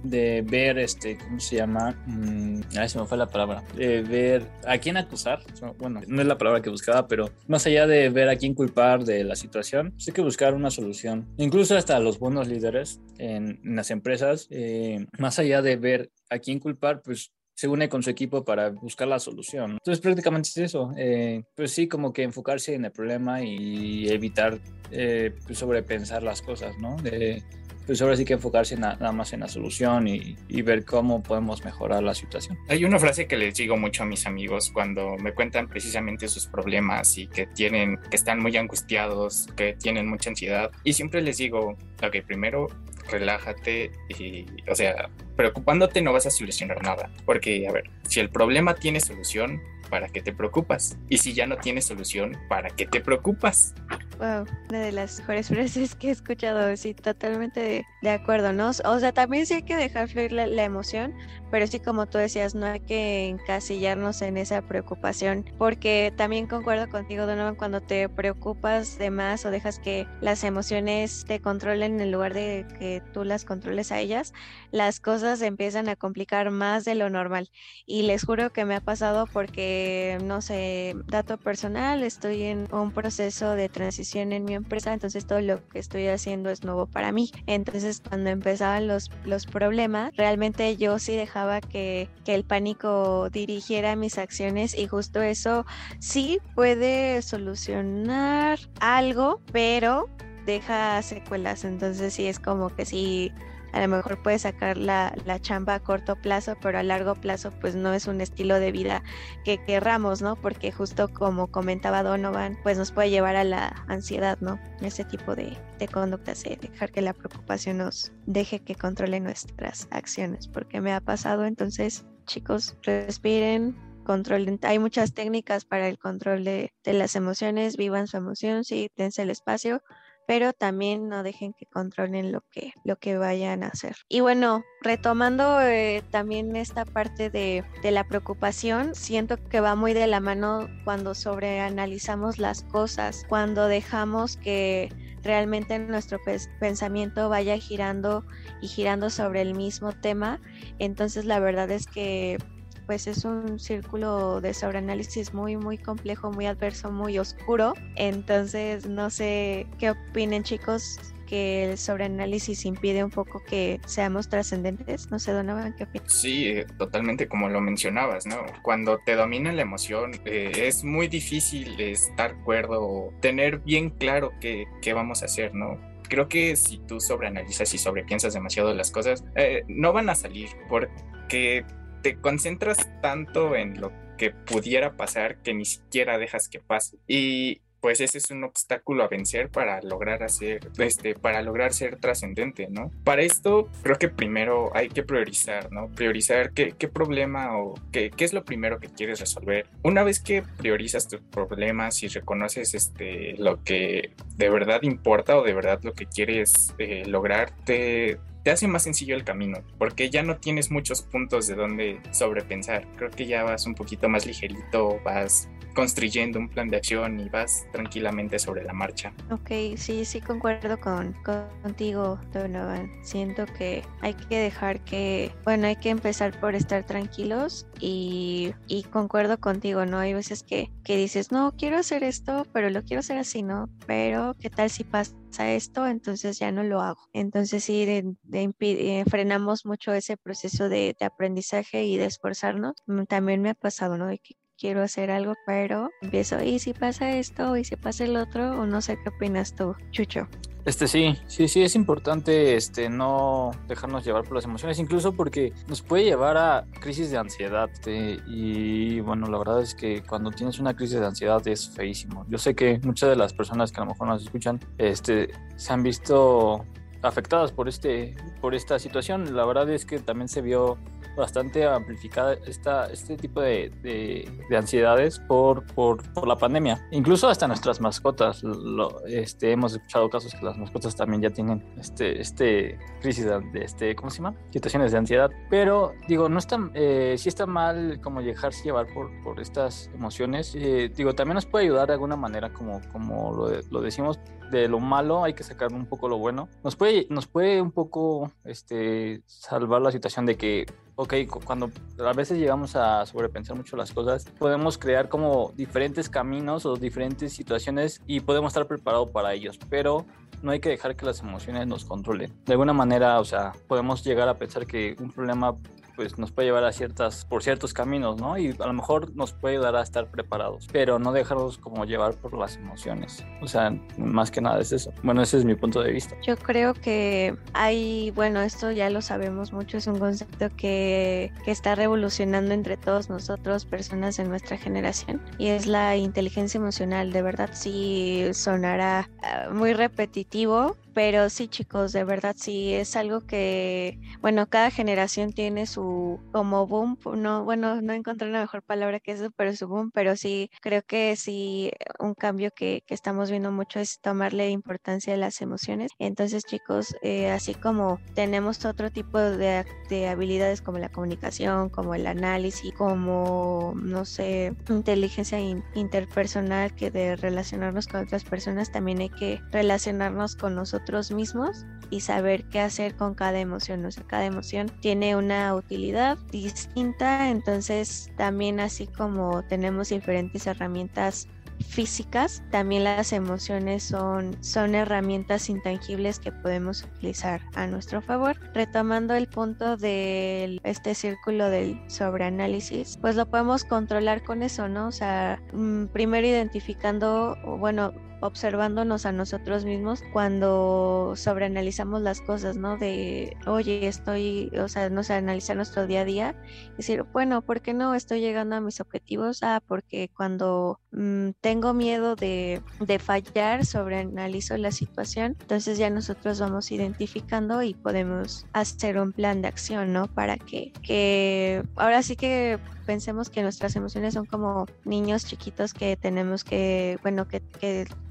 de, 0.03 0.41
ver, 0.47 0.79
este, 0.79 1.17
¿cómo 1.17 1.37
se 1.37 1.57
llama? 1.57 2.01
Mm, 2.05 2.61
se 2.87 2.97
me 2.97 3.05
fue 3.05 3.17
la 3.17 3.27
palabra. 3.27 3.61
De 3.75 4.01
ver 4.03 4.47
a 4.65 4.77
quién 4.77 4.95
acusar. 4.95 5.43
Bueno, 5.77 5.99
no 6.07 6.21
es 6.21 6.27
la 6.29 6.37
palabra 6.37 6.61
que 6.61 6.69
buscaba, 6.69 7.05
pero 7.05 7.31
más 7.49 7.67
allá 7.67 7.85
de 7.85 8.07
ver 8.07 8.29
a 8.29 8.37
quién 8.37 8.53
culpar 8.53 9.03
de 9.03 9.25
la 9.25 9.35
situación, 9.35 9.93
hay 10.07 10.13
que 10.13 10.21
buscar 10.21 10.53
una 10.53 10.71
solución. 10.71 11.27
Incluso 11.35 11.75
hasta 11.75 11.99
los 11.99 12.19
buenos 12.19 12.47
líderes 12.47 13.01
en, 13.17 13.59
las 13.65 13.91
empresas, 13.91 14.47
eh, 14.49 15.07
más 15.19 15.39
allá 15.39 15.61
de 15.61 15.75
ver 15.75 16.09
a 16.29 16.39
quién 16.39 16.59
culpar, 16.59 17.01
pues 17.01 17.33
se 17.55 17.67
une 17.67 17.89
con 17.89 18.03
su 18.03 18.09
equipo 18.09 18.43
para 18.43 18.69
buscar 18.69 19.07
la 19.07 19.19
solución. 19.19 19.73
Entonces 19.73 20.01
prácticamente 20.01 20.49
es 20.49 20.57
eso, 20.57 20.91
eh, 20.97 21.43
pues 21.55 21.71
sí, 21.71 21.87
como 21.87 22.11
que 22.11 22.23
enfocarse 22.23 22.73
en 22.73 22.85
el 22.85 22.91
problema 22.91 23.43
y 23.43 24.09
evitar 24.09 24.59
eh, 24.91 25.33
pues 25.45 25.57
sobrepensar 25.57 26.23
las 26.23 26.41
cosas, 26.41 26.77
¿no? 26.79 26.95
De, 26.97 27.43
pues 27.85 28.01
ahora 28.01 28.15
sí 28.15 28.25
que 28.25 28.33
enfocarse 28.33 28.77
nada 28.77 29.11
más 29.11 29.33
en 29.33 29.41
la 29.41 29.47
solución 29.47 30.07
y, 30.07 30.37
y, 30.47 30.61
ver 30.61 30.85
cómo 30.85 31.21
podemos 31.21 31.63
mejorar 31.63 32.03
la 32.03 32.13
situación. 32.13 32.57
Hay 32.69 32.85
una 32.85 32.99
frase 32.99 33.27
que 33.27 33.37
les 33.37 33.55
digo 33.55 33.77
mucho 33.77 34.03
a 34.03 34.05
mis 34.05 34.25
amigos 34.25 34.71
cuando 34.71 35.17
me 35.17 35.33
cuentan 35.33 35.67
precisamente 35.67 36.27
sus 36.27 36.47
problemas 36.47 37.17
y 37.17 37.27
que 37.27 37.47
tienen, 37.47 37.97
que 38.09 38.15
están 38.15 38.39
muy 38.39 38.55
angustiados, 38.57 39.47
que 39.55 39.73
tienen 39.73 40.07
mucha 40.07 40.29
ansiedad 40.29 40.71
y 40.83 40.93
siempre 40.93 41.21
les 41.21 41.37
digo, 41.37 41.77
ok, 42.01 42.17
primero 42.25 42.67
relájate 43.09 43.91
y, 44.09 44.45
o 44.69 44.75
sea, 44.75 45.09
preocupándote 45.35 46.01
no 46.01 46.13
vas 46.13 46.25
a 46.25 46.31
solucionar 46.31 46.81
nada. 46.83 47.09
Porque, 47.25 47.67
a 47.67 47.71
ver, 47.71 47.89
si 48.07 48.19
el 48.19 48.29
problema 48.29 48.75
tiene 48.75 48.99
solución, 48.99 49.61
¿para 49.89 50.09
qué 50.09 50.21
te 50.21 50.33
preocupas? 50.33 50.97
Y 51.09 51.17
si 51.17 51.33
ya 51.33 51.47
no 51.47 51.57
tiene 51.57 51.81
solución, 51.81 52.37
¿para 52.49 52.69
qué 52.69 52.85
te 52.85 53.01
preocupas? 53.01 53.73
Wow, 54.19 54.45
una 54.69 54.79
de 54.79 54.91
las 54.91 55.17
mejores 55.19 55.47
frases 55.49 55.95
que 55.95 56.09
he 56.09 56.11
escuchado, 56.11 56.75
sí, 56.77 56.93
totalmente 56.93 57.85
de, 58.01 58.09
acuerdo, 58.09 58.53
¿no? 58.53 58.69
O 58.69 58.99
sea, 58.99 59.11
también 59.11 59.45
sí 59.45 59.55
hay 59.55 59.63
que 59.63 59.75
dejar 59.75 60.07
fluir 60.07 60.31
la, 60.31 60.63
emoción, 60.63 61.13
pero 61.49 61.65
sí, 61.67 61.79
como 61.79 62.05
tú 62.05 62.19
decías, 62.19 62.53
no 62.53 62.67
hay 62.67 62.79
que 62.79 63.27
encasillarnos 63.27 64.21
en 64.21 64.37
esa 64.37 64.61
preocupación, 64.61 65.45
porque 65.57 66.13
también 66.15 66.47
concuerdo 66.47 66.89
contigo, 66.89 67.25
Donovan, 67.25 67.55
cuando 67.55 67.81
te 67.81 68.07
preocupas 68.07 68.97
de 68.97 69.09
más 69.09 69.45
o 69.45 69.51
dejas 69.51 69.79
que 69.79 70.07
las 70.21 70.43
emociones 70.43 71.25
te 71.25 71.39
controlen 71.39 71.99
en 71.99 72.11
lugar 72.11 72.33
de 72.33 72.65
que 72.79 73.01
tú 73.13 73.23
las 73.23 73.45
controles 73.45 73.91
a 73.91 73.99
ellas, 73.99 74.33
las 74.71 74.99
cosas 74.99 75.41
empiezan 75.41 75.89
a 75.89 75.95
complicar 75.95 76.51
más 76.51 76.85
de 76.85 76.95
lo 76.95 77.09
normal. 77.09 77.49
Y 77.85 78.03
les 78.03 78.23
juro 78.25 78.51
que 78.51 78.65
me 78.65 78.75
ha 78.75 78.81
pasado 78.81 79.27
porque, 79.31 80.17
no 80.23 80.41
sé, 80.41 80.95
dato 81.07 81.37
personal, 81.37 82.03
estoy 82.03 82.43
en 82.43 82.67
un 82.71 82.91
proceso 82.91 83.51
de 83.55 83.69
transición 83.69 84.02
en 84.13 84.45
mi 84.45 84.53
empresa, 84.53 84.93
entonces 84.93 85.25
todo 85.25 85.41
lo 85.41 85.67
que 85.69 85.79
estoy 85.79 86.07
haciendo 86.07 86.49
es 86.49 86.63
nuevo 86.63 86.85
para 86.85 87.11
mí. 87.11 87.31
Entonces 87.47 88.01
cuando 88.07 88.29
empezaban 88.29 88.87
los, 88.87 89.09
los 89.25 89.45
problemas, 89.45 90.15
realmente 90.15 90.77
yo 90.77 90.99
sí 90.99 91.15
dejaba 91.15 91.61
que, 91.61 92.09
que 92.25 92.35
el 92.35 92.43
pánico 92.43 93.29
dirigiera 93.29 93.95
mis 93.95 94.17
acciones 94.17 94.77
y 94.77 94.87
justo 94.87 95.21
eso 95.21 95.65
sí 95.99 96.39
puede 96.55 97.21
solucionar 97.21 98.59
algo, 98.79 99.41
pero 99.51 100.09
deja 100.45 101.01
secuelas. 101.01 101.63
Entonces 101.63 102.13
sí 102.13 102.27
es 102.27 102.39
como 102.39 102.69
que 102.69 102.85
sí 102.85 103.31
a 103.73 103.81
lo 103.81 103.87
mejor 103.87 104.21
puede 104.21 104.39
sacar 104.39 104.77
la, 104.77 105.15
la, 105.25 105.39
chamba 105.39 105.73
a 105.75 105.79
corto 105.79 106.15
plazo, 106.15 106.55
pero 106.61 106.77
a 106.77 106.83
largo 106.83 107.15
plazo 107.15 107.51
pues 107.59 107.75
no 107.75 107.93
es 107.93 108.07
un 108.07 108.21
estilo 108.21 108.59
de 108.59 108.71
vida 108.71 109.03
que 109.43 109.57
querramos, 109.65 110.21
¿no? 110.21 110.35
Porque 110.35 110.71
justo 110.71 111.11
como 111.11 111.47
comentaba 111.47 112.03
Donovan, 112.03 112.57
pues 112.61 112.77
nos 112.77 112.91
puede 112.91 113.09
llevar 113.09 113.35
a 113.35 113.43
la 113.43 113.83
ansiedad, 113.87 114.37
¿no? 114.41 114.59
Ese 114.81 115.03
tipo 115.03 115.35
de, 115.35 115.57
de 115.79 115.87
conductas, 115.87 116.43
de 116.43 116.57
dejar 116.57 116.91
que 116.91 117.01
la 117.01 117.13
preocupación 117.13 117.79
nos 117.79 118.11
deje 118.27 118.59
que 118.59 118.75
controle 118.75 119.19
nuestras 119.19 119.87
acciones, 119.89 120.47
porque 120.47 120.79
me 120.79 120.93
ha 120.93 121.01
pasado, 121.01 121.45
entonces 121.45 122.05
chicos, 122.25 122.77
respiren, 122.83 123.75
controlen. 124.03 124.59
Hay 124.63 124.79
muchas 124.79 125.13
técnicas 125.13 125.65
para 125.65 125.87
el 125.87 125.97
control 125.97 126.43
de, 126.43 126.73
de, 126.83 126.93
las 126.93 127.15
emociones, 127.15 127.75
vivan 127.77 128.07
su 128.07 128.17
emoción, 128.17 128.63
sí, 128.63 128.91
dense 128.95 129.23
el 129.23 129.29
espacio, 129.29 129.81
pero 130.27 130.53
también 130.53 131.09
no 131.09 131.23
dejen 131.23 131.53
que 131.53 131.65
controlen 131.65 132.31
lo 132.31 132.41
que, 132.51 132.73
lo 132.83 132.97
que 132.97 133.17
vayan 133.17 133.63
a 133.63 133.67
hacer. 133.67 133.95
Y 134.09 134.21
bueno, 134.21 134.63
retomando 134.81 135.61
eh, 135.61 136.03
también 136.11 136.55
esta 136.55 136.85
parte 136.85 137.29
de, 137.29 137.63
de, 137.81 137.91
la 137.91 138.03
preocupación, 138.05 138.95
siento 138.95 139.37
que 139.49 139.59
va 139.59 139.75
muy 139.75 139.93
de 139.93 140.07
la 140.07 140.19
mano 140.19 140.67
cuando 140.83 141.15
sobreanalizamos 141.15 142.37
las 142.37 142.63
cosas, 142.63 143.25
cuando 143.27 143.67
dejamos 143.67 144.37
que 144.37 144.89
realmente 145.23 145.79
nuestro 145.79 146.19
pensamiento 146.59 147.29
vaya 147.29 147.57
girando 147.57 148.25
y 148.61 148.67
girando 148.67 149.09
sobre 149.09 149.41
el 149.41 149.55
mismo 149.55 149.93
tema. 149.93 150.39
Entonces 150.79 151.25
la 151.25 151.39
verdad 151.39 151.71
es 151.71 151.87
que 151.87 152.37
pues 152.85 153.07
es 153.07 153.25
un 153.25 153.59
círculo 153.59 154.41
de 154.41 154.53
sobreanálisis 154.53 155.33
muy, 155.33 155.57
muy 155.57 155.77
complejo, 155.77 156.31
muy 156.31 156.45
adverso, 156.45 156.91
muy 156.91 157.19
oscuro. 157.19 157.73
Entonces, 157.95 158.87
no 158.87 159.09
sé 159.09 159.67
qué 159.79 159.91
opinen 159.91 160.43
chicos 160.43 161.13
que 161.33 161.71
el 161.71 161.77
sobreanálisis 161.77 162.65
impide 162.65 163.03
un 163.03 163.09
poco 163.09 163.43
que 163.43 163.79
seamos 163.85 164.29
trascendentes. 164.29 165.09
No 165.09 165.19
sé, 165.19 165.31
Donovan, 165.31 165.73
¿qué 165.75 165.85
opinas? 165.85 166.13
Sí, 166.13 166.47
eh, 166.47 166.65
totalmente 166.77 167.27
como 167.27 167.49
lo 167.49 167.61
mencionabas, 167.61 168.25
¿no? 168.25 168.37
Cuando 168.61 168.99
te 168.99 169.15
domina 169.15 169.51
la 169.51 169.61
emoción, 169.61 170.11
eh, 170.25 170.51
es 170.55 170.83
muy 170.83 171.07
difícil 171.07 171.79
estar 171.79 172.35
cuerdo 172.43 172.83
o 172.83 173.13
tener 173.19 173.59
bien 173.59 173.89
claro 173.89 174.31
qué, 174.39 174.67
vamos 174.93 175.23
a 175.23 175.25
hacer, 175.25 175.55
¿no? 175.55 175.79
Creo 176.07 176.27
que 176.27 176.55
si 176.55 176.77
tú 176.79 176.99
sobreanalizas 176.99 177.73
y 177.73 177.77
sobrepiensas 177.77 178.33
demasiado 178.33 178.73
las 178.73 178.91
cosas, 178.91 179.23
eh, 179.35 179.63
no 179.67 179.93
van 179.93 180.09
a 180.09 180.15
salir 180.15 180.49
porque 180.69 181.65
te 182.03 182.17
concentras 182.17 182.77
tanto 183.01 183.55
en 183.55 183.81
lo 183.81 183.91
que 184.17 184.29
pudiera 184.31 184.95
pasar 184.95 185.37
que 185.37 185.53
ni 185.53 185.65
siquiera 185.65 186.19
dejas 186.19 186.49
que 186.49 186.59
pase. 186.59 186.97
Y 187.07 187.61
pues 187.83 187.99
ese 187.99 188.17
es 188.17 188.31
un 188.31 188.45
obstáculo 188.45 189.03
a 189.03 189.09
vencer 189.09 189.49
para 189.49 189.81
lograr 189.81 190.23
hacer, 190.23 190.69
este, 190.77 191.15
para 191.15 191.41
lograr 191.41 191.73
ser 191.73 191.97
trascendente, 191.97 192.69
¿no? 192.69 192.91
Para 193.03 193.23
esto 193.23 193.67
creo 193.81 193.97
que 193.97 194.07
primero 194.07 194.71
hay 194.73 194.87
que 194.87 195.03
priorizar, 195.03 195.69
¿no? 195.69 195.89
Priorizar 195.89 196.53
qué, 196.53 196.75
qué 196.77 196.87
problema 196.87 197.57
o 197.57 197.73
qué, 197.91 198.09
qué, 198.09 198.23
es 198.23 198.31
lo 198.31 198.45
primero 198.45 198.79
que 198.79 198.87
quieres 198.87 199.19
resolver. 199.19 199.65
Una 199.83 200.03
vez 200.03 200.21
que 200.21 200.43
priorizas 200.59 201.09
tus 201.09 201.19
problemas 201.19 202.01
y 202.03 202.07
reconoces 202.07 202.73
este, 202.73 203.35
lo 203.37 203.61
que 203.65 204.13
de 204.37 204.49
verdad 204.49 204.81
importa 204.83 205.37
o 205.37 205.43
de 205.43 205.53
verdad 205.53 205.81
lo 205.83 205.91
que 205.91 206.05
quieres 206.05 206.73
eh, 206.77 207.03
lograr, 207.05 207.51
te, 207.65 208.17
te 208.43 208.51
hace 208.51 208.67
más 208.67 208.83
sencillo 208.83 209.15
el 209.15 209.23
camino, 209.23 209.59
porque 209.77 210.09
ya 210.09 210.21
no 210.21 210.37
tienes 210.37 210.69
muchos 210.69 211.01
puntos 211.01 211.47
de 211.47 211.55
donde 211.55 211.99
sobrepensar. 212.11 212.85
Creo 212.97 213.09
que 213.09 213.25
ya 213.25 213.43
vas 213.43 213.65
un 213.65 213.73
poquito 213.73 214.09
más 214.09 214.25
ligerito, 214.25 214.99
vas 215.03 215.47
construyendo 215.73 216.39
un 216.39 216.49
plan 216.49 216.69
de 216.69 216.77
acción 216.77 217.19
y 217.19 217.29
vas 217.29 217.65
tranquilamente 217.71 218.37
sobre 218.37 218.63
la 218.63 218.73
marcha. 218.73 219.11
Ok, 219.31 219.75
sí, 219.75 220.05
sí 220.05 220.21
concuerdo 220.21 220.79
con, 220.79 221.15
contigo, 221.63 222.19
Donovan. 222.31 222.91
Siento 223.03 223.45
que 223.45 223.83
hay 224.01 224.13
que 224.13 224.37
dejar 224.37 224.81
que, 224.81 225.31
bueno, 225.43 225.67
hay 225.67 225.75
que 225.77 225.89
empezar 225.89 226.39
por 226.39 226.53
estar 226.53 226.85
tranquilos 226.85 227.65
y, 227.79 228.53
y 228.67 228.83
concuerdo 228.83 229.39
contigo, 229.39 229.85
¿no? 229.85 229.97
Hay 229.97 230.13
veces 230.13 230.43
que, 230.43 230.69
que 230.83 230.95
dices, 230.95 231.31
no, 231.31 231.53
quiero 231.57 231.77
hacer 231.77 232.03
esto, 232.03 232.45
pero 232.53 232.69
lo 232.69 232.83
quiero 232.83 232.99
hacer 232.99 233.17
así, 233.17 233.41
¿no? 233.41 233.69
Pero, 233.87 234.35
¿qué 234.39 234.49
tal 234.49 234.69
si 234.69 234.83
pasa? 234.83 235.15
Esto, 235.39 235.87
entonces 235.87 236.39
ya 236.39 236.51
no 236.51 236.63
lo 236.63 236.81
hago. 236.81 237.01
Entonces 237.13 237.63
sí, 237.63 237.85
de, 237.85 238.15
eh, 238.59 239.03
frenamos 239.09 239.65
mucho 239.65 239.93
ese 239.93 240.17
proceso 240.17 240.69
de, 240.69 240.95
de, 240.99 241.05
aprendizaje 241.05 241.83
y 241.85 241.97
de 241.97 242.05
esforzarnos. 242.05 242.73
Mm, 242.87 243.03
también 243.05 243.41
me 243.41 243.49
ha 243.49 243.55
pasado, 243.55 243.97
¿no? 243.97 244.07
De 244.07 244.19
que 244.19 244.35
quiero 244.63 244.81
hacer 244.81 245.11
algo, 245.11 245.35
pero 245.45 245.91
empiezo, 246.01 246.41
¿y 246.41 246.57
si 246.57 246.73
pasa 246.73 247.17
esto? 247.17 247.57
¿Y 247.57 247.65
si 247.65 247.75
pasa 247.75 248.05
el 248.05 248.15
otro? 248.15 248.61
O 248.61 248.65
no 248.65 248.79
sé 248.79 248.97
qué 249.03 249.09
opinas 249.09 249.53
tú, 249.53 249.75
Chucho. 249.91 250.25
Este 250.63 250.87
sí, 250.87 251.17
sí, 251.27 251.49
sí, 251.49 251.63
es 251.63 251.75
importante 251.75 252.55
este, 252.55 252.89
no 252.89 253.51
dejarnos 253.67 254.05
llevar 254.05 254.23
por 254.23 254.35
las 254.35 254.45
emociones, 254.45 254.79
incluso 254.79 255.11
porque 255.11 255.51
nos 255.67 255.81
puede 255.81 256.05
llevar 256.05 256.37
a 256.37 256.65
crisis 256.79 257.11
de 257.11 257.17
ansiedad. 257.17 257.69
Este, 257.73 258.21
y 258.25 259.01
bueno, 259.01 259.27
la 259.27 259.37
verdad 259.37 259.61
es 259.61 259.75
que 259.75 260.01
cuando 260.01 260.31
tienes 260.31 260.59
una 260.59 260.73
crisis 260.73 261.01
de 261.01 261.07
ansiedad 261.07 261.45
es 261.45 261.69
feísimo. 261.71 262.25
Yo 262.29 262.37
sé 262.37 262.55
que 262.55 262.79
muchas 262.85 263.09
de 263.09 263.17
las 263.17 263.33
personas 263.33 263.69
que 263.69 263.81
a 263.81 263.83
lo 263.83 263.89
mejor 263.89 264.07
nos 264.07 264.23
escuchan 264.23 264.61
este, 264.77 265.29
se 265.57 265.73
han 265.73 265.83
visto 265.83 266.63
afectadas 267.01 267.51
por, 267.51 267.67
este, 267.67 268.15
por 268.39 268.55
esta 268.55 268.79
situación. 268.79 269.35
La 269.35 269.43
verdad 269.43 269.69
es 269.69 269.83
que 269.83 269.99
también 269.99 270.29
se 270.29 270.41
vio 270.41 270.77
bastante 271.15 271.65
amplificada 271.65 272.35
esta, 272.45 272.87
este 272.87 273.17
tipo 273.17 273.41
de, 273.41 273.71
de, 273.81 274.57
ansiedades 274.57 275.19
por, 275.19 275.65
por, 275.73 276.01
por, 276.13 276.27
la 276.27 276.35
pandemia. 276.35 276.87
Incluso 276.91 277.27
hasta 277.27 277.47
nuestras 277.47 277.81
mascotas. 277.81 278.43
Lo, 278.43 279.05
este, 279.05 279.51
hemos 279.51 279.73
escuchado 279.73 280.09
casos 280.09 280.33
que 280.33 280.45
las 280.45 280.57
mascotas 280.57 280.95
también 280.95 281.21
ya 281.21 281.29
tienen 281.29 281.63
este, 281.79 282.21
este 282.21 282.79
crisis 283.01 283.25
de, 283.25 283.63
este, 283.63 283.95
¿cómo 283.95 284.09
se 284.09 284.17
llama? 284.17 284.35
Situaciones 284.51 284.91
de 284.91 284.97
ansiedad. 284.97 285.31
Pero 285.49 285.93
digo, 286.07 286.29
no 286.29 286.39
está, 286.39 286.59
eh, 286.73 287.15
sí 287.17 287.29
está 287.29 287.45
mal 287.45 287.99
como 288.01 288.21
dejarse 288.21 288.63
llevar 288.63 288.87
por, 288.93 289.09
por 289.23 289.39
estas 289.39 289.89
emociones. 289.93 290.53
Eh, 290.55 290.91
digo, 290.95 291.13
también 291.13 291.35
nos 291.35 291.45
puede 291.45 291.65
ayudar 291.65 291.87
de 291.87 291.93
alguna 291.93 292.15
manera, 292.15 292.51
como, 292.53 292.81
como 292.91 293.33
lo, 293.33 293.61
lo 293.69 293.81
decimos, 293.81 294.19
de 294.53 294.67
lo 294.67 294.79
malo 294.79 295.23
hay 295.23 295.33
que 295.33 295.43
sacar 295.43 295.73
un 295.73 295.85
poco 295.85 296.07
lo 296.07 296.17
bueno. 296.17 296.47
Nos 296.63 296.75
puede, 296.75 297.07
nos 297.09 297.27
puede 297.27 297.61
un 297.61 297.71
poco 297.71 298.31
este, 298.45 299.21
salvar 299.25 299.81
la 299.81 299.91
situación 299.91 300.25
de 300.25 300.37
que, 300.37 300.65
ok, 300.95 301.13
cuando 301.43 301.69
a 301.99 302.13
veces 302.13 302.37
llegamos 302.37 302.75
a 302.75 303.05
sobrepensar 303.05 303.57
mucho 303.57 303.75
las 303.75 303.91
cosas, 303.91 304.25
podemos 304.39 304.77
crear 304.77 305.09
como 305.09 305.51
diferentes 305.55 306.09
caminos 306.09 306.65
o 306.65 306.75
diferentes 306.75 307.33
situaciones 307.33 308.01
y 308.07 308.21
podemos 308.21 308.51
estar 308.51 308.67
preparados 308.67 309.09
para 309.09 309.33
ellos, 309.33 309.59
pero 309.69 310.05
no 310.41 310.51
hay 310.51 310.59
que 310.59 310.69
dejar 310.69 310.95
que 310.95 311.05
las 311.05 311.21
emociones 311.21 311.67
nos 311.67 311.85
controlen. 311.85 312.31
De 312.45 312.53
alguna 312.53 312.73
manera, 312.73 313.19
o 313.19 313.25
sea, 313.25 313.53
podemos 313.67 314.03
llegar 314.03 314.27
a 314.27 314.37
pensar 314.37 314.67
que 314.67 314.95
un 314.99 315.11
problema 315.11 315.55
pues 315.95 316.17
nos 316.17 316.31
puede 316.31 316.47
llevar 316.47 316.63
a 316.63 316.71
ciertas, 316.71 317.25
por 317.25 317.43
ciertos 317.43 317.73
caminos, 317.73 318.19
¿no? 318.19 318.37
Y 318.37 318.55
a 318.59 318.67
lo 318.67 318.73
mejor 318.73 319.15
nos 319.15 319.33
puede 319.33 319.55
ayudar 319.55 319.75
a 319.75 319.81
estar 319.81 320.09
preparados, 320.09 320.67
pero 320.71 320.99
no 320.99 321.11
dejarlos 321.11 321.57
como 321.57 321.85
llevar 321.85 322.15
por 322.15 322.37
las 322.37 322.55
emociones. 322.57 323.23
O 323.41 323.47
sea, 323.47 323.75
más 323.97 324.31
que 324.31 324.41
nada 324.41 324.59
es 324.59 324.71
eso. 324.71 324.91
Bueno, 325.03 325.21
ese 325.21 325.37
es 325.37 325.45
mi 325.45 325.55
punto 325.55 325.81
de 325.81 325.91
vista. 325.91 326.15
Yo 326.21 326.35
creo 326.37 326.73
que 326.73 327.35
hay, 327.53 328.11
bueno, 328.11 328.41
esto 328.41 328.71
ya 328.71 328.89
lo 328.89 329.01
sabemos 329.01 329.53
mucho, 329.53 329.77
es 329.77 329.87
un 329.87 329.99
concepto 329.99 330.49
que, 330.55 331.31
que 331.45 331.51
está 331.51 331.75
revolucionando 331.75 332.53
entre 332.53 332.77
todos 332.77 333.09
nosotros, 333.09 333.65
personas 333.65 334.17
de 334.17 334.25
nuestra 334.25 334.57
generación, 334.57 335.21
y 335.37 335.47
es 335.47 335.67
la 335.67 335.95
inteligencia 335.95 336.57
emocional. 336.57 337.11
De 337.11 337.21
verdad, 337.21 337.49
sí 337.53 338.29
sonará 338.33 339.09
uh, 339.21 339.53
muy 339.53 339.73
repetitivo, 339.73 340.75
pero 340.93 341.29
sí, 341.29 341.47
chicos, 341.47 341.91
de 341.91 342.03
verdad 342.03 342.35
sí 342.37 342.73
es 342.73 342.95
algo 342.95 343.21
que, 343.21 343.97
bueno, 344.21 344.47
cada 344.47 344.69
generación 344.69 345.33
tiene 345.33 345.65
su 345.65 346.19
como 346.31 346.67
boom, 346.67 346.97
no, 347.15 347.43
bueno, 347.43 347.81
no 347.81 347.93
encontré 347.93 348.29
una 348.29 348.41
mejor 348.41 348.61
palabra 348.63 348.99
que 348.99 349.13
eso, 349.13 349.29
pero 349.35 349.55
su 349.55 349.67
boom, 349.67 349.89
pero 349.91 350.15
sí, 350.15 350.49
creo 350.61 350.83
que 350.83 351.15
sí, 351.15 351.71
un 351.99 352.13
cambio 352.13 352.51
que, 352.55 352.83
que 352.85 352.93
estamos 352.93 353.31
viendo 353.31 353.51
mucho 353.51 353.79
es 353.79 353.99
tomarle 354.01 354.49
importancia 354.51 355.13
a 355.15 355.17
las 355.17 355.41
emociones. 355.41 355.91
Entonces, 355.97 356.43
chicos, 356.45 356.95
eh, 357.01 357.31
así 357.31 357.55
como 357.55 357.99
tenemos 358.13 358.63
otro 358.65 358.91
tipo 358.91 359.17
de, 359.19 359.65
de 359.89 360.07
habilidades 360.07 360.61
como 360.61 360.77
la 360.77 360.89
comunicación, 360.89 361.69
como 361.69 361.95
el 361.95 362.05
análisis, 362.07 362.71
como, 362.77 363.73
no 363.75 364.05
sé, 364.05 364.53
inteligencia 364.69 365.39
interpersonal 365.73 366.73
que 366.75 366.91
de 366.91 367.15
relacionarnos 367.15 367.87
con 367.87 368.01
otras 368.01 368.23
personas, 368.23 368.71
también 368.71 368.99
hay 368.99 369.09
que 369.09 369.39
relacionarnos 369.51 370.35
con 370.35 370.55
nosotros 370.55 370.82
mismos 371.11 371.65
y 371.89 372.01
saber 372.01 372.43
qué 372.45 372.59
hacer 372.59 372.95
con 372.95 373.13
cada 373.13 373.39
emoción. 373.39 373.85
O 373.85 373.91
sea, 373.91 374.03
cada 374.03 374.25
emoción 374.25 374.69
tiene 374.81 375.15
una 375.15 375.53
utilidad 375.55 376.17
distinta, 376.31 377.29
entonces 377.29 378.11
también 378.17 378.59
así 378.59 378.87
como 378.87 379.43
tenemos 379.43 379.89
diferentes 379.89 380.47
herramientas 380.47 381.27
físicas, 381.63 382.43
también 382.51 382.83
las 382.83 383.13
emociones 383.13 383.83
son, 383.83 384.35
son 384.43 384.75
herramientas 384.75 385.49
intangibles 385.49 386.19
que 386.19 386.31
podemos 386.31 386.83
utilizar 386.83 387.41
a 387.55 387.67
nuestro 387.67 388.01
favor. 388.01 388.37
Retomando 388.53 389.13
el 389.13 389.27
punto 389.27 389.77
de 389.77 390.59
este 390.63 390.95
círculo 390.95 391.49
del 391.49 391.79
sobreanálisis, 391.87 392.97
pues 392.97 393.15
lo 393.15 393.25
podemos 393.27 393.63
controlar 393.63 394.23
con 394.23 394.43
eso, 394.43 394.67
¿no? 394.67 394.87
O 394.87 394.91
sea, 394.91 395.39
mm, 395.53 395.85
primero 395.87 396.27
identificando, 396.27 397.37
bueno, 397.59 397.93
observándonos 398.23 399.05
a 399.05 399.11
nosotros 399.11 399.65
mismos 399.65 400.01
cuando 400.13 401.13
sobreanalizamos 401.15 402.01
las 402.01 402.21
cosas, 402.21 402.55
¿no? 402.55 402.77
De, 402.77 403.35
oye, 403.45 403.87
estoy, 403.87 404.49
o 404.57 404.69
sea, 404.69 404.89
no 404.89 405.03
sé, 405.03 405.13
analizar 405.13 405.57
nuestro 405.57 405.87
día 405.87 406.01
a 406.01 406.05
día, 406.05 406.35
decir, 406.77 407.03
bueno, 407.11 407.41
¿por 407.41 407.61
qué 407.61 407.73
no 407.73 407.93
estoy 407.95 408.21
llegando 408.21 408.55
a 408.55 408.61
mis 408.61 408.79
objetivos? 408.79 409.43
Ah, 409.43 409.61
porque 409.67 410.09
cuando 410.15 410.79
mmm, 410.91 411.31
tengo 411.41 411.73
miedo 411.73 412.15
de, 412.15 412.61
de 412.79 412.99
fallar, 412.99 413.65
sobreanalizo 413.65 414.57
la 414.57 414.71
situación, 414.71 415.35
entonces 415.41 415.77
ya 415.77 415.89
nosotros 415.89 416.39
vamos 416.39 416.71
identificando 416.71 417.61
y 417.61 417.73
podemos 417.73 418.45
hacer 418.53 418.99
un 418.99 419.11
plan 419.11 419.41
de 419.41 419.49
acción, 419.49 419.91
¿no? 419.91 420.07
Para 420.07 420.37
que, 420.37 420.71
que 420.81 421.63
ahora 421.75 422.01
sí 422.03 422.15
que 422.15 422.57
pensemos 422.83 423.29
que 423.29 423.41
nuestras 423.41 423.75
emociones 423.75 424.13
son 424.13 424.25
como 424.25 424.67
niños 424.85 425.25
chiquitos 425.25 425.73
que 425.73 425.97
tenemos 425.97 426.43
que, 426.43 426.97
bueno, 427.01 427.27
que, 427.27 427.41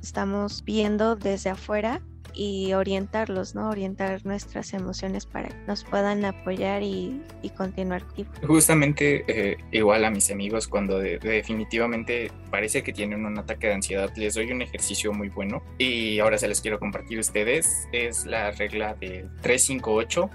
estamos 0.03 0.65
viendo 0.65 1.17
desde 1.17 1.51
afuera 1.51 2.01
y 2.35 2.73
orientarlos, 2.73 3.55
¿no? 3.55 3.69
Orientar 3.69 4.25
nuestras 4.25 4.73
emociones 4.73 5.27
para 5.27 5.49
que 5.49 5.67
nos 5.67 5.85
puedan 5.85 6.25
apoyar 6.25 6.83
y, 6.83 7.23
y 7.43 7.51
continuar. 7.51 8.05
Justamente 8.47 9.25
eh, 9.29 9.59
igual 9.71 10.05
a 10.05 10.11
mis 10.11 10.31
amigos 10.31 10.67
cuando 10.67 10.99
de, 10.99 11.19
definitivamente 11.19 12.31
parece 12.51 12.83
que 12.83 12.93
tienen 12.93 13.27
un 13.27 13.39
ataque 13.39 13.67
de 13.67 13.75
ansiedad, 13.75 14.11
les 14.17 14.35
doy 14.35 14.51
un 14.51 14.63
ejercicio 14.63 15.13
muy 15.13 15.29
bueno 15.29 15.63
y 15.79 16.19
ahora 16.21 16.39
se 16.39 16.49
les 16.49 16.61
quiero 16.61 16.79
compartir 16.79 17.19
a 17.19 17.21
ustedes. 17.21 17.87
Es 17.93 18.25
la 18.25 18.51
regla 18.51 18.95
del 18.95 19.31
358 19.43 20.31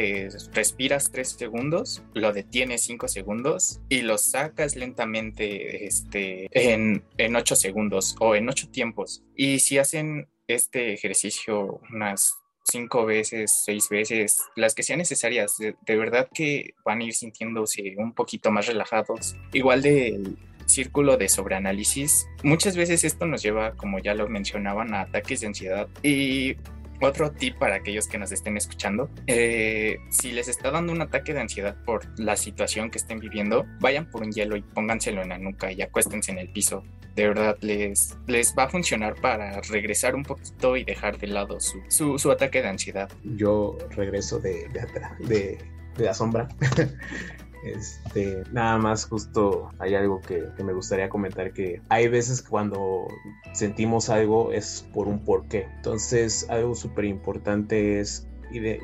eh, 0.00 0.28
respiras 0.52 1.10
3 1.10 1.28
segundos, 1.28 2.04
lo 2.14 2.32
detienes 2.32 2.82
5 2.82 3.08
segundos 3.08 3.80
y 3.88 4.02
lo 4.02 4.16
sacas 4.16 4.76
lentamente 4.76 5.86
este, 5.86 6.48
en, 6.52 7.02
en 7.16 7.34
8 7.34 7.56
segundos 7.56 8.14
o 8.20 8.36
en 8.36 8.48
8 8.48 8.68
tiempos. 8.68 9.24
Y 9.34 9.58
si 9.58 9.76
hacen 9.78 10.28
este 10.46 10.92
ejercicio 10.92 11.80
unas 11.90 12.36
cinco 12.62 13.06
veces, 13.06 13.62
seis 13.64 13.88
veces, 13.88 14.40
las 14.54 14.76
que 14.76 14.84
sean 14.84 14.98
necesarias. 14.98 15.56
De, 15.58 15.74
de, 15.84 15.96
verdad 15.96 16.28
que 16.32 16.74
van 16.84 17.00
a 17.00 17.04
ir 17.04 17.14
sintiéndose 17.14 17.94
un 17.96 18.12
poquito 18.12 18.52
más 18.52 18.66
relajados. 18.68 19.34
Igual 19.52 19.82
del 19.82 20.38
círculo 20.66 21.16
de 21.16 21.28
sobreanálisis, 21.28 22.28
muchas 22.44 22.76
veces 22.76 23.02
esto 23.02 23.26
nos 23.26 23.42
lleva, 23.42 23.72
como 23.72 23.98
ya 23.98 24.14
lo 24.14 24.28
mencionaban, 24.28 24.94
a 24.94 25.00
ataques 25.00 25.40
de 25.40 25.48
ansiedad. 25.48 25.88
Y 26.04 26.56
otro 27.00 27.30
tip 27.30 27.56
para 27.58 27.76
aquellos 27.76 28.06
que 28.06 28.18
nos 28.18 28.32
estén 28.32 28.56
escuchando, 28.56 29.10
eh, 29.26 29.98
si 30.10 30.32
les 30.32 30.48
está 30.48 30.70
dando 30.70 30.92
un 30.92 31.00
ataque 31.00 31.32
de 31.32 31.40
ansiedad 31.40 31.76
por 31.84 32.06
la 32.18 32.36
situación 32.36 32.90
que 32.90 32.98
estén 32.98 33.18
viviendo, 33.18 33.66
vayan 33.80 34.10
por 34.10 34.22
un 34.22 34.32
hielo 34.32 34.56
y 34.56 34.62
pónganselo 34.62 35.22
en 35.22 35.30
la 35.30 35.38
nuca 35.38 35.72
y 35.72 35.82
acuéstense 35.82 36.32
en 36.32 36.38
el 36.38 36.48
piso. 36.50 36.84
de 37.14 37.28
verdad 37.28 37.56
les, 37.62 38.16
les 38.28 38.54
va 38.56 38.64
a 38.64 38.68
funcionar 38.68 39.16
para 39.20 39.60
regresar 39.62 40.14
un 40.14 40.22
poquito 40.22 40.76
y 40.76 40.84
dejar 40.84 41.18
de 41.18 41.26
lado 41.26 41.58
su, 41.58 41.80
su, 42.18 42.30
ataque 42.30 42.62
de 42.62 42.68
ansiedad. 42.68 43.10
Yo 43.24 43.76
regreso 43.90 44.38
de, 44.38 44.68
de 44.68 44.80
atrás, 44.80 45.18
de, 45.20 45.58
de 45.96 46.04
la 46.04 46.14
sombra. 46.14 46.48
Este, 47.64 48.42
nada 48.52 48.78
más 48.78 49.06
justo 49.06 49.70
hay 49.78 49.94
algo 49.94 50.20
que, 50.20 50.44
me 50.62 50.72
gustaría 50.72 51.08
comentar 51.08 51.52
que 51.52 51.82
hay 51.88 52.08
veces 52.08 52.42
cuando 52.42 53.08
sentimos 53.52 54.08
algo 54.08 54.52
es 54.52 54.88
por 54.92 55.08
un 55.08 55.24
porqué. 55.24 55.66
Entonces 55.76 56.46
algo 56.48 56.74
súper 56.74 57.04
importante 57.04 58.00
es 58.00 58.26
de, 58.52 58.80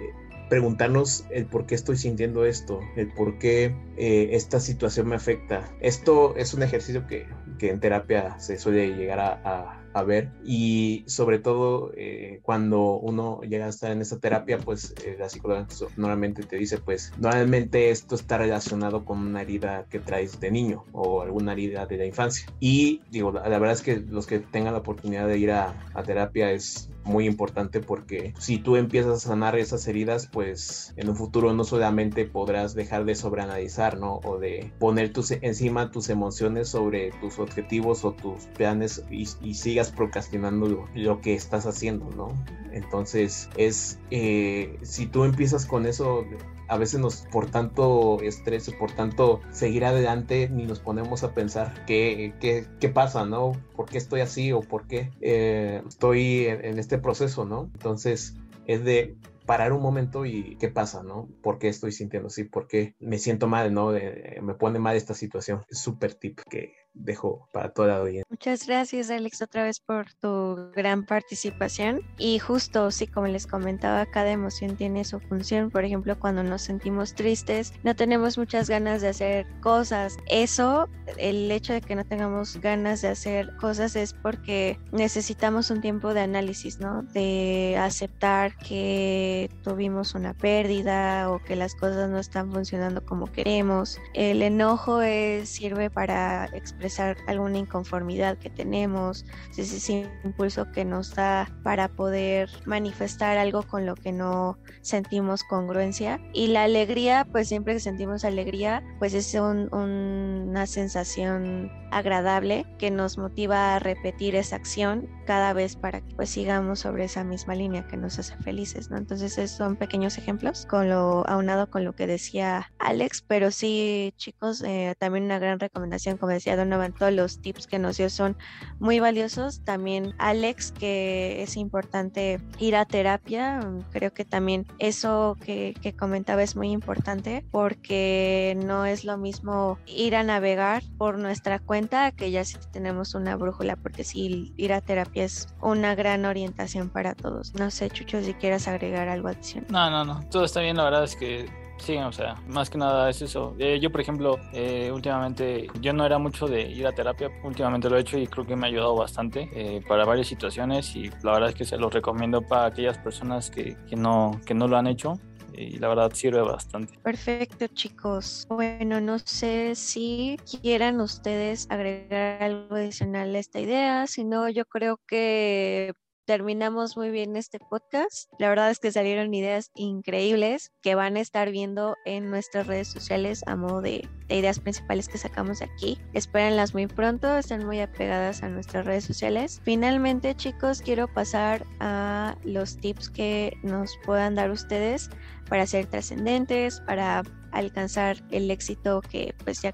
preguntarnos 0.48 1.24
el 1.30 1.46
por 1.46 1.66
qué 1.66 1.74
estoy 1.74 1.96
sintiendo 1.96 2.44
esto, 2.44 2.80
el 2.96 3.08
por 3.12 3.38
qué 3.38 3.74
eh, 3.96 4.30
esta 4.32 4.60
situación 4.60 5.08
me 5.08 5.16
afecta. 5.16 5.64
Esto 5.80 6.36
es 6.36 6.54
un 6.54 6.62
ejercicio 6.62 7.06
que, 7.06 7.26
que 7.58 7.70
en 7.70 7.80
terapia 7.80 8.38
se 8.38 8.58
suele 8.58 8.94
llegar 8.94 9.20
a, 9.20 9.83
ver 10.02 10.30
y 10.44 11.04
sobre 11.06 11.38
todo 11.38 11.92
eh, 11.96 12.40
cuando 12.42 12.94
uno 12.94 13.40
llega 13.42 13.66
a 13.66 13.68
estar 13.68 13.90
en 13.90 14.00
esta 14.00 14.18
terapia, 14.18 14.58
pues 14.58 14.94
eh, 15.04 15.16
la 15.18 15.28
psicóloga 15.28 15.66
normalmente 15.96 16.42
te 16.42 16.56
dice, 16.56 16.78
pues 16.78 17.12
normalmente 17.18 17.90
esto 17.90 18.14
está 18.14 18.38
relacionado 18.38 19.04
con 19.04 19.18
una 19.18 19.42
herida 19.42 19.86
que 19.88 20.00
traes 20.00 20.40
de 20.40 20.50
niño 20.50 20.84
o 20.92 21.22
alguna 21.22 21.52
herida 21.52 21.86
de 21.86 21.96
la 21.96 22.06
infancia. 22.06 22.46
Y 22.60 23.02
digo, 23.10 23.32
la, 23.32 23.48
la 23.48 23.58
verdad 23.58 23.74
es 23.74 23.82
que 23.82 23.96
los 23.96 24.26
que 24.26 24.40
tengan 24.40 24.72
la 24.72 24.80
oportunidad 24.80 25.26
de 25.28 25.38
ir 25.38 25.52
a, 25.52 25.74
a 25.94 26.02
terapia 26.02 26.50
es 26.50 26.90
muy 27.04 27.26
importante 27.26 27.80
porque 27.80 28.34
si 28.38 28.58
tú 28.58 28.76
empiezas 28.76 29.24
a 29.24 29.28
sanar 29.28 29.56
esas 29.56 29.86
heridas, 29.86 30.26
pues 30.26 30.92
en 30.96 31.08
un 31.08 31.16
futuro 31.16 31.52
no 31.52 31.64
solamente 31.64 32.24
podrás 32.24 32.74
dejar 32.74 33.04
de 33.04 33.14
sobreanalizar, 33.14 33.98
¿no? 33.98 34.20
O 34.24 34.38
de 34.38 34.72
poner 34.78 35.12
tus, 35.12 35.30
encima 35.30 35.90
tus 35.90 36.08
emociones 36.08 36.68
sobre 36.68 37.12
tus 37.20 37.38
objetivos 37.38 38.04
o 38.04 38.12
tus 38.12 38.44
planes 38.56 39.04
y, 39.10 39.26
sigas 39.54 39.92
procrastinando 39.92 40.66
lo, 40.66 40.88
lo, 40.94 41.20
que 41.20 41.34
estás 41.34 41.66
haciendo, 41.66 42.10
¿no? 42.16 42.28
Entonces 42.72 43.48
es, 43.56 43.98
eh, 44.10 44.78
si 44.82 45.06
tú 45.06 45.24
empiezas 45.24 45.64
con 45.64 45.86
eso, 45.86 46.24
a 46.68 46.78
veces 46.78 47.00
nos, 47.00 47.22
por 47.32 47.50
tanto 47.50 48.20
estrés, 48.22 48.70
por 48.78 48.92
tanto 48.92 49.40
seguir 49.50 49.84
adelante, 49.84 50.48
ni 50.48 50.64
nos 50.64 50.80
ponemos 50.80 51.22
a 51.22 51.34
pensar 51.34 51.84
qué, 51.86 52.34
qué, 52.40 52.66
qué 52.80 52.88
pasa, 52.88 53.24
¿no? 53.24 53.52
¿Por 53.74 53.86
qué 53.86 53.98
estoy 53.98 54.20
así 54.20 54.52
o 54.52 54.60
por 54.60 54.86
qué 54.86 55.10
eh, 55.20 55.82
estoy 55.86 56.46
en, 56.46 56.78
este 56.78 56.98
proceso, 56.98 57.44
¿no? 57.44 57.70
Entonces 57.74 58.36
es 58.66 58.84
de 58.84 59.16
parar 59.46 59.72
un 59.72 59.82
momento 59.82 60.24
y 60.24 60.56
qué 60.56 60.68
pasa, 60.68 61.02
¿no? 61.02 61.28
¿Por 61.42 61.58
qué 61.58 61.68
estoy 61.68 61.92
sintiendo 61.92 62.28
así? 62.28 62.44
¿Por 62.44 62.66
qué 62.66 62.94
me 62.98 63.18
siento 63.18 63.46
mal, 63.46 63.72
¿no? 63.74 63.90
Me 63.90 64.54
pone 64.54 64.78
mal 64.78 64.96
esta 64.96 65.14
situación. 65.14 65.62
Es 65.68 65.80
súper 65.80 66.14
tip 66.14 66.40
que 66.48 66.83
dejo 66.94 67.48
para 67.52 67.70
toda 67.70 67.88
la 67.88 67.96
audiencia. 67.98 68.24
Muchas 68.30 68.66
gracias, 68.66 69.10
Alex, 69.10 69.42
otra 69.42 69.64
vez 69.64 69.80
por 69.80 70.12
tu 70.14 70.70
gran 70.74 71.04
participación. 71.04 72.00
Y 72.18 72.38
justo, 72.38 72.90
sí, 72.90 73.06
como 73.06 73.26
les 73.26 73.46
comentaba, 73.46 74.06
cada 74.06 74.30
emoción 74.30 74.76
tiene 74.76 75.04
su 75.04 75.20
función. 75.20 75.70
Por 75.70 75.84
ejemplo, 75.84 76.18
cuando 76.18 76.42
nos 76.42 76.62
sentimos 76.62 77.14
tristes, 77.14 77.72
no 77.82 77.94
tenemos 77.94 78.38
muchas 78.38 78.70
ganas 78.70 79.02
de 79.02 79.08
hacer 79.08 79.46
cosas. 79.60 80.16
Eso, 80.28 80.88
el 81.18 81.50
hecho 81.50 81.72
de 81.72 81.80
que 81.80 81.96
no 81.96 82.04
tengamos 82.04 82.60
ganas 82.60 83.02
de 83.02 83.08
hacer 83.08 83.54
cosas 83.56 83.96
es 83.96 84.12
porque 84.14 84.78
necesitamos 84.92 85.70
un 85.70 85.80
tiempo 85.80 86.14
de 86.14 86.20
análisis, 86.20 86.78
¿no? 86.78 87.02
De 87.02 87.76
aceptar 87.78 88.56
que 88.56 89.50
tuvimos 89.62 90.14
una 90.14 90.32
pérdida 90.34 91.30
o 91.30 91.42
que 91.42 91.56
las 91.56 91.74
cosas 91.74 92.08
no 92.08 92.18
están 92.18 92.52
funcionando 92.52 93.04
como 93.04 93.26
queremos. 93.26 93.98
El 94.12 94.42
enojo 94.42 95.02
es, 95.02 95.48
sirve 95.48 95.90
para 95.90 96.46
expresar 96.46 96.83
expresar 96.84 97.16
alguna 97.26 97.58
inconformidad 97.58 98.38
que 98.38 98.50
tenemos, 98.50 99.24
ese, 99.56 99.76
ese 99.76 100.10
impulso 100.22 100.70
que 100.72 100.84
nos 100.84 101.14
da 101.14 101.50
para 101.62 101.88
poder 101.88 102.50
manifestar 102.66 103.38
algo 103.38 103.62
con 103.62 103.86
lo 103.86 103.94
que 103.94 104.12
no 104.12 104.58
sentimos 104.82 105.44
congruencia. 105.44 106.20
Y 106.32 106.48
la 106.48 106.64
alegría, 106.64 107.26
pues 107.30 107.48
siempre 107.48 107.74
que 107.74 107.80
sentimos 107.80 108.24
alegría, 108.24 108.82
pues 108.98 109.14
es 109.14 109.34
un, 109.34 109.68
una 109.72 110.66
sensación 110.66 111.70
agradable 111.90 112.66
que 112.78 112.90
nos 112.90 113.18
motiva 113.18 113.76
a 113.76 113.78
repetir 113.78 114.34
esa 114.34 114.56
acción 114.56 115.08
cada 115.26 115.52
vez 115.52 115.76
para 115.76 116.00
que 116.00 116.14
pues 116.16 116.28
sigamos 116.28 116.80
sobre 116.80 117.04
esa 117.04 117.22
misma 117.22 117.54
línea 117.54 117.86
que 117.86 117.96
nos 117.96 118.18
hace 118.18 118.36
felices, 118.38 118.90
¿no? 118.90 118.96
Entonces 118.96 119.38
esos 119.38 119.56
son 119.56 119.76
pequeños 119.76 120.18
ejemplos 120.18 120.66
con 120.66 120.88
lo 120.88 121.26
aunado 121.28 121.70
con 121.70 121.84
lo 121.84 121.94
que 121.94 122.08
decía 122.08 122.72
Alex, 122.78 123.22
pero 123.26 123.52
sí 123.52 124.12
chicos, 124.16 124.62
eh, 124.62 124.94
también 124.98 125.24
una 125.24 125.38
gran 125.38 125.60
recomendación, 125.60 126.16
como 126.16 126.32
decía 126.32 126.56
Donovan, 126.74 126.92
todos 126.92 127.12
los 127.12 127.40
tips 127.40 127.66
que 127.66 127.78
nos 127.78 127.96
dio 127.96 128.10
son 128.10 128.36
muy 128.78 129.00
valiosos. 129.00 129.64
También 129.64 130.14
Alex, 130.18 130.72
que 130.72 131.42
es 131.42 131.56
importante 131.56 132.40
ir 132.58 132.76
a 132.76 132.84
terapia, 132.84 133.60
creo 133.90 134.12
que 134.12 134.24
también 134.24 134.66
eso 134.78 135.36
que, 135.44 135.74
que 135.80 135.94
comentaba 135.94 136.42
es 136.42 136.56
muy 136.56 136.70
importante 136.70 137.44
porque 137.50 138.56
no 138.64 138.84
es 138.84 139.04
lo 139.04 139.16
mismo 139.16 139.78
ir 139.86 140.16
a 140.16 140.22
navegar 140.22 140.82
por 140.98 141.18
nuestra 141.18 141.58
cuenta 141.58 142.10
que 142.12 142.30
ya 142.30 142.44
sí 142.44 142.56
tenemos 142.72 143.14
una 143.14 143.36
brújula, 143.36 143.76
porque 143.76 144.04
sí, 144.04 144.52
ir 144.56 144.72
a 144.72 144.80
terapia 144.80 145.24
es 145.24 145.48
una 145.60 145.94
gran 145.94 146.24
orientación 146.24 146.88
para 146.88 147.14
todos. 147.14 147.54
No 147.54 147.70
sé, 147.70 147.90
Chucho, 147.90 148.22
si 148.22 148.34
quieras 148.34 148.68
agregar 148.68 149.08
algo 149.08 149.28
adicional. 149.28 149.70
No, 149.70 149.90
no, 149.90 150.04
no, 150.04 150.28
todo 150.28 150.44
está 150.44 150.60
bien, 150.60 150.76
la 150.76 150.84
verdad 150.84 151.04
es 151.04 151.16
que 151.16 151.63
Sí, 151.78 151.96
o 151.96 152.12
sea, 152.12 152.34
más 152.46 152.70
que 152.70 152.78
nada 152.78 153.10
es 153.10 153.20
eso. 153.20 153.54
Eh, 153.58 153.78
yo, 153.80 153.90
por 153.90 154.00
ejemplo, 154.00 154.38
eh, 154.52 154.90
últimamente, 154.92 155.68
yo 155.80 155.92
no 155.92 156.06
era 156.06 156.18
mucho 156.18 156.46
de 156.46 156.62
ir 156.62 156.86
a 156.86 156.92
terapia, 156.92 157.30
últimamente 157.42 157.90
lo 157.90 157.96
he 157.96 158.00
hecho 158.00 158.16
y 158.16 158.26
creo 158.26 158.46
que 158.46 158.56
me 158.56 158.66
ha 158.66 158.70
ayudado 158.70 158.94
bastante 158.94 159.50
eh, 159.52 159.82
para 159.86 160.04
varias 160.04 160.28
situaciones 160.28 160.94
y 160.96 161.10
la 161.22 161.32
verdad 161.32 161.50
es 161.50 161.54
que 161.54 161.64
se 161.64 161.76
lo 161.76 161.90
recomiendo 161.90 162.40
para 162.40 162.66
aquellas 162.66 162.98
personas 162.98 163.50
que, 163.50 163.76
que, 163.88 163.96
no, 163.96 164.40
que 164.46 164.54
no 164.54 164.66
lo 164.66 164.76
han 164.76 164.86
hecho 164.86 165.18
y 165.56 165.78
la 165.78 165.88
verdad 165.88 166.12
sirve 166.12 166.40
bastante. 166.42 166.98
Perfecto, 167.02 167.66
chicos. 167.68 168.46
Bueno, 168.48 169.00
no 169.00 169.18
sé 169.18 169.74
si 169.74 170.38
quieran 170.62 171.00
ustedes 171.00 171.66
agregar 171.70 172.42
algo 172.42 172.76
adicional 172.76 173.34
a 173.34 173.38
esta 173.38 173.60
idea, 173.60 174.06
si 174.06 174.24
no, 174.24 174.48
yo 174.48 174.64
creo 174.64 174.98
que 175.06 175.92
terminamos 176.24 176.96
muy 176.96 177.10
bien 177.10 177.36
este 177.36 177.58
podcast. 177.58 178.30
La 178.38 178.48
verdad 178.48 178.70
es 178.70 178.78
que 178.78 178.92
salieron 178.92 179.34
ideas 179.34 179.70
increíbles 179.74 180.72
que 180.82 180.94
van 180.94 181.16
a 181.16 181.20
estar 181.20 181.50
viendo 181.50 181.96
en 182.04 182.30
nuestras 182.30 182.66
redes 182.66 182.88
sociales 182.88 183.42
a 183.46 183.56
modo 183.56 183.80
de, 183.80 184.08
de 184.28 184.36
ideas 184.36 184.60
principales 184.60 185.08
que 185.08 185.18
sacamos 185.18 185.62
aquí. 185.62 185.98
Espérenlas 186.12 186.74
muy 186.74 186.86
pronto, 186.86 187.36
están 187.36 187.64
muy 187.66 187.80
apegadas 187.80 188.42
a 188.42 188.48
nuestras 188.48 188.86
redes 188.86 189.04
sociales. 189.04 189.60
Finalmente, 189.64 190.34
chicos, 190.34 190.82
quiero 190.82 191.08
pasar 191.12 191.66
a 191.80 192.36
los 192.44 192.76
tips 192.78 193.10
que 193.10 193.56
nos 193.62 193.90
puedan 194.04 194.34
dar 194.34 194.50
ustedes 194.50 195.10
para 195.48 195.66
ser 195.66 195.86
trascendentes, 195.86 196.80
para 196.80 197.22
alcanzar 197.54 198.16
el 198.30 198.50
éxito 198.50 199.00
que 199.00 199.34
pues 199.44 199.62
ya, 199.62 199.72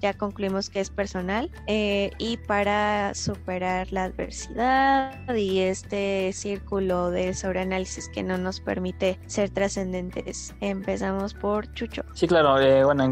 ya 0.00 0.14
concluimos 0.14 0.70
que 0.70 0.80
es 0.80 0.90
personal 0.90 1.50
eh, 1.66 2.10
y 2.18 2.36
para 2.36 3.14
superar 3.14 3.92
la 3.92 4.04
adversidad 4.04 5.34
y 5.34 5.60
este 5.60 6.32
círculo 6.32 7.10
de 7.10 7.34
sobreanálisis 7.34 8.08
que 8.08 8.22
no 8.22 8.38
nos 8.38 8.60
permite 8.60 9.18
ser 9.26 9.50
trascendentes. 9.50 10.54
Empezamos 10.60 11.34
por 11.34 11.72
Chucho. 11.74 12.02
Sí, 12.14 12.26
claro, 12.26 12.58
eh, 12.60 12.84
bueno, 12.84 13.08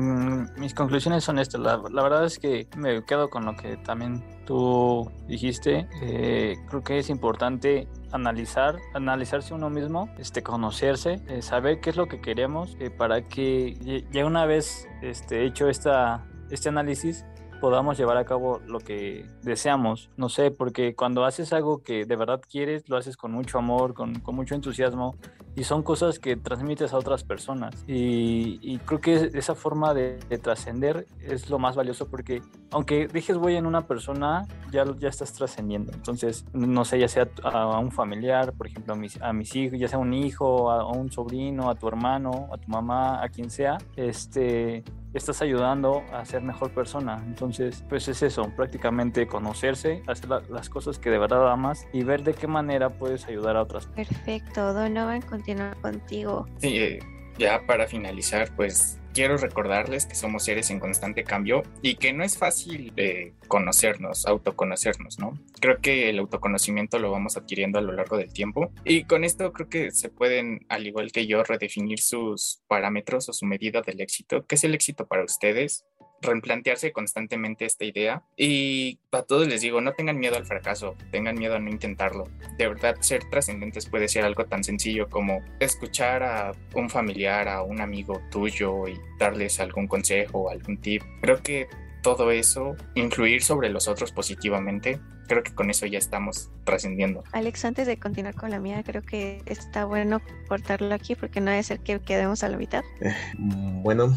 mis 0.57 0.75
conclusiones 0.75 1.25
son 1.25 1.39
estas. 1.39 1.61
La, 1.61 1.77
verdad 1.77 2.25
es 2.25 2.39
que 2.39 2.67
me 2.77 3.05
quedo 3.05 3.29
con 3.29 3.45
lo 3.45 3.57
que 3.57 3.77
también 3.79 4.25
tú 4.47 5.11
dijiste. 5.27 5.89
Eh, 6.03 6.57
creo 6.69 6.83
que 6.83 6.99
es 6.99 7.11
importante 7.11 7.89
analizar, 8.13 8.79
analizarse 8.95 9.55
uno 9.55 9.71
mismo, 9.71 10.09
este, 10.19 10.43
conocerse, 10.43 11.21
eh, 11.29 11.43
saber 11.43 11.81
qué 11.81 11.91
es 11.91 11.97
lo 11.97 12.07
que 12.07 12.21
queremos 12.21 12.77
para 12.97 13.23
que 13.23 13.98
ya 14.11 14.27
una 14.27 14.47
vez 14.47 14.89
este, 15.03 15.45
hecho 15.45 15.69
esta, 15.69 16.27
este 16.51 16.69
análisis 16.69 17.25
podamos 17.61 17.99
llevar 17.99 18.17
a 18.17 18.25
cabo 18.25 18.61
lo 18.67 18.81
que 18.81 19.27
deseamos. 19.43 20.11
No 20.17 20.29
sé, 20.29 20.51
porque 20.51 20.95
cuando 20.95 21.25
haces 21.25 21.53
algo 21.53 21.83
que 21.83 22.05
de 22.05 22.17
verdad 22.17 22.41
quieres, 22.49 22.89
lo 22.89 22.97
haces 22.97 23.17
con 23.17 23.33
mucho 23.33 23.59
amor, 23.59 23.95
con, 23.95 24.21
con 24.21 24.35
mucho 24.35 24.55
entusiasmo 24.55 25.17
y 25.57 25.65
son 25.65 25.83
cosas 25.83 26.19
que 26.19 26.37
transmites 26.37 26.93
a 26.93 26.99
otras 26.99 27.25
personas. 27.25 27.85
Y, 27.87 28.59
y 28.63 28.79
creo 28.79 29.01
que 29.01 29.31
esa 29.35 29.55
forma 29.55 29.95
de, 29.95 30.19
de 30.29 30.39
trascender 30.39 31.07
es 31.21 31.51
lo 31.51 31.59
más 31.59 31.75
valioso 31.75 32.09
porque 32.09 32.43
aunque 32.71 33.09
dejes 33.09 33.37
huella 33.37 33.59
en 33.59 33.67
una 33.67 33.87
persona, 33.87 34.47
ya, 34.71 34.85
ya 34.99 35.09
estás 35.09 35.33
trascendiendo. 35.33 35.93
Entonces, 35.93 36.45
no 36.53 36.85
sé, 36.85 36.99
ya 36.99 37.09
sea 37.09 37.29
a, 37.43 37.49
a, 37.49 37.79
un 37.79 37.91
familiar, 37.91 38.53
por 38.53 38.67
ejemplo, 38.67 38.95
a 38.95 38.97
mis, 38.97 39.21
a 39.21 39.33
mis 39.33 39.55
hijos, 39.57 39.79
ya 39.79 39.89
sea 39.89 39.99
un 39.99 40.13
hijo, 40.15 40.71
a, 40.71 40.83
a 40.83 40.87
un 40.87 41.11
sobrino, 41.11 41.71
a 41.71 41.75
tu 41.75 41.89
hermano, 41.89 42.49
a 42.53 42.59
tu 42.59 42.69
mamá, 42.69 43.23
a 43.23 43.29
quien 43.29 43.51
sea, 43.51 43.79
este, 43.97 44.85
estás 45.19 45.43
ayudando 45.43 46.03
a 46.13 46.25
ser 46.25 46.43
mejor 46.43 46.71
persona. 46.71 47.23
Entonces, 47.27 47.85
pues 47.89 48.09
es 48.09 48.23
eso, 48.23 48.51
prácticamente 48.57 49.27
conocerse, 49.27 50.03
hacer 50.07 50.31
la, 50.31 50.43
las 50.49 50.71
cosas 50.71 50.99
que 50.99 51.11
de 51.11 51.19
verdad 51.19 51.51
amas 51.51 51.87
y 51.93 52.05
ver 52.05 52.23
de 52.23 52.35
qué 52.35 52.47
manera 52.47 52.91
puedes 52.91 53.27
ayudar 53.27 53.57
a 53.57 53.63
otras. 53.63 53.87
Perfecto, 53.89 54.73
Donovan, 54.73 55.23
continuar 55.23 55.77
contigo. 55.81 56.47
Sí, 56.59 56.77
eh, 56.79 56.99
ya 57.39 57.67
para 57.67 57.87
finalizar, 57.87 58.55
pues 58.55 58.99
quiero 59.15 59.37
recordarles 59.37 60.07
que 60.07 60.15
somos 60.15 60.45
seres 60.45 60.71
en 60.71 60.81
constante 60.81 61.25
cambio 61.25 61.63
y 61.83 61.97
que 61.97 62.13
no 62.13 62.23
es 62.23 62.39
fácil 62.39 62.95
de 62.95 63.35
conocernos, 63.49 64.27
autoconocernos, 64.27 65.19
¿no? 65.19 65.39
Creo 65.61 65.81
que 65.81 66.11
el 66.11 66.19
autoconocimiento 66.19 66.99
lo 66.99 67.11
vamos 67.11 67.37
adquiriendo 67.37 67.79
a 67.79 67.83
lo 67.83 67.93
largo 67.93 68.17
del 68.17 68.33
tiempo 68.33 68.71
y 68.85 69.05
con 69.05 69.25
esto 69.25 69.53
creo 69.53 69.69
que 69.69 69.91
se 69.91 70.09
pueden, 70.09 70.67
al 70.69 70.87
igual 70.87 71.11
que 71.11 71.27
yo, 71.27 71.43
redefinir 71.43 72.01
sus 72.01 72.63
parámetros 72.69 73.29
o 73.29 73.33
su 73.33 73.47
medida 73.47 73.83
del 73.83 74.01
éxito. 74.01 74.47
¿Qué 74.47 74.55
es 74.55 74.65
el 74.65 74.75
éxito 74.75 75.07
para 75.07 75.25
ustedes? 75.25 75.85
Replantearse 76.23 76.93
constantemente 76.93 77.65
esta 77.65 77.85
idea 77.85 78.23
y 78.37 78.99
a 79.13 79.23
todos 79.23 79.47
les 79.49 79.61
digo, 79.61 79.81
no 79.81 79.93
tengan 79.93 80.19
miedo 80.19 80.37
al 80.37 80.47
fracaso, 80.47 80.97
tengan 81.11 81.39
miedo 81.39 81.57
a 81.57 81.59
no 81.59 81.71
intentarlo. 81.71 82.25
De 82.57 82.69
verdad, 82.69 82.97
ser 83.01 83.29
trascendentes 83.31 83.87
puede 83.87 84.09
ser 84.09 84.25
algo 84.25 84.45
tan 84.47 84.65
sencillo 84.65 85.09
como 85.09 85.41
escuchar 85.61 86.23
a 86.23 86.53
un 86.75 86.91
familiar, 86.91 87.49
a 87.49 87.63
un 87.63 87.81
amigo 87.81 88.21
tuyo 88.31 88.89
y 88.89 88.99
darles 89.19 89.61
algún 89.61 89.87
consejo 89.87 90.39
o 90.39 90.51
algún 90.51 90.79
tip. 90.79 91.03
Creo 91.21 91.43
que 91.43 91.69
todo 92.03 92.31
eso, 92.31 92.77
influir 92.95 93.43
sobre 93.43 93.69
los 93.71 93.89
otros 93.89 94.13
positivamente, 94.13 95.01
creo 95.29 95.43
que 95.43 95.55
con 95.55 95.71
eso 95.71 95.87
ya 95.87 95.99
estamos 95.99 96.51
trascendiendo. 96.65 97.23
Alex, 97.33 97.65
antes 97.65 97.87
de 97.87 97.99
continuar 97.99 98.35
con 98.35 98.51
la 98.51 98.59
mía, 98.59 98.83
creo 98.85 99.03
que 99.03 99.43
está 99.47 99.85
bueno 99.85 100.21
cortarlo 100.49 100.93
aquí 100.95 101.15
porque 101.15 101.41
no 101.41 101.51
debe 101.51 101.63
ser 101.63 101.81
que 101.81 102.01
quedemos 102.01 102.43
a 102.43 102.49
la 102.49 102.57
mitad. 102.57 102.83
Eh, 103.01 103.15
bueno, 103.37 104.17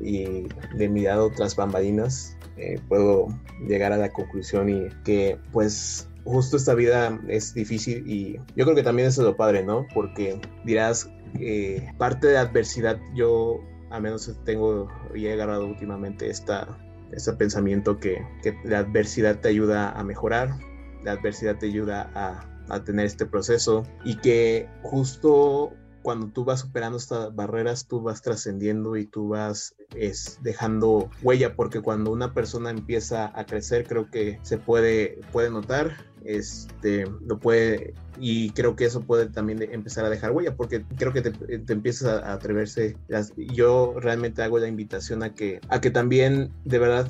y 0.00 0.46
de 0.76 0.88
mirado 0.88 1.30
tras 1.30 1.56
bambalinas, 1.56 2.36
eh, 2.56 2.78
puedo 2.88 3.28
llegar 3.66 3.92
a 3.92 3.96
la 3.96 4.10
conclusión 4.10 4.68
y 4.68 4.88
que 5.04 5.38
pues 5.52 6.08
justo 6.24 6.56
esta 6.56 6.74
vida 6.74 7.20
es 7.28 7.54
difícil 7.54 8.04
y 8.06 8.34
yo 8.56 8.64
creo 8.64 8.74
que 8.74 8.82
también 8.82 9.08
eso 9.08 9.22
es 9.22 9.26
lo 9.26 9.36
padre, 9.36 9.64
¿no? 9.64 9.86
Porque 9.94 10.40
dirás, 10.64 11.10
que 11.34 11.92
parte 11.98 12.28
de 12.28 12.38
adversidad 12.38 12.98
yo 13.14 13.60
al 13.90 14.02
menos 14.02 14.30
tengo 14.44 14.88
y 15.14 15.26
he 15.26 15.32
agarrado 15.32 15.66
últimamente 15.66 16.30
esta, 16.30 16.66
este 17.12 17.32
pensamiento 17.34 17.98
que, 17.98 18.24
que, 18.42 18.56
la 18.64 18.78
adversidad 18.78 19.40
te 19.40 19.48
ayuda 19.48 19.90
a 19.90 20.02
mejorar, 20.02 20.58
la 21.04 21.12
adversidad 21.12 21.58
te 21.58 21.66
ayuda 21.66 22.10
a, 22.14 22.52
a 22.68 22.84
tener 22.84 23.06
este 23.06 23.26
proceso 23.26 23.82
y 24.04 24.16
que 24.16 24.68
justo 24.82 25.72
cuando 26.02 26.28
tú 26.28 26.44
vas 26.44 26.60
superando 26.60 26.98
estas 26.98 27.34
barreras, 27.34 27.86
tú 27.86 28.00
vas 28.00 28.22
trascendiendo 28.22 28.96
y 28.96 29.06
tú 29.06 29.28
vas 29.28 29.74
es, 29.94 30.38
dejando 30.42 31.10
huella, 31.22 31.54
porque 31.54 31.80
cuando 31.80 32.12
una 32.12 32.34
persona 32.34 32.70
empieza 32.70 33.32
a 33.38 33.44
crecer, 33.46 33.86
creo 33.86 34.10
que 34.10 34.38
se 34.42 34.58
puede, 34.58 35.20
puede 35.32 35.50
notar 35.50 35.92
este, 36.24 37.04
lo 37.26 37.38
puede, 37.38 37.94
y 38.18 38.50
creo 38.50 38.76
que 38.76 38.84
eso 38.84 39.02
puede 39.02 39.26
también 39.26 39.62
empezar 39.62 40.04
a 40.04 40.10
dejar 40.10 40.32
huella, 40.32 40.54
porque 40.56 40.84
creo 40.96 41.12
que 41.12 41.22
te, 41.22 41.30
te 41.30 41.72
empiezas 41.72 42.22
a, 42.22 42.32
atreverse. 42.32 42.96
yo 43.36 43.94
realmente 43.98 44.42
hago 44.42 44.58
la 44.58 44.68
invitación 44.68 45.22
a 45.22 45.34
que, 45.34 45.60
a 45.68 45.80
que 45.80 45.90
también, 45.90 46.50
de 46.64 46.78
verdad, 46.78 47.08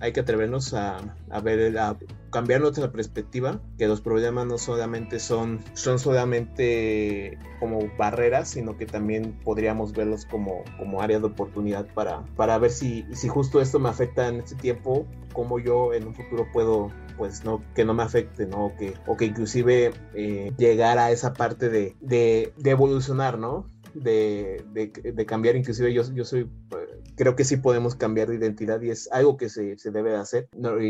hay 0.00 0.12
que 0.12 0.20
atrevernos 0.20 0.74
a, 0.74 0.98
a 1.30 1.40
ver, 1.40 1.76
a 1.78 1.96
cambiar 2.30 2.60
nuestra 2.60 2.92
perspectiva, 2.92 3.60
que 3.76 3.88
los 3.88 4.00
problemas 4.00 4.46
no 4.46 4.58
solamente 4.58 5.18
son, 5.18 5.60
son 5.74 5.98
solamente 5.98 7.38
como 7.58 7.90
barreras, 7.98 8.50
sino 8.50 8.76
que 8.76 8.86
también 8.86 9.38
podríamos 9.44 9.92
verlos 9.92 10.24
como, 10.26 10.64
como 10.78 11.02
áreas 11.02 11.20
de 11.20 11.28
oportunidad 11.28 11.86
para 12.36 12.58
ver 12.58 12.70
si, 12.70 13.04
si 13.12 13.28
justo 13.28 13.60
esto 13.60 13.78
me 13.78 13.88
afecta 13.88 14.28
en 14.28 14.36
este 14.36 14.54
tiempo, 14.56 15.06
cómo 15.32 15.58
yo 15.58 15.92
en 15.92 16.06
un 16.06 16.14
futuro 16.14 16.46
puedo 16.52 16.90
pues 17.20 17.44
no, 17.44 17.62
que 17.74 17.84
no 17.84 17.92
me 17.92 18.02
afecte, 18.02 18.46
¿no? 18.46 18.72
Que, 18.78 18.94
o 19.06 19.14
que 19.14 19.26
inclusive 19.26 19.92
eh, 20.14 20.52
llegar 20.56 20.98
a 20.98 21.10
esa 21.10 21.34
parte 21.34 21.68
de, 21.68 21.94
de, 22.00 22.54
evolucionar, 22.64 23.38
¿no? 23.38 23.66
De, 23.92 24.64
de, 24.72 25.26
cambiar, 25.26 25.54
inclusive 25.54 25.92
yo, 25.92 26.02
yo 26.14 26.24
soy, 26.24 26.48
creo 27.16 27.36
que 27.36 27.44
sí 27.44 27.58
podemos 27.58 27.94
cambiar 27.94 28.28
de 28.28 28.36
identidad 28.36 28.80
y 28.80 28.88
es 28.88 29.12
algo 29.12 29.36
que 29.36 29.50
se, 29.50 29.76
se 29.76 29.90
debe 29.90 30.12
de 30.12 30.16
hacer, 30.16 30.48
¿no? 30.56 30.80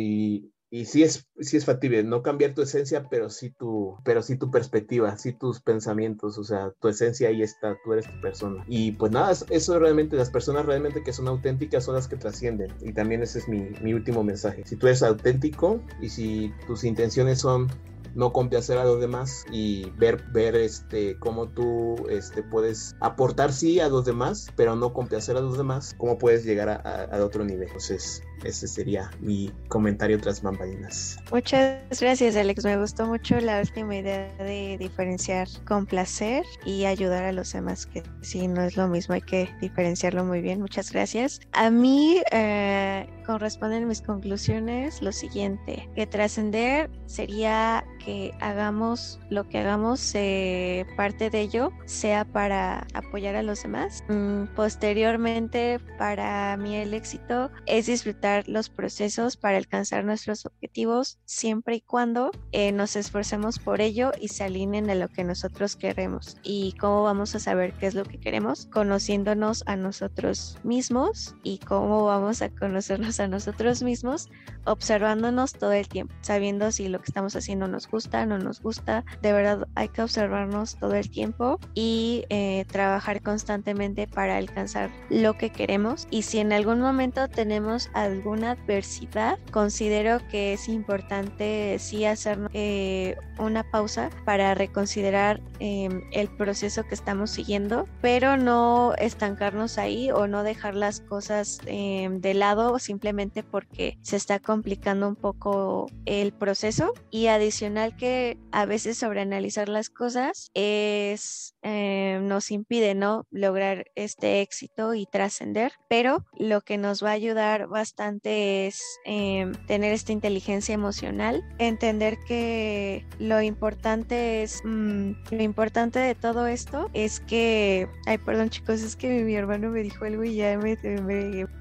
Y 0.70 0.84
sí 0.84 1.02
es, 1.02 1.26
sí 1.40 1.56
es 1.56 1.64
factible, 1.64 2.04
no 2.04 2.22
cambiar 2.22 2.54
tu 2.54 2.62
esencia, 2.62 3.08
pero 3.10 3.28
sí 3.28 3.50
tu, 3.50 3.96
pero 4.04 4.22
sí 4.22 4.36
tu 4.36 4.50
perspectiva, 4.50 5.16
sí 5.16 5.32
tus 5.32 5.60
pensamientos, 5.60 6.38
o 6.38 6.44
sea, 6.44 6.72
tu 6.80 6.88
esencia 6.88 7.28
ahí 7.28 7.42
está, 7.42 7.76
tú 7.84 7.92
eres 7.92 8.06
tu 8.06 8.20
persona. 8.20 8.64
Y 8.68 8.92
pues 8.92 9.10
nada, 9.10 9.32
eso 9.50 9.78
realmente, 9.78 10.16
las 10.16 10.30
personas 10.30 10.66
realmente 10.66 11.02
que 11.02 11.12
son 11.12 11.26
auténticas 11.26 11.84
son 11.84 11.96
las 11.96 12.06
que 12.06 12.16
trascienden. 12.16 12.72
Y 12.82 12.92
también 12.92 13.22
ese 13.22 13.40
es 13.40 13.48
mi, 13.48 13.70
mi 13.82 13.94
último 13.94 14.22
mensaje. 14.22 14.62
Si 14.64 14.76
tú 14.76 14.86
eres 14.86 15.02
auténtico 15.02 15.80
y 16.00 16.08
si 16.08 16.52
tus 16.66 16.84
intenciones 16.84 17.40
son 17.40 17.68
no 18.14 18.32
complacer 18.32 18.78
a 18.78 18.84
los 18.84 19.00
demás 19.00 19.44
y 19.52 19.90
ver, 19.90 20.22
ver 20.32 20.56
este, 20.56 21.16
cómo 21.18 21.48
tú 21.48 21.96
este, 22.08 22.42
puedes 22.42 22.96
aportar 23.00 23.52
sí 23.52 23.80
a 23.80 23.88
los 23.88 24.04
demás, 24.04 24.48
pero 24.56 24.76
no 24.76 24.92
complacer 24.92 25.36
a 25.36 25.40
los 25.40 25.56
demás, 25.56 25.94
cómo 25.98 26.18
puedes 26.18 26.44
llegar 26.44 26.68
a, 26.68 27.04
a, 27.04 27.24
otro 27.24 27.44
nivel. 27.44 27.68
Entonces, 27.68 28.22
ese 28.45 28.68
sería 28.68 29.11
mi 29.20 29.53
comentario 29.68 30.20
tras 30.20 30.43
bambalinas. 30.43 31.18
Muchas 31.30 32.01
gracias, 32.01 32.36
Alex. 32.36 32.64
Me 32.64 32.76
gustó 32.76 33.07
mucho 33.07 33.38
la 33.41 33.61
última 33.61 33.97
idea 33.97 34.32
de 34.38 34.76
diferenciar 34.78 35.49
complacer 35.66 36.45
y 36.64 36.84
ayudar 36.84 37.24
a 37.24 37.32
los 37.32 37.53
demás, 37.53 37.86
que 37.86 38.03
sí, 38.22 38.49
no 38.49 38.62
es 38.62 38.76
lo 38.76 38.88
mismo, 38.88 39.14
hay 39.14 39.22
que 39.22 39.49
diferenciarlo 39.61 40.24
muy 40.24 40.41
bien. 40.41 40.61
Muchas 40.61 40.93
gracias. 40.93 41.41
A 41.53 41.70
mí 41.70 42.22
eh, 42.32 43.07
corresponden 43.26 43.86
mis 43.86 44.03
conclusiones 44.03 45.03
lo 45.03 45.12
siguiente, 45.12 45.88
que 45.95 46.07
trascender 46.07 46.91
sería 47.07 47.84
que 48.05 48.32
hagamos 48.41 49.20
lo 49.28 49.49
que 49.49 49.59
hagamos, 49.59 50.12
eh, 50.14 50.86
parte 50.97 51.30
de 51.30 51.41
ello 51.41 51.72
sea 51.84 52.24
para 52.24 52.86
apoyar 52.95 53.36
a 53.36 53.43
los 53.43 53.62
demás. 53.62 54.03
Mm, 54.09 54.45
posteriormente, 54.57 55.80
para 55.99 56.57
mí 56.57 56.76
el 56.76 56.95
éxito 56.95 57.51
es 57.66 57.86
disfrutar 57.86 58.29
los 58.46 58.68
procesos 58.68 59.36
para 59.36 59.56
alcanzar 59.56 60.04
nuestros 60.04 60.46
objetivos 60.46 61.18
siempre 61.24 61.76
y 61.76 61.80
cuando 61.80 62.30
eh, 62.52 62.72
nos 62.72 62.96
esforcemos 62.96 63.58
por 63.58 63.80
ello 63.80 64.12
y 64.20 64.28
se 64.28 64.44
alineen 64.44 64.90
a 64.90 64.94
lo 64.94 65.08
que 65.08 65.24
nosotros 65.24 65.76
queremos. 65.76 66.36
¿Y 66.42 66.72
cómo 66.72 67.02
vamos 67.02 67.34
a 67.34 67.38
saber 67.40 67.72
qué 67.74 67.86
es 67.86 67.94
lo 67.94 68.04
que 68.04 68.20
queremos? 68.20 68.66
Conociéndonos 68.66 69.64
a 69.66 69.76
nosotros 69.76 70.58
mismos 70.62 71.34
y 71.42 71.58
cómo 71.58 72.04
vamos 72.04 72.42
a 72.42 72.50
conocernos 72.50 73.20
a 73.20 73.28
nosotros 73.28 73.82
mismos, 73.82 74.28
observándonos 74.64 75.52
todo 75.52 75.72
el 75.72 75.88
tiempo, 75.88 76.14
sabiendo 76.20 76.70
si 76.72 76.88
lo 76.88 76.98
que 76.98 77.06
estamos 77.06 77.36
haciendo 77.36 77.68
nos 77.68 77.88
gusta, 77.88 78.26
no 78.26 78.38
nos 78.38 78.60
gusta. 78.60 79.04
De 79.22 79.32
verdad 79.32 79.68
hay 79.74 79.88
que 79.88 80.02
observarnos 80.02 80.76
todo 80.76 80.94
el 80.94 81.10
tiempo 81.10 81.58
y 81.74 82.24
eh, 82.28 82.64
trabajar 82.70 83.22
constantemente 83.22 84.06
para 84.06 84.36
alcanzar 84.36 84.90
lo 85.08 85.36
que 85.36 85.50
queremos. 85.50 86.06
Y 86.10 86.22
si 86.22 86.38
en 86.38 86.52
algún 86.52 86.80
momento 86.80 87.28
tenemos 87.28 87.90
alguna 88.20 88.50
adversidad, 88.50 89.38
considero 89.50 90.20
que 90.28 90.52
es 90.52 90.68
importante 90.68 91.78
sí 91.78 92.04
hacer 92.04 92.38
eh, 92.52 93.16
una 93.38 93.62
pausa 93.70 94.10
para 94.26 94.54
reconsiderar 94.54 95.40
em, 95.58 96.02
el 96.12 96.28
proceso 96.28 96.84
que 96.84 96.94
estamos 96.94 97.30
siguiendo, 97.30 97.88
pero 98.02 98.36
no 98.36 98.94
estancarnos 98.98 99.78
ahí 99.78 100.10
o 100.10 100.26
no 100.26 100.42
dejar 100.42 100.74
las 100.74 101.00
cosas 101.00 101.60
em, 101.64 102.20
de 102.20 102.34
lado 102.34 102.78
simplemente 102.78 103.42
porque 103.42 103.96
se 104.02 104.16
está 104.16 104.38
complicando 104.38 105.08
un 105.08 105.16
poco 105.16 105.90
el 106.04 106.32
proceso. 106.32 106.92
Y 107.10 107.28
adicional 107.28 107.96
que 107.96 108.38
a 108.52 108.66
veces 108.66 108.98
sobreanalizar 108.98 109.68
las 109.68 109.88
cosas 109.88 110.50
es 110.54 111.54
eh, 111.62 112.20
nos 112.22 112.50
impide 112.50 112.94
no 112.94 113.26
lograr 113.30 113.86
este 113.94 114.40
éxito 114.42 114.94
y 114.94 115.06
trascender 115.06 115.72
pero 115.88 116.24
lo 116.38 116.60
que 116.60 116.78
nos 116.78 117.02
va 117.02 117.10
a 117.10 117.12
ayudar 117.12 117.66
bastante 117.66 118.09
es 118.22 119.00
eh, 119.04 119.50
tener 119.66 119.92
esta 119.92 120.12
inteligencia 120.12 120.74
emocional 120.74 121.44
entender 121.58 122.18
que 122.26 123.04
lo 123.18 123.40
importante 123.42 124.42
es 124.42 124.61
mm, 124.64 125.12
lo 125.30 125.42
importante 125.42 125.98
de 125.98 126.14
todo 126.14 126.46
esto 126.46 126.90
es 126.92 127.20
que 127.20 127.88
ay 128.06 128.18
perdón 128.18 128.50
chicos 128.50 128.82
es 128.82 128.96
que 128.96 129.22
mi, 129.22 129.34
hermano 129.34 129.70
me 129.70 129.82
dijo 129.82 130.04
algo 130.04 130.24
y 130.24 130.36
ya 130.36 130.58
me, 130.58 130.76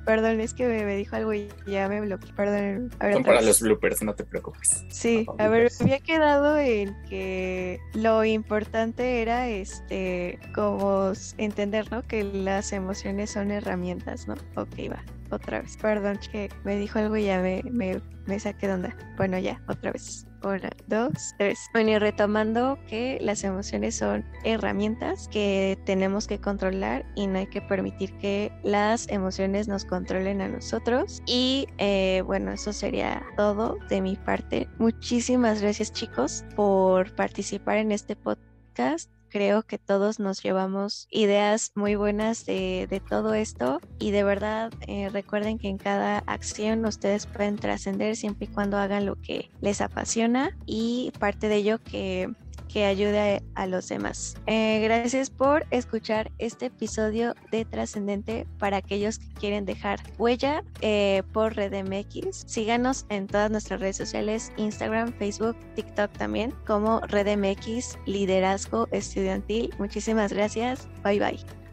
perdón 0.05 0.39
es 0.41 0.53
que 0.53 0.67
me, 0.67 0.95
dijo 0.95 1.15
algo 1.15 1.33
y 1.33 1.49
ya 1.67 1.87
me 1.87 2.01
bloqueó 2.01 2.35
perdón 2.35 2.91
Son 3.13 3.23
para 3.23 3.41
los 3.41 3.61
bloopers 3.61 4.01
no 4.01 4.15
te 4.15 4.23
preocupes 4.23 4.83
sí 4.89 5.25
a 5.37 5.47
ver 5.47 5.71
había 5.79 5.99
quedado 5.99 6.57
en 6.57 6.95
que 7.09 7.79
lo 7.93 8.23
importante 8.25 9.21
era 9.21 9.47
este 9.47 10.39
como 10.53 11.13
entender, 11.37 11.91
¿no? 11.91 12.03
Que 12.03 12.23
las 12.23 12.73
emociones 12.73 13.31
son 13.31 13.51
herramientas, 13.51 14.27
¿no? 14.27 14.35
Ok, 14.55 14.91
va, 14.91 15.03
otra 15.31 15.61
vez. 15.61 15.77
Perdón, 15.77 16.19
que 16.31 16.49
me 16.63 16.77
dijo 16.77 16.99
algo 16.99 17.17
y 17.17 17.25
ya 17.25 17.39
me, 17.41 17.61
me, 17.69 18.01
me 18.25 18.39
saqué 18.39 18.67
de 18.67 18.73
onda. 18.73 18.95
Bueno, 19.17 19.37
ya, 19.39 19.61
otra 19.67 19.91
vez. 19.91 20.25
Una, 20.43 20.69
dos, 20.87 21.33
tres. 21.37 21.59
Bueno, 21.73 21.91
y 21.91 21.97
retomando 21.97 22.79
que 22.87 23.17
las 23.21 23.43
emociones 23.43 23.95
son 23.95 24.23
herramientas 24.45 25.27
que 25.27 25.77
tenemos 25.85 26.27
que 26.27 26.39
controlar 26.39 27.05
y 27.15 27.27
no 27.27 27.39
hay 27.39 27.47
que 27.47 27.61
permitir 27.61 28.17
que 28.19 28.51
las 28.63 29.09
emociones 29.09 29.67
nos 29.67 29.83
controlen 29.83 30.39
a 30.39 30.47
nosotros. 30.47 31.21
Y 31.25 31.67
eh, 31.77 32.23
bueno, 32.25 32.51
eso 32.51 32.71
sería 32.71 33.21
todo 33.35 33.77
de 33.89 34.01
mi 34.01 34.15
parte. 34.15 34.69
Muchísimas 34.77 35.61
gracias 35.61 35.91
chicos 35.91 36.45
por 36.55 37.13
participar 37.15 37.77
en 37.77 37.91
este 37.91 38.15
podcast 38.15 39.11
creo 39.29 39.63
que 39.63 39.77
todos 39.79 40.19
nos 40.19 40.41
llevamos 40.41 41.07
ideas 41.09 41.71
muy 41.75 41.95
buenas 41.95 42.43
de, 42.45 42.87
de 42.89 43.01
todo 43.01 43.33
esto 43.33 43.81
y 43.97 44.11
de 44.11 44.23
verdad 44.23 44.73
eh, 44.87 45.09
recuerden 45.09 45.57
que 45.59 45.69
en 45.69 45.77
cada 45.79 46.19
acción 46.27 46.85
ustedes 46.85 47.27
pueden 47.27 47.59
trascender 47.59 48.15
siempre 48.15 48.45
y 48.45 48.49
cuando 48.49 48.77
hagan 48.77 49.05
lo 49.05 49.15
que 49.21 49.51
les 49.61 49.81
apasiona 49.81 50.49
y 50.65 51.13
parte 51.19 51.47
de 51.49 51.55
ello 51.57 51.77
que 51.85 52.27
que 52.71 52.85
ayude 52.85 53.43
a, 53.55 53.67
los 53.67 53.89
demás. 53.89 54.35
Eh, 54.47 54.79
gracias 54.81 55.29
por 55.29 55.65
escuchar 55.71 56.31
este 56.37 56.67
episodio 56.67 57.35
de 57.51 57.65
Trascendente 57.65 58.47
para 58.57 58.77
aquellos 58.77 59.19
que 59.19 59.27
quieren 59.33 59.65
dejar 59.65 59.99
huella 60.17 60.63
eh, 60.81 61.23
por 61.33 61.55
RedMX. 61.55 62.45
Síganos 62.47 63.05
en 63.09 63.27
todas 63.27 63.51
nuestras 63.51 63.81
redes 63.81 63.97
sociales, 63.97 64.51
Instagram, 64.57 65.11
Facebook, 65.13 65.57
TikTok 65.75 66.11
también, 66.13 66.53
como 66.65 67.01
RedMX 67.01 67.97
Liderazgo 68.05 68.87
Estudiantil. 68.91 69.73
Muchísimas 69.77 70.31
gracias. 70.31 70.87
Bye 71.03 71.19
bye. 71.19 71.68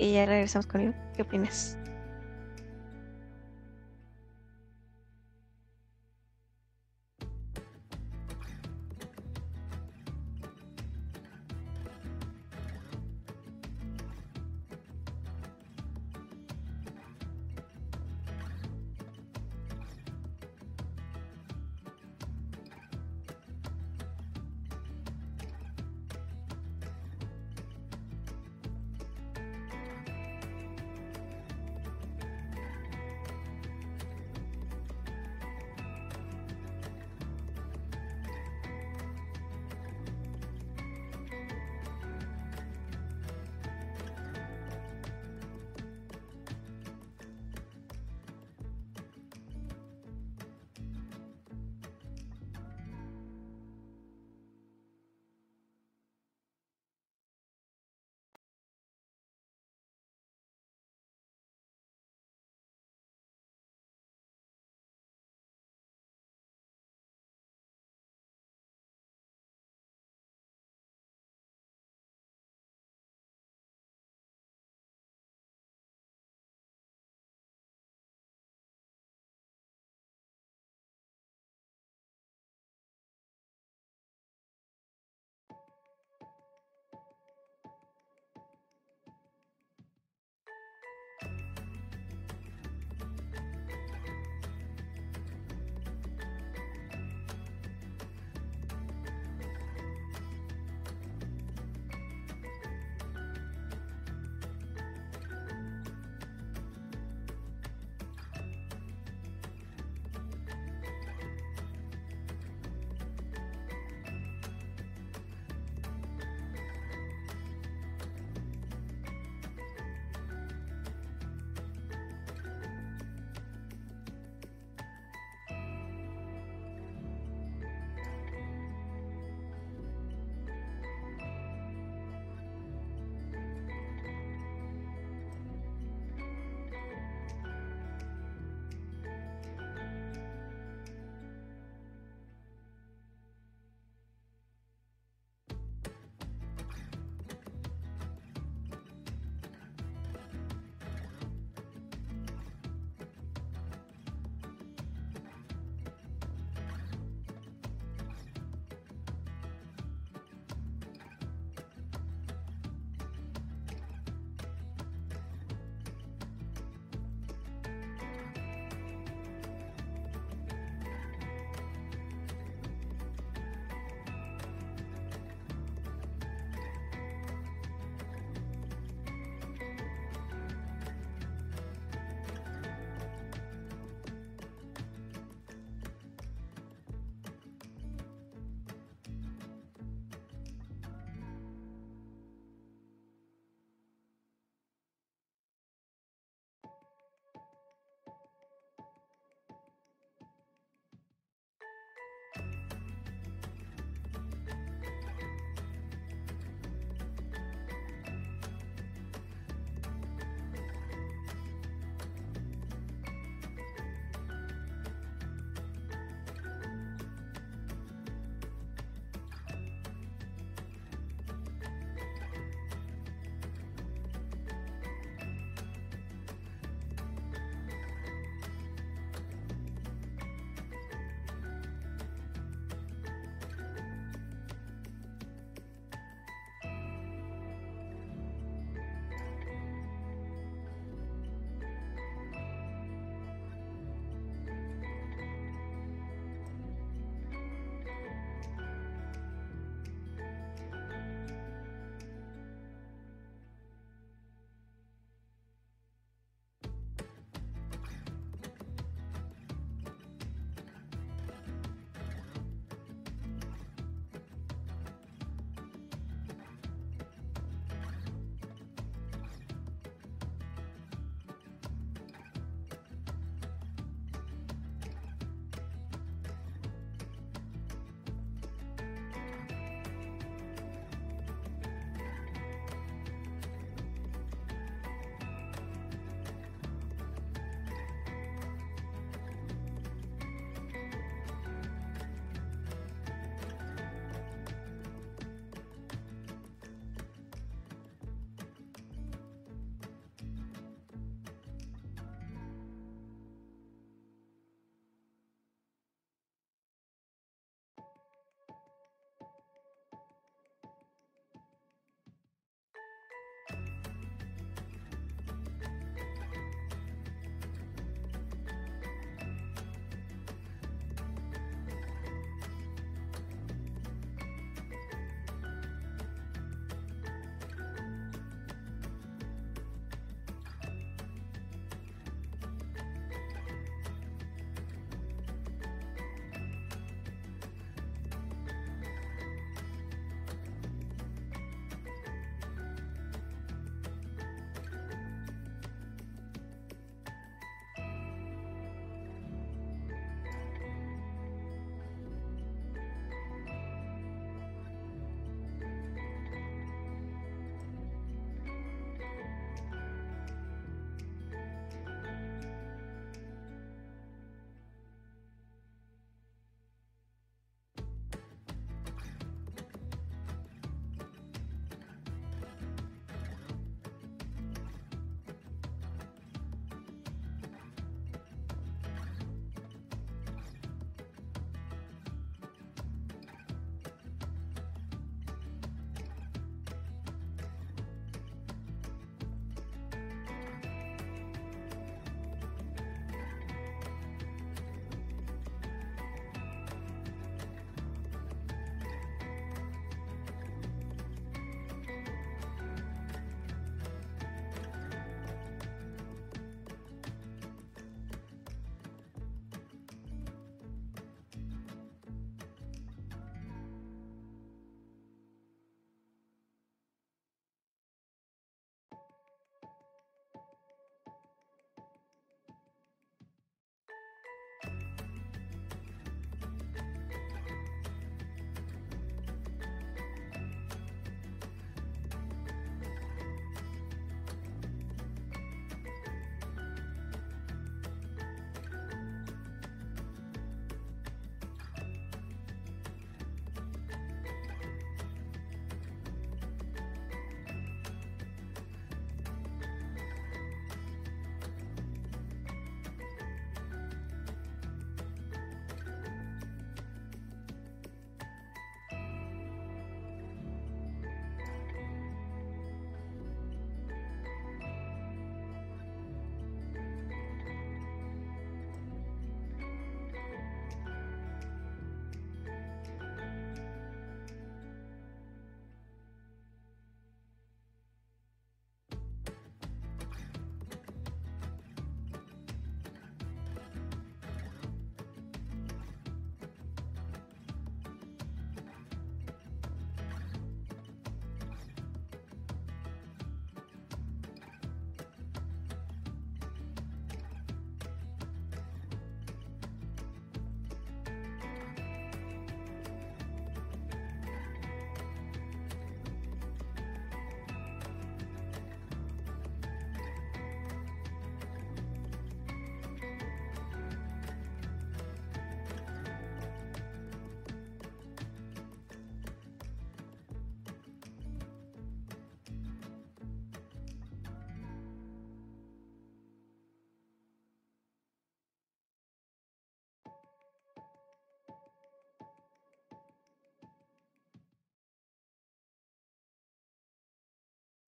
Y 0.00 0.14
ya 0.14 0.26
regresamos 0.26 0.66
conmigo. 0.66 0.94
¿Qué 1.14 1.22
opinas? 1.22 1.76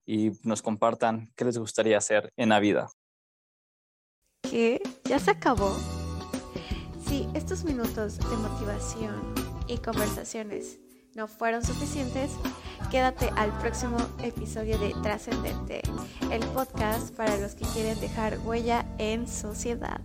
Y 0.05 0.31
nos 0.43 0.61
compartan 0.61 1.31
qué 1.35 1.45
les 1.45 1.57
gustaría 1.57 1.97
hacer 1.97 2.31
en 2.37 2.49
la 2.49 2.59
vida. 2.59 2.89
¿Qué? 4.41 4.81
¿Ya 5.05 5.19
se 5.19 5.31
acabó? 5.31 5.75
Si 7.07 7.27
estos 7.33 7.63
minutos 7.63 8.17
de 8.17 8.37
motivación 8.37 9.33
y 9.67 9.77
conversaciones 9.77 10.79
no 11.15 11.27
fueron 11.27 11.63
suficientes, 11.63 12.31
quédate 12.91 13.29
al 13.35 13.57
próximo 13.59 13.97
episodio 14.21 14.77
de 14.79 14.93
Trascendente, 15.01 15.81
el 16.31 16.43
podcast 16.47 17.15
para 17.15 17.37
los 17.37 17.55
que 17.55 17.65
quieren 17.65 17.99
dejar 17.99 18.39
huella 18.43 18.85
en 18.97 19.27
sociedad. 19.27 20.01